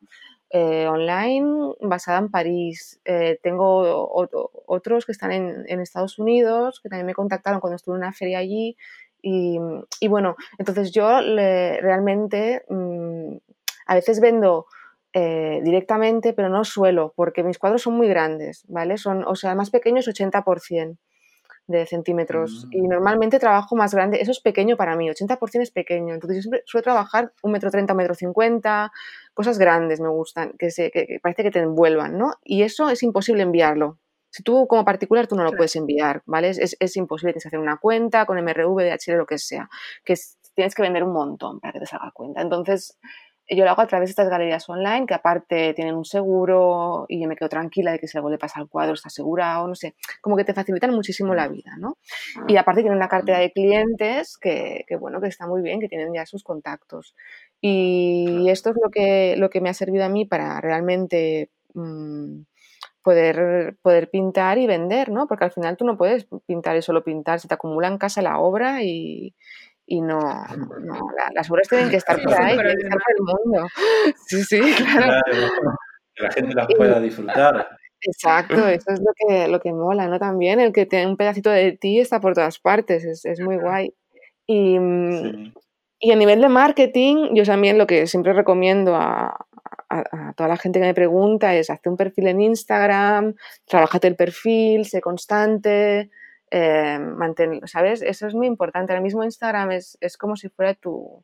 eh, 0.49 0.87
online 0.87 1.75
basada 1.81 2.19
en 2.19 2.29
París. 2.29 2.99
Eh, 3.05 3.39
tengo 3.43 4.09
otros 4.65 5.05
que 5.05 5.11
están 5.11 5.31
en, 5.31 5.79
Estados 5.81 6.19
Unidos, 6.19 6.79
que 6.81 6.89
también 6.89 7.05
me 7.05 7.13
contactaron 7.13 7.59
cuando 7.59 7.75
estuve 7.75 7.95
en 7.95 8.03
una 8.03 8.13
feria 8.13 8.39
allí. 8.39 8.77
Y, 9.23 9.59
bueno, 10.07 10.35
entonces 10.57 10.91
yo 10.91 11.07
realmente 11.21 12.63
mm, 12.69 13.35
a 13.85 13.95
veces 13.95 14.19
vendo 14.19 14.65
eh, 15.13 15.59
directamente, 15.63 16.33
pero 16.33 16.49
no 16.49 16.63
suelo, 16.63 17.13
porque 17.15 17.43
mis 17.43 17.59
cuadros 17.59 17.83
son 17.83 17.93
muy 17.93 18.07
grandes, 18.07 18.65
¿vale? 18.67 18.97
Son, 18.97 19.23
o 19.27 19.35
sea, 19.35 19.53
más 19.53 19.69
pequeños 19.69 20.07
80% 20.07 20.97
de 21.71 21.85
centímetros. 21.85 22.67
Y 22.71 22.81
mm. 22.81 22.89
normalmente 22.89 23.39
trabajo 23.39 23.75
más 23.75 23.93
grande, 23.93 24.21
eso 24.21 24.31
es 24.31 24.39
pequeño 24.39 24.77
para 24.77 24.95
mí, 24.95 25.09
80% 25.09 25.61
es 25.61 25.71
pequeño. 25.71 26.13
Entonces 26.13 26.37
yo 26.37 26.41
siempre 26.43 26.63
suelo 26.65 26.83
trabajar 26.83 27.33
un 27.41 27.51
metro 27.51 27.71
treinta, 27.71 27.93
un 27.93 27.97
metro 27.97 28.13
cincuenta, 28.13 28.91
cosas 29.33 29.57
grandes 29.57 29.99
me 29.99 30.09
gustan, 30.09 30.53
que, 30.59 30.71
se, 30.71 30.91
que, 30.91 31.19
parece 31.21 31.43
que 31.43 31.51
te 31.51 31.59
envuelvan, 31.59 32.17
¿no? 32.17 32.33
Y 32.43 32.63
eso 32.63 32.89
es 32.89 33.01
imposible 33.03 33.43
enviarlo. 33.43 33.97
Si 34.29 34.43
tú 34.43 34.65
como 34.67 34.85
particular 34.85 35.27
tú 35.27 35.35
no 35.35 35.43
lo 35.43 35.51
puedes 35.51 35.75
enviar, 35.75 36.21
¿vale? 36.25 36.49
Es, 36.49 36.77
es, 36.79 36.97
imposible, 36.97 37.33
tienes 37.33 37.43
que 37.43 37.49
hacer 37.49 37.59
una 37.59 37.77
cuenta 37.77 38.25
con 38.25 38.37
MRV, 38.41 38.83
DHL, 38.83 39.17
lo 39.17 39.25
que 39.25 39.37
sea, 39.37 39.69
que 40.05 40.15
tienes 40.53 40.75
que 40.75 40.81
vender 40.81 41.03
un 41.03 41.13
montón 41.13 41.59
para 41.59 41.73
que 41.73 41.79
te 41.79 41.85
salga 41.85 42.11
cuenta. 42.13 42.41
Entonces, 42.41 42.97
yo 43.55 43.65
lo 43.65 43.71
hago 43.71 43.81
a 43.81 43.87
través 43.87 44.07
de 44.07 44.11
estas 44.11 44.29
galerías 44.29 44.67
online 44.69 45.05
que 45.05 45.13
aparte 45.13 45.73
tienen 45.73 45.95
un 45.95 46.05
seguro 46.05 47.05
y 47.09 47.21
yo 47.21 47.27
me 47.27 47.35
quedo 47.35 47.49
tranquila 47.49 47.91
de 47.91 47.99
que 47.99 48.07
si 48.07 48.17
algo 48.17 48.29
le 48.29 48.37
pasa 48.37 48.59
al 48.59 48.69
cuadro 48.69 48.93
está 48.93 49.07
asegurado, 49.07 49.67
no 49.67 49.75
sé, 49.75 49.95
como 50.21 50.37
que 50.37 50.45
te 50.45 50.53
facilitan 50.53 50.91
muchísimo 50.91 51.35
la 51.35 51.47
vida, 51.47 51.75
¿no? 51.77 51.97
Y 52.47 52.55
aparte 52.57 52.81
tienen 52.81 52.97
una 52.97 53.09
cartera 53.09 53.39
de 53.39 53.51
clientes 53.51 54.37
que, 54.37 54.85
bueno, 54.99 55.19
que 55.19 55.27
está 55.27 55.47
muy 55.47 55.61
bien, 55.61 55.79
que 55.79 55.89
tienen 55.89 56.13
ya 56.13 56.25
sus 56.25 56.43
contactos. 56.43 57.15
Y 57.59 58.49
esto 58.49 58.69
es 58.69 58.77
lo 58.81 58.89
que, 58.89 59.35
lo 59.37 59.49
que 59.49 59.61
me 59.61 59.69
ha 59.69 59.73
servido 59.73 60.05
a 60.05 60.09
mí 60.09 60.25
para 60.25 60.61
realmente... 60.61 61.49
Mm, 61.73 62.43
poder, 63.03 63.77
poder 63.81 64.09
pintar 64.09 64.57
y 64.57 64.67
vender, 64.67 65.09
¿no? 65.09 65.27
Porque 65.27 65.45
al 65.45 65.51
final 65.51 65.75
tú 65.75 65.85
no 65.85 65.97
puedes 65.97 66.27
pintar 66.45 66.77
y 66.77 66.81
solo 66.81 67.03
pintar, 67.03 67.39
se 67.39 67.47
te 67.47 67.53
acumula 67.55 67.87
en 67.87 67.97
casa 67.97 68.21
la 68.21 68.39
obra 68.39 68.83
y, 68.83 69.33
y 69.91 69.99
no, 69.99 70.19
no 70.19 70.99
las 71.35 71.51
obras 71.51 71.67
tienen 71.67 71.89
que 71.89 71.97
estar 71.97 72.21
por 72.23 72.33
ahí, 72.33 72.55
tienen 72.55 72.77
que 72.77 72.83
estar 72.83 72.97
por 72.97 73.13
el 73.13 73.43
mundo. 73.43 73.67
Sí, 74.25 74.41
sí, 74.43 74.61
claro. 74.77 75.21
Que 76.15 76.23
la 76.23 76.31
gente 76.31 76.55
las 76.55 76.67
pueda 76.77 76.99
disfrutar. 77.01 77.77
Exacto, 77.99 78.55
eso 78.69 78.89
es 78.91 79.01
lo 79.01 79.11
que, 79.17 79.49
lo 79.49 79.59
que 79.59 79.73
mola, 79.73 80.07
¿no? 80.07 80.17
También 80.17 80.61
el 80.61 80.71
que 80.71 80.85
tiene 80.85 81.07
un 81.07 81.17
pedacito 81.17 81.49
de 81.49 81.73
ti 81.73 81.99
está 81.99 82.21
por 82.21 82.33
todas 82.33 82.57
partes, 82.59 83.03
es, 83.03 83.25
es 83.25 83.41
muy 83.41 83.57
guay. 83.57 83.93
Y, 84.47 84.79
mm, 84.79 85.53
y, 85.99 86.11
a 86.13 86.15
nivel 86.15 86.39
de 86.39 86.47
marketing, 86.47 87.35
yo 87.35 87.43
también 87.43 87.77
lo 87.77 87.85
que 87.85 88.07
siempre 88.07 88.31
recomiendo 88.31 88.95
a, 88.95 89.45
a, 89.89 90.33
toda 90.37 90.47
la 90.47 90.57
gente 90.57 90.79
que 90.79 90.85
me 90.85 90.93
pregunta 90.93 91.53
es 91.53 91.69
hazte 91.69 91.89
un 91.89 91.97
perfil 91.97 92.27
en 92.27 92.39
Instagram, 92.39 93.35
trabajate 93.65 94.07
el 94.07 94.15
perfil, 94.15 94.85
sé 94.85 95.01
constante, 95.01 96.09
eh, 96.51 96.99
¿sabes? 97.65 98.01
Eso 98.01 98.27
es 98.27 98.33
muy 98.33 98.47
importante. 98.47 98.93
Ahora 98.93 99.01
mismo 99.01 99.23
Instagram 99.23 99.71
es, 99.71 99.97
es 100.01 100.17
como 100.17 100.35
si 100.35 100.49
fuera 100.49 100.73
tu, 100.73 101.23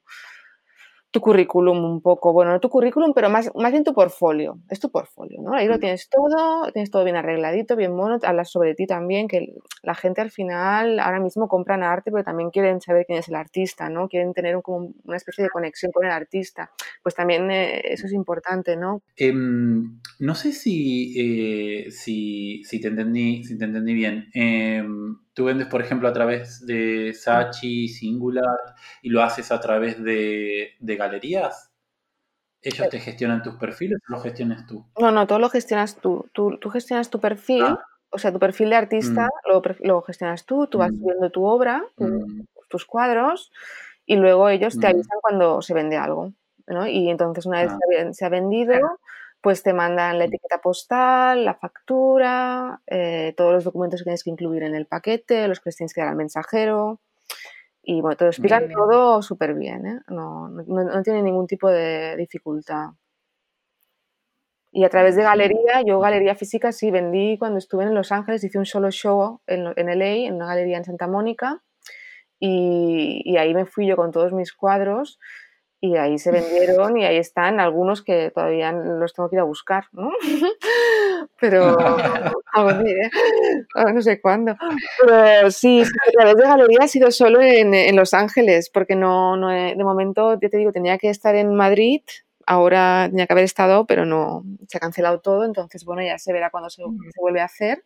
tu 1.12 1.22
currículum 1.22 1.86
un 1.86 2.02
poco, 2.02 2.34
bueno, 2.34 2.52
no 2.52 2.60
tu 2.60 2.70
currículum, 2.70 3.14
pero 3.14 3.30
más, 3.30 3.50
más 3.56 3.72
bien 3.72 3.84
tu 3.84 3.94
portfolio, 3.94 4.60
es 4.70 4.80
tu 4.80 4.92
portfolio, 4.92 5.42
¿no? 5.42 5.54
Ahí 5.54 5.68
lo 5.68 5.78
mm. 5.78 5.80
tienes 5.80 6.10
todo, 6.10 6.72
tienes 6.74 6.92
todo 6.92 7.04
bien 7.04 7.16
arregladito, 7.16 7.76
bien 7.76 7.96
mono, 7.96 8.20
hablas 8.24 8.52
sobre 8.52 8.76
ti 8.76 8.88
también, 8.88 9.28
que 9.28 9.54
la 9.84 9.96
gente 9.96 10.22
al 10.22 10.32
final 10.32 11.00
ahora 11.00 11.20
mismo 11.20 11.48
compran 11.48 11.82
arte, 11.82 12.12
pero 12.12 12.24
también 12.24 12.50
quieren 12.50 12.82
saber 12.82 13.06
quién 13.06 13.20
es 13.20 13.30
el 13.30 13.36
artista, 13.36 13.90
¿no? 13.90 14.10
Quieren 14.10 14.34
tener 14.34 14.62
como 14.62 14.94
una 15.06 15.18
especie 15.18 15.44
de 15.44 15.50
conexión 15.50 15.92
con 15.92 16.06
el 16.06 16.12
artista, 16.12 16.72
pues 17.02 17.16
también 17.16 17.50
eh, 17.52 17.82
eso 17.86 18.06
es 18.06 18.14
importante, 18.14 18.76
¿no? 18.76 19.02
Em, 19.16 20.00
no 20.20 20.36
sé 20.36 20.52
si, 20.52 21.14
eh, 21.18 21.92
si, 21.92 22.64
si, 22.66 22.82
te 22.82 22.90
entendí, 22.90 23.44
si 23.46 23.58
te 23.58 23.66
entendí 23.66 23.94
bien. 23.94 24.28
Tú 25.38 25.46
vendes, 25.46 25.68
por 25.68 25.84
ejemplo, 25.84 26.10
a 26.10 26.14
través 26.14 26.66
de 26.66 27.14
Sachi, 27.14 27.88
Singular, 27.90 28.74
y 29.04 29.10
lo 29.12 29.22
haces 29.22 29.52
a 29.52 29.60
través 29.60 30.04
de, 30.04 30.74
galerías. 30.80 31.72
¿Ellos 32.60 32.90
te 32.90 33.00
gestionan 33.00 33.44
tus 33.44 33.54
perfiles 33.54 34.00
o 34.10 34.14
lo 34.14 34.20
gestionas 34.20 34.66
tú? 34.66 34.84
No, 35.00 35.12
no, 35.12 35.28
todo 35.28 35.38
lo 35.38 35.50
gestionas 35.50 35.98
tú. 35.98 36.28
Tú, 36.34 36.58
gestionas 36.72 37.12
tu 37.12 37.20
perfil, 37.20 37.66
ah. 37.66 37.86
o 38.10 38.18
sea, 38.18 38.34
tu 38.34 38.40
perfil 38.40 38.72
de 38.72 38.78
artista 38.78 39.28
mm. 39.28 39.86
lo, 39.86 40.02
gestionas 40.02 40.44
tú, 40.48 40.66
tú 40.66 40.80
vas 40.80 40.92
mm. 40.92 41.00
subiendo 41.02 41.30
tu 41.30 41.46
obra, 41.46 41.84
mm. 41.98 42.46
tus 42.68 42.86
cuadros, 42.86 43.52
y 44.08 44.16
luego 44.16 44.50
ellos 44.50 44.80
te 44.80 44.88
avisan 44.88 45.20
cuando 45.22 45.62
se 45.62 45.76
vende 45.76 45.98
algo. 45.98 46.34
¿no? 46.66 46.88
Y 46.88 47.12
entonces 47.12 47.46
una 47.46 47.62
vez 47.62 47.74
ah. 47.74 48.12
se 48.12 48.26
ha 48.26 48.30
vendido, 48.30 48.74
pues 49.48 49.64
te 49.64 49.72
mandan 49.72 50.20
la 50.20 50.26
etiqueta 50.26 50.58
postal, 50.58 51.46
la 51.46 51.56
factura, 51.56 52.82
eh, 52.86 53.34
todos 53.38 53.54
los 53.54 53.64
documentos 53.64 54.02
que 54.02 54.04
tienes 54.04 54.26
que 54.26 54.30
incluir 54.30 54.62
en 54.64 54.76
el 54.76 54.88
paquete, 54.88 55.48
los 55.48 55.62
que 55.62 55.70
les 55.70 55.78
tienes 55.78 55.94
que 55.94 56.02
dar 56.02 56.10
al 56.10 56.18
mensajero. 56.18 57.00
Y 57.82 58.02
bueno, 58.02 58.18
te 58.18 58.26
lo 58.26 58.30
explican 58.30 58.70
todo 58.70 59.22
súper 59.22 59.54
bien, 59.54 59.86
¿eh? 59.86 60.02
no, 60.10 60.50
no, 60.50 61.02
tiene 61.02 61.22
ningún 61.22 61.48
tipo 61.48 61.70
de 61.70 62.18
dificultad. 62.18 62.90
Y 64.74 64.84
a 64.84 64.90
través 64.90 65.16
de 65.16 65.24
galería, 65.24 65.82
yo 65.86 66.02
galería 66.02 66.36
física 66.36 66.74
sí 66.74 66.92
vendí 66.92 67.38
cuando 67.38 67.58
estuve 67.58 67.86
en 67.86 67.96
Los 67.96 68.12
Ángeles, 68.12 68.44
hice 68.44 68.60
un 68.60 68.66
solo 68.66 68.92
show 68.92 69.40
en, 69.48 69.72
en 69.78 69.98
LA, 69.98 70.28
en 70.28 70.34
una 70.34 70.48
galería 70.48 70.76
en 70.76 70.84
Santa 70.84 71.08
Mónica, 71.08 71.64
y, 72.38 73.22
y, 73.24 73.38
ahí 73.38 73.54
me 73.54 73.66
fui 73.66 73.88
yo 73.88 73.96
con 73.96 74.12
todos 74.12 74.34
mis 74.34 74.52
cuadros 74.52 75.20
y 75.80 75.96
ahí 75.96 76.18
se 76.18 76.32
vendieron 76.32 76.98
y 76.98 77.06
ahí 77.06 77.18
están 77.18 77.60
algunos 77.60 78.02
que 78.02 78.32
todavía 78.32 78.72
los 78.72 79.14
tengo 79.14 79.30
que 79.30 79.36
ir 79.36 79.42
a 79.42 79.46
buscar, 79.46 79.86
¿no? 79.92 80.12
Pero 81.40 81.78
no 83.94 84.02
sé 84.02 84.20
cuándo. 84.20 84.56
Pero 85.06 85.52
sí, 85.52 85.82
a 85.82 86.12
través 86.12 86.36
de 86.36 86.44
galería 86.44 86.80
ha 86.82 86.88
sido 86.88 87.12
solo 87.12 87.42
en, 87.42 87.74
en 87.74 87.96
Los 87.96 88.14
Ángeles, 88.14 88.70
porque 88.72 88.96
no, 88.96 89.38
no 89.38 89.50
de 89.50 89.76
momento, 89.84 90.40
ya 90.40 90.50
te 90.50 90.58
digo, 90.58 90.72
tenía 90.72 90.98
que 90.98 91.10
estar 91.10 91.36
en 91.36 91.54
Madrid, 91.56 92.02
ahora 92.48 93.08
tenía 93.10 93.28
que 93.28 93.34
haber 93.34 93.46
estado, 93.46 93.86
pero 93.86 94.06
no, 94.06 94.44
se 94.68 94.78
ha 94.78 94.82
cancelado 94.82 95.20
todo, 95.20 95.46
entonces 95.46 95.86
bueno, 95.86 96.02
ya 96.02 96.18
se 96.18 96.34
verá 96.34 96.50
cuando 96.50 96.72
se, 96.72 96.82
se 96.82 97.22
vuelve 97.22 97.42
a 97.42 97.46
hacer. 97.46 97.84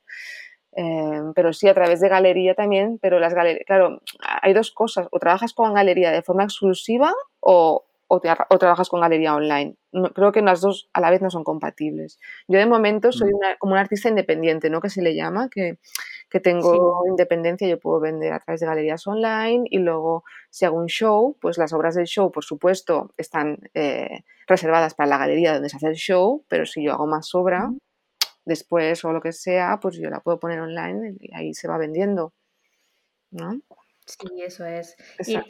Eh, 0.75 1.21
pero 1.35 1.51
sí 1.53 1.67
a 1.67 1.73
través 1.73 1.99
de 1.99 2.09
galería 2.09 2.55
también, 2.55 2.97
pero 3.01 3.19
las 3.19 3.33
galerías, 3.33 3.65
claro, 3.65 3.99
hay 4.41 4.53
dos 4.53 4.71
cosas, 4.71 5.07
o 5.11 5.19
trabajas 5.19 5.53
con 5.53 5.73
galería 5.73 6.11
de 6.11 6.21
forma 6.21 6.43
exclusiva 6.43 7.13
o, 7.41 7.83
o, 8.07 8.19
trabajas 8.19 8.89
con 8.89 8.99
galería 8.99 9.33
online. 9.33 9.75
creo 10.13 10.33
que 10.33 10.41
las 10.41 10.59
dos 10.59 10.89
a 10.91 10.99
la 10.99 11.09
vez 11.09 11.21
no 11.21 11.29
son 11.29 11.45
compatibles. 11.45 12.19
Yo 12.47 12.59
de 12.59 12.65
momento 12.65 13.11
soy 13.13 13.31
mm. 13.31 13.35
una, 13.35 13.55
como 13.57 13.73
un 13.73 13.79
artista 13.79 14.09
independiente, 14.09 14.69
¿no? 14.69 14.81
Que 14.81 14.89
se 14.89 15.01
le 15.01 15.15
llama, 15.15 15.49
que, 15.49 15.77
que 16.29 16.41
tengo 16.41 17.03
independencia, 17.07 17.67
yo 17.69 17.79
puedo 17.79 18.01
vender 18.01 18.33
a 18.33 18.39
través 18.39 18.59
de 18.59 18.67
galerías 18.67 19.07
online 19.07 19.63
y 19.69 19.79
luego 19.79 20.25
si 20.49 20.65
hago 20.65 20.77
un 20.77 20.87
show, 20.87 21.37
pues 21.39 21.57
las 21.57 21.71
obras 21.71 21.95
del 21.95 22.05
show, 22.05 22.31
por 22.31 22.43
supuesto, 22.43 23.13
están 23.17 23.59
eh, 23.73 24.23
reservadas 24.45 24.93
para 24.93 25.09
la 25.09 25.17
galería 25.17 25.53
donde 25.53 25.69
se 25.69 25.77
hace 25.77 25.87
el 25.87 25.95
show, 25.95 26.43
pero 26.49 26.65
si 26.65 26.83
yo 26.83 26.91
hago 26.91 27.07
más 27.07 27.33
obra, 27.33 27.69
después 28.51 29.03
o 29.05 29.11
lo 29.13 29.21
que 29.21 29.33
sea, 29.33 29.79
pues 29.81 29.95
yo 29.97 30.09
la 30.09 30.21
puedo 30.21 30.39
poner 30.39 30.59
online 30.61 31.15
y 31.19 31.33
ahí 31.35 31.53
se 31.53 31.67
va 31.67 31.77
vendiendo. 31.77 32.33
¿no? 33.31 33.61
Sí, 34.05 34.41
eso 34.41 34.65
es. 34.65 34.97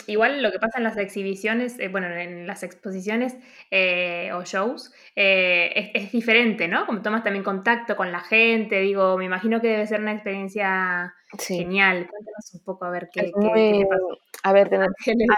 igual 0.08 0.44
lo 0.44 0.52
que 0.52 0.60
pasa 0.60 0.78
en 0.78 0.84
las 0.84 0.98
exhibiciones, 0.98 1.80
eh, 1.80 1.88
bueno, 1.88 2.08
en 2.08 2.46
las 2.46 2.64
exposiciones 2.64 3.38
eh, 3.72 4.30
o 4.34 4.44
shows, 4.44 4.94
eh, 5.16 5.92
es, 5.94 6.12
diferente, 6.12 6.68
¿no? 6.68 6.86
Como 6.86 7.02
tomas 7.02 7.24
también 7.24 7.44
contacto 7.44 7.96
con 7.96 8.12
la 8.12 8.20
gente, 8.20 8.80
digo, 8.82 9.18
me 9.18 9.26
imagino 9.26 9.62
que 9.62 9.70
debe 9.70 9.88
ser 9.88 10.02
una 10.02 10.12
experiencia 10.12 11.14
genial. 11.40 12.08
Cuéntanos 12.10 12.54
un 12.54 12.64
poco 12.64 12.86
a 12.86 12.90
ver 12.92 13.10
qué, 13.12 13.32
qué, 13.32 13.86
pasó. 13.90 14.18
A 14.44 14.54
ver, 14.54 14.74
a 14.76 14.88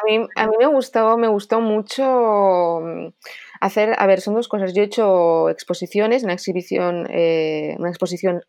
mí, 0.05 0.28
a 0.36 0.47
mí 0.47 0.55
me 0.57 0.68
gustó, 0.68 1.18
me 1.18 1.28
gustó 1.28 1.61
mucho 1.61 2.82
mm, 2.82 3.07
hacer, 3.61 3.93
a 3.97 4.07
ver, 4.07 4.22
son 4.22 4.34
dos 4.34 4.47
cosas. 4.47 4.74
Yo 4.74 4.82
he 4.82 4.86
hecho 4.86 5.49
exposiciones, 5.49 6.24
una 6.24 6.34
exhibición, 6.34 7.07
una 7.78 7.89
exposición 7.89 8.41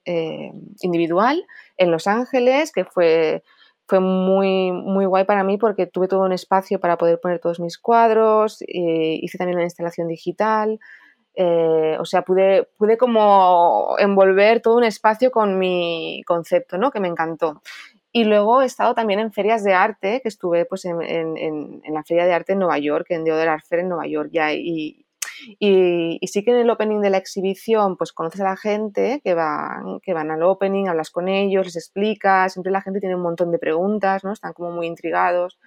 individual 0.80 1.44
en 1.76 1.90
Los 1.90 2.06
Ángeles, 2.06 2.72
que 2.72 2.84
fue 2.84 3.42
fue 3.86 4.00
muy, 4.00 4.72
muy 4.72 5.06
guay 5.06 5.24
para 5.24 5.44
mí 5.44 5.58
porque 5.58 5.86
tuve 5.86 6.08
todo 6.08 6.20
un 6.20 6.32
espacio 6.32 6.80
para 6.80 6.96
poder 6.96 7.20
poner 7.20 7.38
todos 7.40 7.60
mis 7.60 7.78
cuadros, 7.78 8.62
eh, 8.62 9.18
hice 9.20 9.38
también 9.38 9.56
una 9.56 9.64
instalación 9.64 10.08
digital, 10.08 10.78
eh, 11.34 11.96
o 11.98 12.04
sea, 12.04 12.22
pude, 12.22 12.68
pude 12.78 12.96
como 12.96 13.96
envolver 13.98 14.60
todo 14.60 14.76
un 14.76 14.84
espacio 14.84 15.30
con 15.30 15.58
mi 15.58 16.22
concepto, 16.26 16.78
¿no? 16.78 16.90
Que 16.90 17.00
me 17.00 17.08
encantó. 17.08 17.62
Y 18.12 18.24
luego 18.24 18.62
he 18.62 18.66
estado 18.66 18.94
también 18.94 19.18
en 19.18 19.32
ferias 19.32 19.64
de 19.64 19.74
arte, 19.74 20.20
que 20.22 20.28
estuve 20.28 20.66
pues 20.66 20.84
en, 20.84 21.02
en, 21.02 21.82
la 21.92 22.04
feria 22.04 22.26
de 22.26 22.32
arte 22.32 22.52
en 22.52 22.60
Nueva 22.60 22.78
York, 22.78 23.06
en 23.10 23.28
Art 23.28 23.64
Fair 23.68 23.80
en 23.80 23.88
Nueva 23.88 24.06
York, 24.06 24.30
ya, 24.32 24.52
y, 24.52 25.03
y, 25.58 26.18
sí 26.26 26.44
que 26.44 26.50
en 26.50 26.58
el 26.58 26.70
opening 26.70 27.00
de 27.00 27.10
la 27.10 27.18
exhibición, 27.18 27.96
pues 27.96 28.12
conoces 28.12 28.40
a 28.40 28.44
la 28.44 28.56
gente 28.56 29.20
que 29.24 29.34
van, 29.34 30.00
que 30.00 30.14
van 30.14 30.30
al 30.30 30.42
opening, 30.42 30.88
hablas 30.88 31.10
con 31.10 31.28
ellos, 31.28 31.66
les 31.66 31.76
explicas, 31.76 32.52
siempre 32.52 32.72
la 32.72 32.82
gente 32.82 33.00
tiene 33.00 33.16
un 33.16 33.22
montón 33.22 33.50
de 33.50 33.58
preguntas, 33.58 34.24
¿no? 34.24 34.32
Están 34.32 34.52
como 34.52 34.70
muy 34.70 34.86
intrigados. 34.86 35.58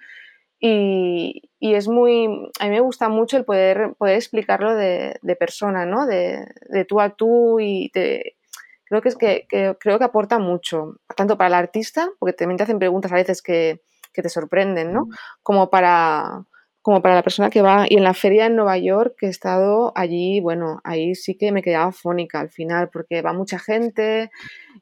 Y, 0.60 1.50
y, 1.60 1.74
es 1.74 1.88
muy, 1.88 2.26
a 2.58 2.64
mí 2.64 2.70
me 2.70 2.80
gusta 2.80 3.08
mucho 3.08 3.36
el 3.36 3.44
poder, 3.44 3.94
poder 3.96 4.16
explicarlo 4.16 4.74
de, 4.74 5.18
de 5.22 5.36
persona, 5.36 5.86
¿no? 5.86 6.06
De, 6.06 6.46
de, 6.68 6.84
tú 6.84 7.00
a 7.00 7.10
tú 7.10 7.60
y 7.60 7.90
creo 7.92 9.02
que 9.02 9.08
es 9.08 9.16
que, 9.16 9.46
que, 9.48 9.76
creo 9.78 9.98
que 9.98 10.04
aporta 10.04 10.38
mucho, 10.38 10.96
tanto 11.16 11.36
para 11.38 11.48
el 11.48 11.54
artista, 11.54 12.08
porque 12.18 12.32
también 12.32 12.56
te 12.56 12.64
hacen 12.64 12.78
preguntas 12.80 13.12
a 13.12 13.16
veces 13.16 13.40
que, 13.42 13.82
que 14.12 14.22
te 14.22 14.28
sorprenden, 14.28 14.92
¿no? 14.92 15.06
Como 15.42 15.70
para, 15.70 16.44
como 16.82 17.02
para 17.02 17.14
la 17.16 17.22
persona 17.22 17.50
que 17.50 17.62
va. 17.62 17.86
Y 17.88 17.96
en 17.96 18.04
la 18.04 18.14
feria 18.14 18.46
en 18.46 18.56
Nueva 18.56 18.78
York, 18.78 19.14
que 19.18 19.26
he 19.26 19.30
estado 19.30 19.92
allí, 19.94 20.40
bueno, 20.40 20.80
ahí 20.84 21.14
sí 21.14 21.36
que 21.36 21.52
me 21.52 21.62
quedaba 21.62 21.92
fónica 21.92 22.40
al 22.40 22.50
final, 22.50 22.88
porque 22.90 23.22
va 23.22 23.32
mucha 23.32 23.58
gente 23.58 24.30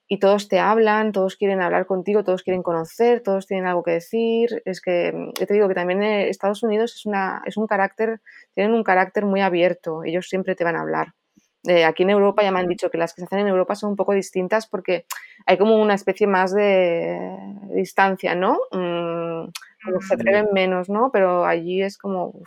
y 0.08 0.18
todos 0.18 0.48
te 0.48 0.58
hablan, 0.58 1.12
todos 1.12 1.36
quieren 1.36 1.60
hablar 1.60 1.86
contigo, 1.86 2.22
todos 2.22 2.42
quieren 2.42 2.62
conocer, 2.62 3.22
todos 3.22 3.46
tienen 3.46 3.66
algo 3.66 3.82
que 3.82 3.92
decir. 3.92 4.62
Es 4.64 4.80
que, 4.80 5.12
yo 5.38 5.46
te 5.46 5.54
digo 5.54 5.68
que 5.68 5.74
también 5.74 6.02
eh, 6.02 6.28
Estados 6.28 6.62
Unidos 6.62 6.94
es, 6.94 7.06
una, 7.06 7.42
es 7.44 7.56
un 7.56 7.66
carácter, 7.66 8.20
tienen 8.54 8.74
un 8.74 8.84
carácter 8.84 9.24
muy 9.24 9.40
abierto, 9.40 10.04
ellos 10.04 10.28
siempre 10.28 10.54
te 10.54 10.64
van 10.64 10.76
a 10.76 10.82
hablar. 10.82 11.14
Eh, 11.68 11.84
aquí 11.84 12.04
en 12.04 12.10
Europa 12.10 12.42
ya 12.42 12.52
me 12.52 12.60
han 12.60 12.68
dicho 12.68 12.90
que 12.90 12.98
las 12.98 13.12
que 13.12 13.22
se 13.22 13.24
hacen 13.26 13.40
en 13.40 13.48
Europa 13.48 13.74
son 13.74 13.90
un 13.90 13.96
poco 13.96 14.12
distintas 14.12 14.68
porque 14.68 15.04
hay 15.46 15.58
como 15.58 15.76
una 15.76 15.94
especie 15.94 16.28
más 16.28 16.54
de 16.54 17.18
distancia, 17.74 18.36
¿no? 18.36 18.58
Mm, 18.70 19.48
se 20.00 20.14
atreven 20.14 20.48
menos, 20.52 20.88
¿no? 20.88 21.10
Pero 21.12 21.44
allí 21.44 21.82
es 21.82 21.98
como, 21.98 22.40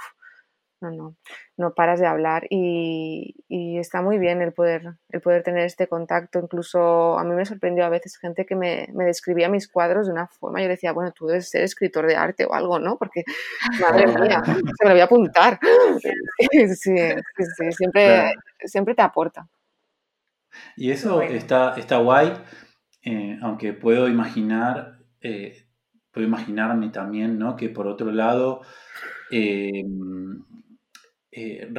no, 0.82 0.92
no, 0.92 1.16
no 1.58 1.74
paras 1.74 2.00
de 2.00 2.08
hablar 2.08 2.48
y, 2.50 3.36
está 3.50 4.02
muy 4.02 4.18
bien 4.18 4.42
el 4.42 4.52
poder, 4.52 4.96
el 5.10 5.22
poder 5.22 5.44
tener 5.44 5.66
este 5.66 5.88
contacto. 5.88 6.40
Incluso 6.40 7.18
a 7.18 7.24
mí 7.24 7.34
me 7.34 7.46
sorprendió 7.46 7.86
a 7.86 7.90
veces 7.90 8.18
gente 8.18 8.46
que 8.46 8.56
me, 8.56 8.88
describía 8.94 9.50
mis 9.50 9.68
cuadros 9.68 10.08
de 10.08 10.14
una 10.14 10.28
forma. 10.28 10.62
Yo 10.62 10.68
decía, 10.68 10.92
bueno, 10.92 11.12
tú 11.12 11.28
debes 11.28 11.50
ser 11.50 11.64
escritor 11.64 12.08
de 12.08 12.16
arte 12.16 12.46
o 12.46 12.54
algo, 12.54 12.80
¿no? 12.80 12.98
Porque, 12.98 13.24
madre 13.80 14.08
mía, 14.22 14.42
se 14.46 14.54
me 14.54 14.90
lo 14.90 14.92
voy 14.92 15.02
a 15.02 15.06
apuntar. 15.06 15.60
Sí, 16.40 16.68
sí, 16.76 17.72
siempre, 17.72 18.34
siempre 18.66 18.96
te 18.96 19.02
aporta. 19.02 19.48
Y 20.76 20.92
eso 20.92 21.22
está, 21.22 21.76
está 21.78 21.98
guay, 21.98 22.34
eh, 23.04 23.38
aunque 23.42 23.74
puedo 23.74 24.08
imaginar 24.08 25.00
eh, 25.22 25.69
puedo 26.20 26.28
imaginarme 26.28 26.90
también, 26.90 27.40
¿no? 27.40 27.56
Que 27.56 27.70
por 27.70 27.88
otro 27.88 28.12
lado, 28.12 28.62
em, 29.32 30.44
eh, 31.32 31.72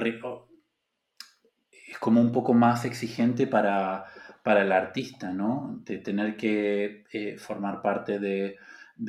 es 1.88 1.99
como 1.99 2.20
un 2.22 2.32
poco 2.32 2.55
más 2.55 2.84
exigente 2.86 3.47
para, 3.47 4.07
el 4.45 4.72
artista, 4.72 5.32
¿no? 5.32 5.80
De 5.84 5.99
tener 5.99 6.36
que 6.36 7.05
eh, 7.12 7.36
formar 7.38 7.82
parte 7.82 8.18
de, 8.18 8.57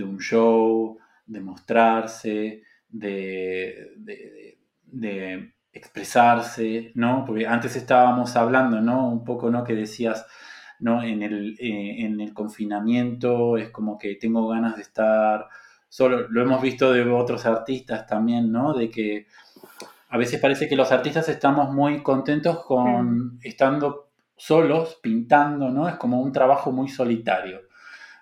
un 0.04 0.20
show, 0.20 1.00
de 1.26 1.40
mostrarse, 1.40 2.64
de, 2.90 3.94
de, 4.86 5.54
expresarse, 5.74 6.92
¿no? 6.96 7.24
Porque 7.26 7.48
antes 7.48 7.76
estábamos 7.78 8.36
hablando, 8.36 8.82
¿no? 8.82 9.10
Un 9.10 9.24
poco, 9.24 9.50
¿no? 9.50 9.64
Que 9.64 9.76
decías, 9.76 10.26
¿no? 10.82 11.02
En 11.04 11.22
el, 11.22 11.56
eh, 11.60 12.06
en 12.06 12.20
el 12.20 12.34
confinamiento 12.34 13.56
es 13.58 13.70
como 13.70 13.98
que 13.98 14.16
tengo 14.16 14.48
ganas 14.48 14.76
de 14.76 14.82
estar 14.82 15.48
solo. 15.88 16.28
Lo 16.30 16.42
hemos 16.42 16.62
visto 16.62 16.92
de 16.92 17.10
otros 17.10 17.46
artistas 17.46 18.06
también, 18.08 18.52
¿no? 18.52 18.74
De 18.74 18.90
que 18.90 19.28
a 20.10 20.18
veces 20.18 20.42
parece 20.42 20.68
que 20.68 20.76
los 20.76 20.92
artistas 20.92 21.30
estamos 21.30 21.72
muy 21.72 22.02
contentos 22.02 22.66
con 22.66 23.40
estando 23.44 24.10
solos, 24.36 25.00
pintando, 25.02 25.70
¿no? 25.70 25.88
Es 25.88 25.96
como 25.96 26.20
un 26.20 26.32
trabajo 26.32 26.72
muy 26.72 26.90
solitario, 26.90 27.62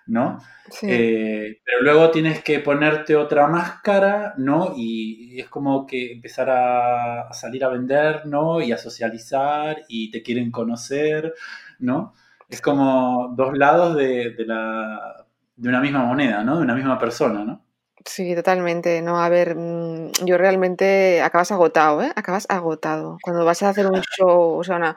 ¿no? 0.06 0.38
Eh, 0.82 1.60
pero 1.64 1.82
luego 1.82 2.10
tienes 2.10 2.44
que 2.44 2.60
ponerte 2.60 3.16
otra 3.16 3.46
máscara, 3.46 4.34
¿no? 4.36 4.74
Y 4.76 5.40
es 5.40 5.48
como 5.48 5.86
que 5.86 6.12
empezar 6.12 6.50
a, 6.50 7.22
a, 7.22 7.32
salir 7.32 7.64
a 7.64 7.70
vender, 7.70 8.26
¿no? 8.26 8.60
Y 8.60 8.70
a 8.70 8.76
socializar 8.76 9.78
y 9.88 10.10
te 10.10 10.22
quieren 10.22 10.50
conocer, 10.50 11.32
¿no? 11.78 12.12
Es 12.50 12.60
como 12.60 13.32
dos 13.36 13.56
lados 13.56 13.96
de, 13.96 14.34
la, 14.38 15.24
de 15.56 15.68
una 15.68 15.80
misma 15.80 16.04
moneda, 16.04 16.42
¿no? 16.42 16.56
De 16.56 16.64
una 16.64 16.74
misma 16.74 16.98
persona, 16.98 17.44
¿no? 17.44 17.64
Sí, 18.06 18.34
totalmente. 18.34 19.02
No, 19.02 19.18
a 19.20 19.28
ver, 19.28 19.54
mm, 19.56 20.12
yo 20.24 20.38
realmente 20.38 21.20
acabas 21.20 21.52
agotado, 21.52 22.02
¿eh? 22.02 22.10
Acabas 22.16 22.46
agotado. 22.48 23.18
Cuando 23.22 23.44
vas 23.44 23.62
a 23.62 23.68
hacer 23.68 23.86
un 23.86 24.00
show, 24.18 24.58
o 24.58 24.64
sea, 24.64 24.76
una, 24.76 24.96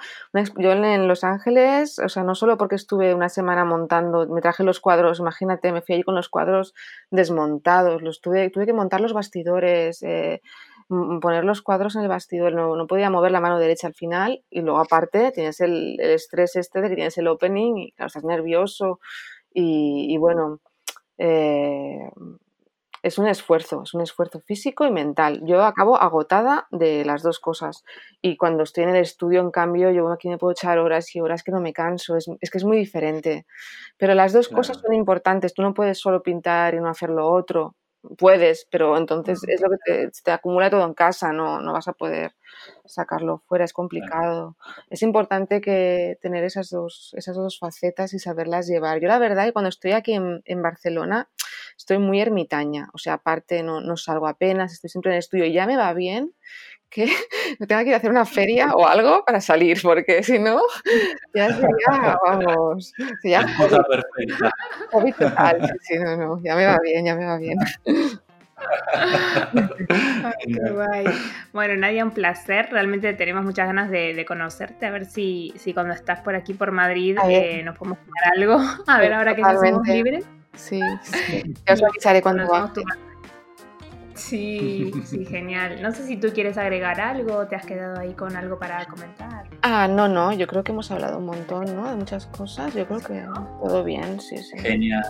yo 0.57 0.71
en 0.71 1.07
Los 1.07 1.23
Ángeles, 1.25 1.99
o 1.99 2.07
sea, 2.07 2.23
no 2.23 2.33
solo 2.33 2.57
porque 2.57 2.75
estuve 2.75 3.13
una 3.13 3.27
semana 3.27 3.65
montando, 3.65 4.25
me 4.27 4.41
traje 4.41 4.63
los 4.63 4.79
cuadros, 4.79 5.19
imagínate, 5.19 5.73
me 5.73 5.81
fui 5.81 5.95
allí 5.95 6.03
con 6.03 6.15
los 6.15 6.29
cuadros 6.29 6.73
desmontados, 7.11 8.01
los 8.01 8.21
tuve, 8.21 8.49
tuve 8.49 8.65
que 8.65 8.73
montar 8.73 9.01
los 9.01 9.13
bastidores, 9.13 10.01
eh, 10.03 10.41
poner 10.87 11.43
los 11.43 11.61
cuadros 11.61 11.95
en 11.95 12.03
el 12.03 12.07
bastidor, 12.07 12.53
no, 12.53 12.75
no, 12.75 12.87
podía 12.87 13.09
mover 13.09 13.31
la 13.31 13.39
mano 13.39 13.59
derecha 13.59 13.87
al 13.87 13.93
final 13.93 14.43
y 14.49 14.61
luego 14.61 14.79
aparte 14.79 15.31
tienes 15.31 15.59
el, 15.61 15.99
estrés 15.99 16.55
este 16.55 16.81
de 16.81 16.89
que 16.89 16.95
tienes 16.95 17.17
el 17.17 17.27
opening 17.27 17.77
y 17.77 17.91
claro, 17.91 18.07
estás 18.07 18.23
nervioso 18.23 18.99
y, 19.53 20.17
bueno, 20.17 20.59
eh, 21.17 22.09
es 23.03 23.17
un 23.17 23.27
esfuerzo, 23.27 23.83
es 23.83 23.93
un 23.93 24.01
esfuerzo 24.01 24.39
físico 24.39 24.85
y 24.85 24.91
mental. 24.91 25.41
Yo 25.43 25.63
acabo 25.63 26.01
agotada 26.01 26.67
de 26.71 27.03
las 27.03 27.21
dos 27.21 27.39
cosas 27.39 27.83
y 28.21 28.37
cuando 28.37 28.63
estoy 28.63 28.85
en 28.85 28.91
el 28.91 28.95
estudio, 28.95 29.41
en 29.41 29.51
cambio, 29.51 29.91
yo 29.91 30.09
aquí 30.09 30.29
me 30.29 30.37
puedo 30.37 30.53
echar 30.53 30.79
horas 30.79 31.13
y 31.13 31.19
horas 31.19 31.43
que 31.43 31.51
no 31.51 31.59
me 31.59 31.73
canso, 31.73 32.15
es, 32.15 32.25
que 32.25 32.57
es 32.57 32.63
muy 32.63 32.77
diferente. 32.77 33.45
Pero 33.97 34.15
las 34.15 34.31
dos 34.31 34.47
cosas 34.47 34.79
son 34.79 34.93
importantes, 34.93 35.53
tú 35.53 35.61
no 35.61 35.73
puedes 35.73 35.99
solo 35.99 36.23
pintar 36.23 36.75
y 36.75 36.79
no 36.79 36.87
hacer 36.89 37.09
lo 37.09 37.29
otro, 37.29 37.75
puedes, 38.17 38.67
pero 38.69 38.97
entonces 38.97 39.41
es 39.47 39.61
lo 39.61 39.69
que 39.69 40.09
te, 40.23 40.31
acumula 40.31 40.69
todo 40.69 40.85
en 40.85 40.93
casa, 40.93 41.31
no, 41.31 41.61
no 41.61 41.73
vas 41.73 41.87
a 41.87 41.93
poder 41.93 42.33
sacarlo 42.85 43.39
fuera, 43.47 43.65
es 43.65 43.73
complicado. 43.73 44.57
Es 44.89 45.01
importante 45.01 45.61
que 45.61 46.17
tener 46.21 46.43
esas 46.43 46.69
dos, 46.69 47.13
esas 47.17 47.35
dos 47.35 47.59
facetas 47.59 48.13
y 48.13 48.19
saberlas 48.19 48.67
llevar. 48.67 48.99
Yo 48.99 49.07
la 49.07 49.19
verdad 49.19 49.45
que 49.45 49.53
cuando 49.53 49.69
estoy 49.69 49.91
aquí 49.91 50.13
en, 50.13 50.41
en 50.45 50.61
Barcelona 50.61 51.29
estoy 51.77 51.97
muy 51.97 52.21
ermitaña, 52.21 52.89
o 52.93 52.97
sea, 52.97 53.13
aparte 53.13 53.63
no, 53.63 53.81
no, 53.81 53.97
salgo 53.97 54.27
apenas, 54.27 54.73
estoy 54.73 54.89
siempre 54.89 55.11
en 55.11 55.15
el 55.15 55.19
estudio 55.19 55.45
y 55.45 55.53
ya 55.53 55.65
me 55.65 55.77
va 55.77 55.93
bien 55.93 56.33
que 56.93 57.05
me 57.59 57.67
tenga 57.67 57.83
que 57.83 57.89
ir 57.89 57.93
a 57.95 57.97
hacer 57.97 58.11
una 58.11 58.25
feria 58.25 58.71
o 58.73 58.87
algo 58.87 59.23
para 59.25 59.41
salir, 59.41 59.81
porque 59.81 60.23
si 60.23 60.39
no, 60.39 60.61
ya 61.33 61.49
sería, 61.49 62.17
vamos, 62.23 62.93
ya 63.23 63.45
cosa 63.57 63.83
perfecta. 63.83 64.51
COVID 64.91 65.15
total, 65.15 65.73
sí, 65.81 65.97
no, 65.97 66.15
no, 66.15 66.41
ya 66.43 66.55
me 66.55 66.65
va 66.65 66.77
bien, 66.81 67.05
ya 67.05 67.15
me 67.15 67.25
va 67.25 67.37
bien. 67.37 67.57
qué 70.39 70.71
guay. 70.71 71.05
Bueno, 71.51 71.75
Nadia, 71.75 72.05
un 72.05 72.11
placer. 72.11 72.69
Realmente 72.71 73.13
tenemos 73.13 73.43
muchas 73.43 73.67
ganas 73.67 73.89
de, 73.89 74.23
conocerte. 74.25 74.85
A 74.85 74.91
ver 74.91 75.05
si, 75.05 75.53
si, 75.57 75.73
cuando 75.73 75.93
estás 75.93 76.21
por 76.21 76.33
aquí 76.35 76.53
por 76.53 76.71
Madrid 76.71 77.17
eh, 77.27 77.61
nos 77.63 77.77
podemos 77.77 77.99
tomar 77.99 78.23
algo. 78.37 78.61
A 78.87 78.99
ver, 78.99 79.11
ahora 79.13 79.35
que 79.35 79.41
ya 79.41 79.55
somos 79.55 79.85
libres. 79.85 80.25
Sí, 80.55 80.79
sí. 81.01 81.43
Ya 81.67 81.73
os 81.73 81.83
avisaré 81.83 82.21
cuando 82.21 82.47
va. 82.47 82.71
Sí, 84.15 84.91
sí, 85.05 85.25
genial. 85.29 85.81
No 85.81 85.91
sé 85.91 86.05
si 86.05 86.17
tú 86.17 86.29
quieres 86.33 86.57
agregar 86.57 86.99
algo, 87.01 87.37
o 87.37 87.47
te 87.47 87.55
has 87.55 87.65
quedado 87.65 87.99
ahí 87.99 88.13
con 88.13 88.35
algo 88.35 88.59
para 88.59 88.85
comentar. 88.85 89.45
Ah, 89.61 89.87
no, 89.87 90.07
no, 90.07 90.33
yo 90.33 90.47
creo 90.47 90.63
que 90.63 90.71
hemos 90.71 90.91
hablado 90.91 91.17
un 91.17 91.25
montón, 91.25 91.75
¿no? 91.75 91.89
De 91.89 91.95
muchas 91.95 92.27
cosas. 92.27 92.73
Yo 92.73 92.85
creo 92.85 92.99
que 92.99 93.25
todo 93.63 93.83
bien, 93.83 94.19
sí, 94.19 94.37
sí. 94.37 94.57
Genial. 94.59 95.03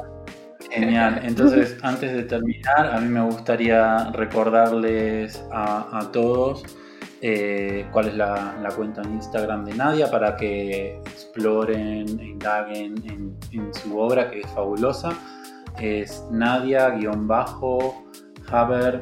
Genial. 0.69 1.21
Entonces, 1.23 1.77
antes 1.83 2.13
de 2.13 2.23
terminar, 2.23 2.93
a 2.93 2.99
mí 2.99 3.09
me 3.09 3.21
gustaría 3.21 4.11
recordarles 4.11 5.43
a, 5.51 6.09
todos 6.11 6.63
eh, 7.21 7.85
cuál 7.91 8.09
es 8.09 8.15
la, 8.15 8.55
cuenta 8.75 9.01
en 9.01 9.13
Instagram 9.13 9.65
de 9.65 9.73
Nadia 9.73 10.09
para 10.09 10.35
que 10.35 10.97
exploren, 11.05 12.07
indaguen 12.19 12.95
en, 13.05 13.37
en 13.51 13.73
su 13.73 13.97
obra 13.97 14.29
que 14.31 14.41
es 14.41 14.47
fabulosa. 14.47 15.09
Es 15.79 16.23
Nadia-bajo 16.31 18.02
Haber 18.53 19.01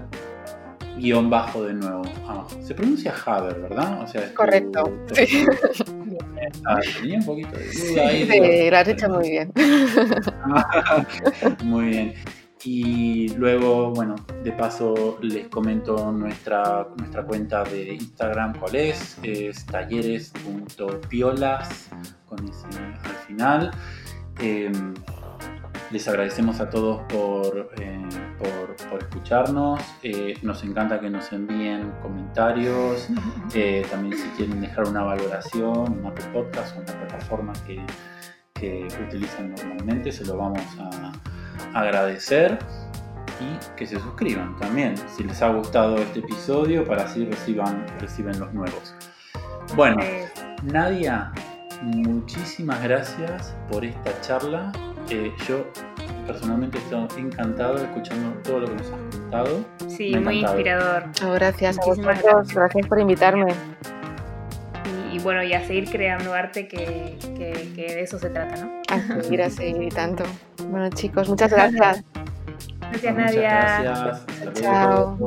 guion 0.97 1.29
bajo 1.29 1.63
de 1.63 1.73
nuevo 1.73 2.03
abajo. 2.27 2.49
Se 2.61 2.73
pronuncia 2.73 3.13
Haber, 3.25 3.59
¿verdad? 3.59 4.01
O 4.01 4.07
sea, 4.07 4.33
Correcto. 4.33 4.91
Sí. 5.13 5.45
Ah, 6.65 6.79
tenía 6.99 7.17
un 7.17 7.25
poquito 7.25 7.57
de 7.57 7.65
duda 7.65 8.07
ahí. 8.07 8.29
Sí, 8.29 8.69
lo 8.69 8.77
has 8.77 8.87
hecho 8.87 9.09
muy 9.09 9.29
bien. 9.29 9.51
muy 11.63 11.87
bien. 11.87 12.13
Y 12.63 13.29
luego, 13.35 13.91
bueno, 13.91 14.15
de 14.43 14.51
paso 14.51 15.17
les 15.21 15.47
comento 15.47 16.11
nuestra, 16.11 16.87
nuestra 16.97 17.23
cuenta 17.23 17.63
de 17.63 17.93
Instagram, 17.95 18.53
¿cuál 18.59 18.75
es? 18.75 19.17
Es 19.23 19.65
talleres.piolas 19.65 21.89
con 22.27 22.47
ese 22.47 22.67
al 23.03 23.15
final. 23.25 23.71
Em, 24.39 24.93
les 25.89 26.07
agradecemos 26.07 26.59
a 26.59 26.69
todos 26.69 27.01
por, 27.11 27.71
eh, 27.79 28.07
por, 28.30 28.30
escucharnos. 29.11 29.81
Eh, 30.03 30.35
nos 30.41 30.63
encanta 30.63 30.99
que 30.99 31.09
nos 31.09 31.31
envíen 31.31 31.91
comentarios. 32.01 33.07
Eh, 33.53 33.85
también 33.91 34.17
si 34.17 34.29
quieren 34.37 34.61
dejar 34.61 34.87
una 34.87 35.03
valoración, 35.03 35.99
un 35.99 36.05
Apple 36.05 36.23
Podcast 36.31 36.77
o 36.77 36.79
una 36.79 36.93
plataforma 36.93 37.51
que, 37.67 37.85
que 38.53 38.87
utilizan 39.05 39.53
normalmente, 39.53 40.09
se 40.09 40.23
lo 40.25 40.37
vamos 40.37 40.61
a 40.79 41.11
agradecer. 41.77 42.57
Y 43.41 43.75
que 43.75 43.85
se 43.85 43.99
suscriban 43.99 44.55
también 44.57 44.95
si 45.17 45.23
les 45.23 45.41
ha 45.41 45.49
gustado 45.49 45.97
este 45.97 46.19
episodio 46.19 46.85
para 46.85 47.03
así 47.03 47.25
reciban, 47.25 47.85
reciben 47.99 48.39
los 48.39 48.53
nuevos. 48.53 48.95
Bueno, 49.75 49.97
Nadia, 50.63 51.33
muchísimas 51.81 52.81
gracias 52.83 53.53
por 53.69 53.83
esta 53.83 54.21
charla 54.21 54.71
yo 55.47 55.65
personalmente 56.31 56.77
estoy 56.77 57.21
encantado 57.21 57.77
escuchando 57.77 58.33
todo 58.43 58.61
lo 58.61 58.67
que 58.67 58.73
nos 58.73 58.87
has 58.87 59.15
contado. 59.15 59.65
Sí, 59.87 60.15
muy 60.15 60.39
inspirador. 60.39 61.03
gracias 61.33 61.77
a 61.77 61.85
vosotros, 61.85 62.53
gracias. 62.53 62.87
por 62.87 62.99
invitarme. 62.99 63.53
Y, 65.11 65.19
bueno, 65.19 65.43
y 65.43 65.53
a 65.53 65.65
seguir 65.67 65.89
creando 65.89 66.33
arte, 66.33 66.67
que, 66.67 67.17
de 67.75 68.01
eso 68.01 68.17
se 68.17 68.29
trata, 68.29 68.63
¿no? 68.63 68.81
A 68.89 69.21
seguir, 69.21 69.41
a 69.41 69.49
seguir 69.49 69.93
tanto. 69.93 70.23
Bueno, 70.69 70.89
chicos, 70.89 71.27
muchas 71.27 71.51
gracias. 71.51 72.03
Gracias, 72.79 73.15
Nadia. 73.15 73.81
Gracias. 73.81 74.53
Chao. 74.61 75.17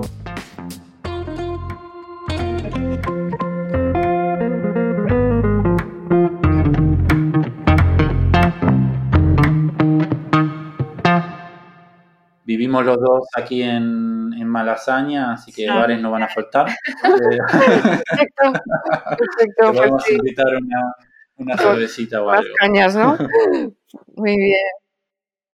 Vivimos 12.74 12.86
los 12.86 13.08
dos 13.08 13.28
aquí 13.36 13.62
en, 13.62 14.32
en 14.36 14.48
Malasaña, 14.48 15.34
así 15.34 15.52
que 15.52 15.68
bares 15.68 16.00
no 16.00 16.10
van 16.10 16.24
a 16.24 16.28
faltar. 16.28 16.66
perfecto, 17.02 18.52
perfecto. 19.16 19.72
Te 19.72 19.78
vamos 19.78 20.04
a 20.04 20.12
invitar 20.12 20.46
una, 20.56 20.94
una 21.36 21.56
cervecita 21.56 22.20
o 22.20 22.30
algo. 22.30 22.52
cañas, 22.58 22.96
¿no? 22.96 23.16
Muy 24.16 24.36
bien. 24.36 24.84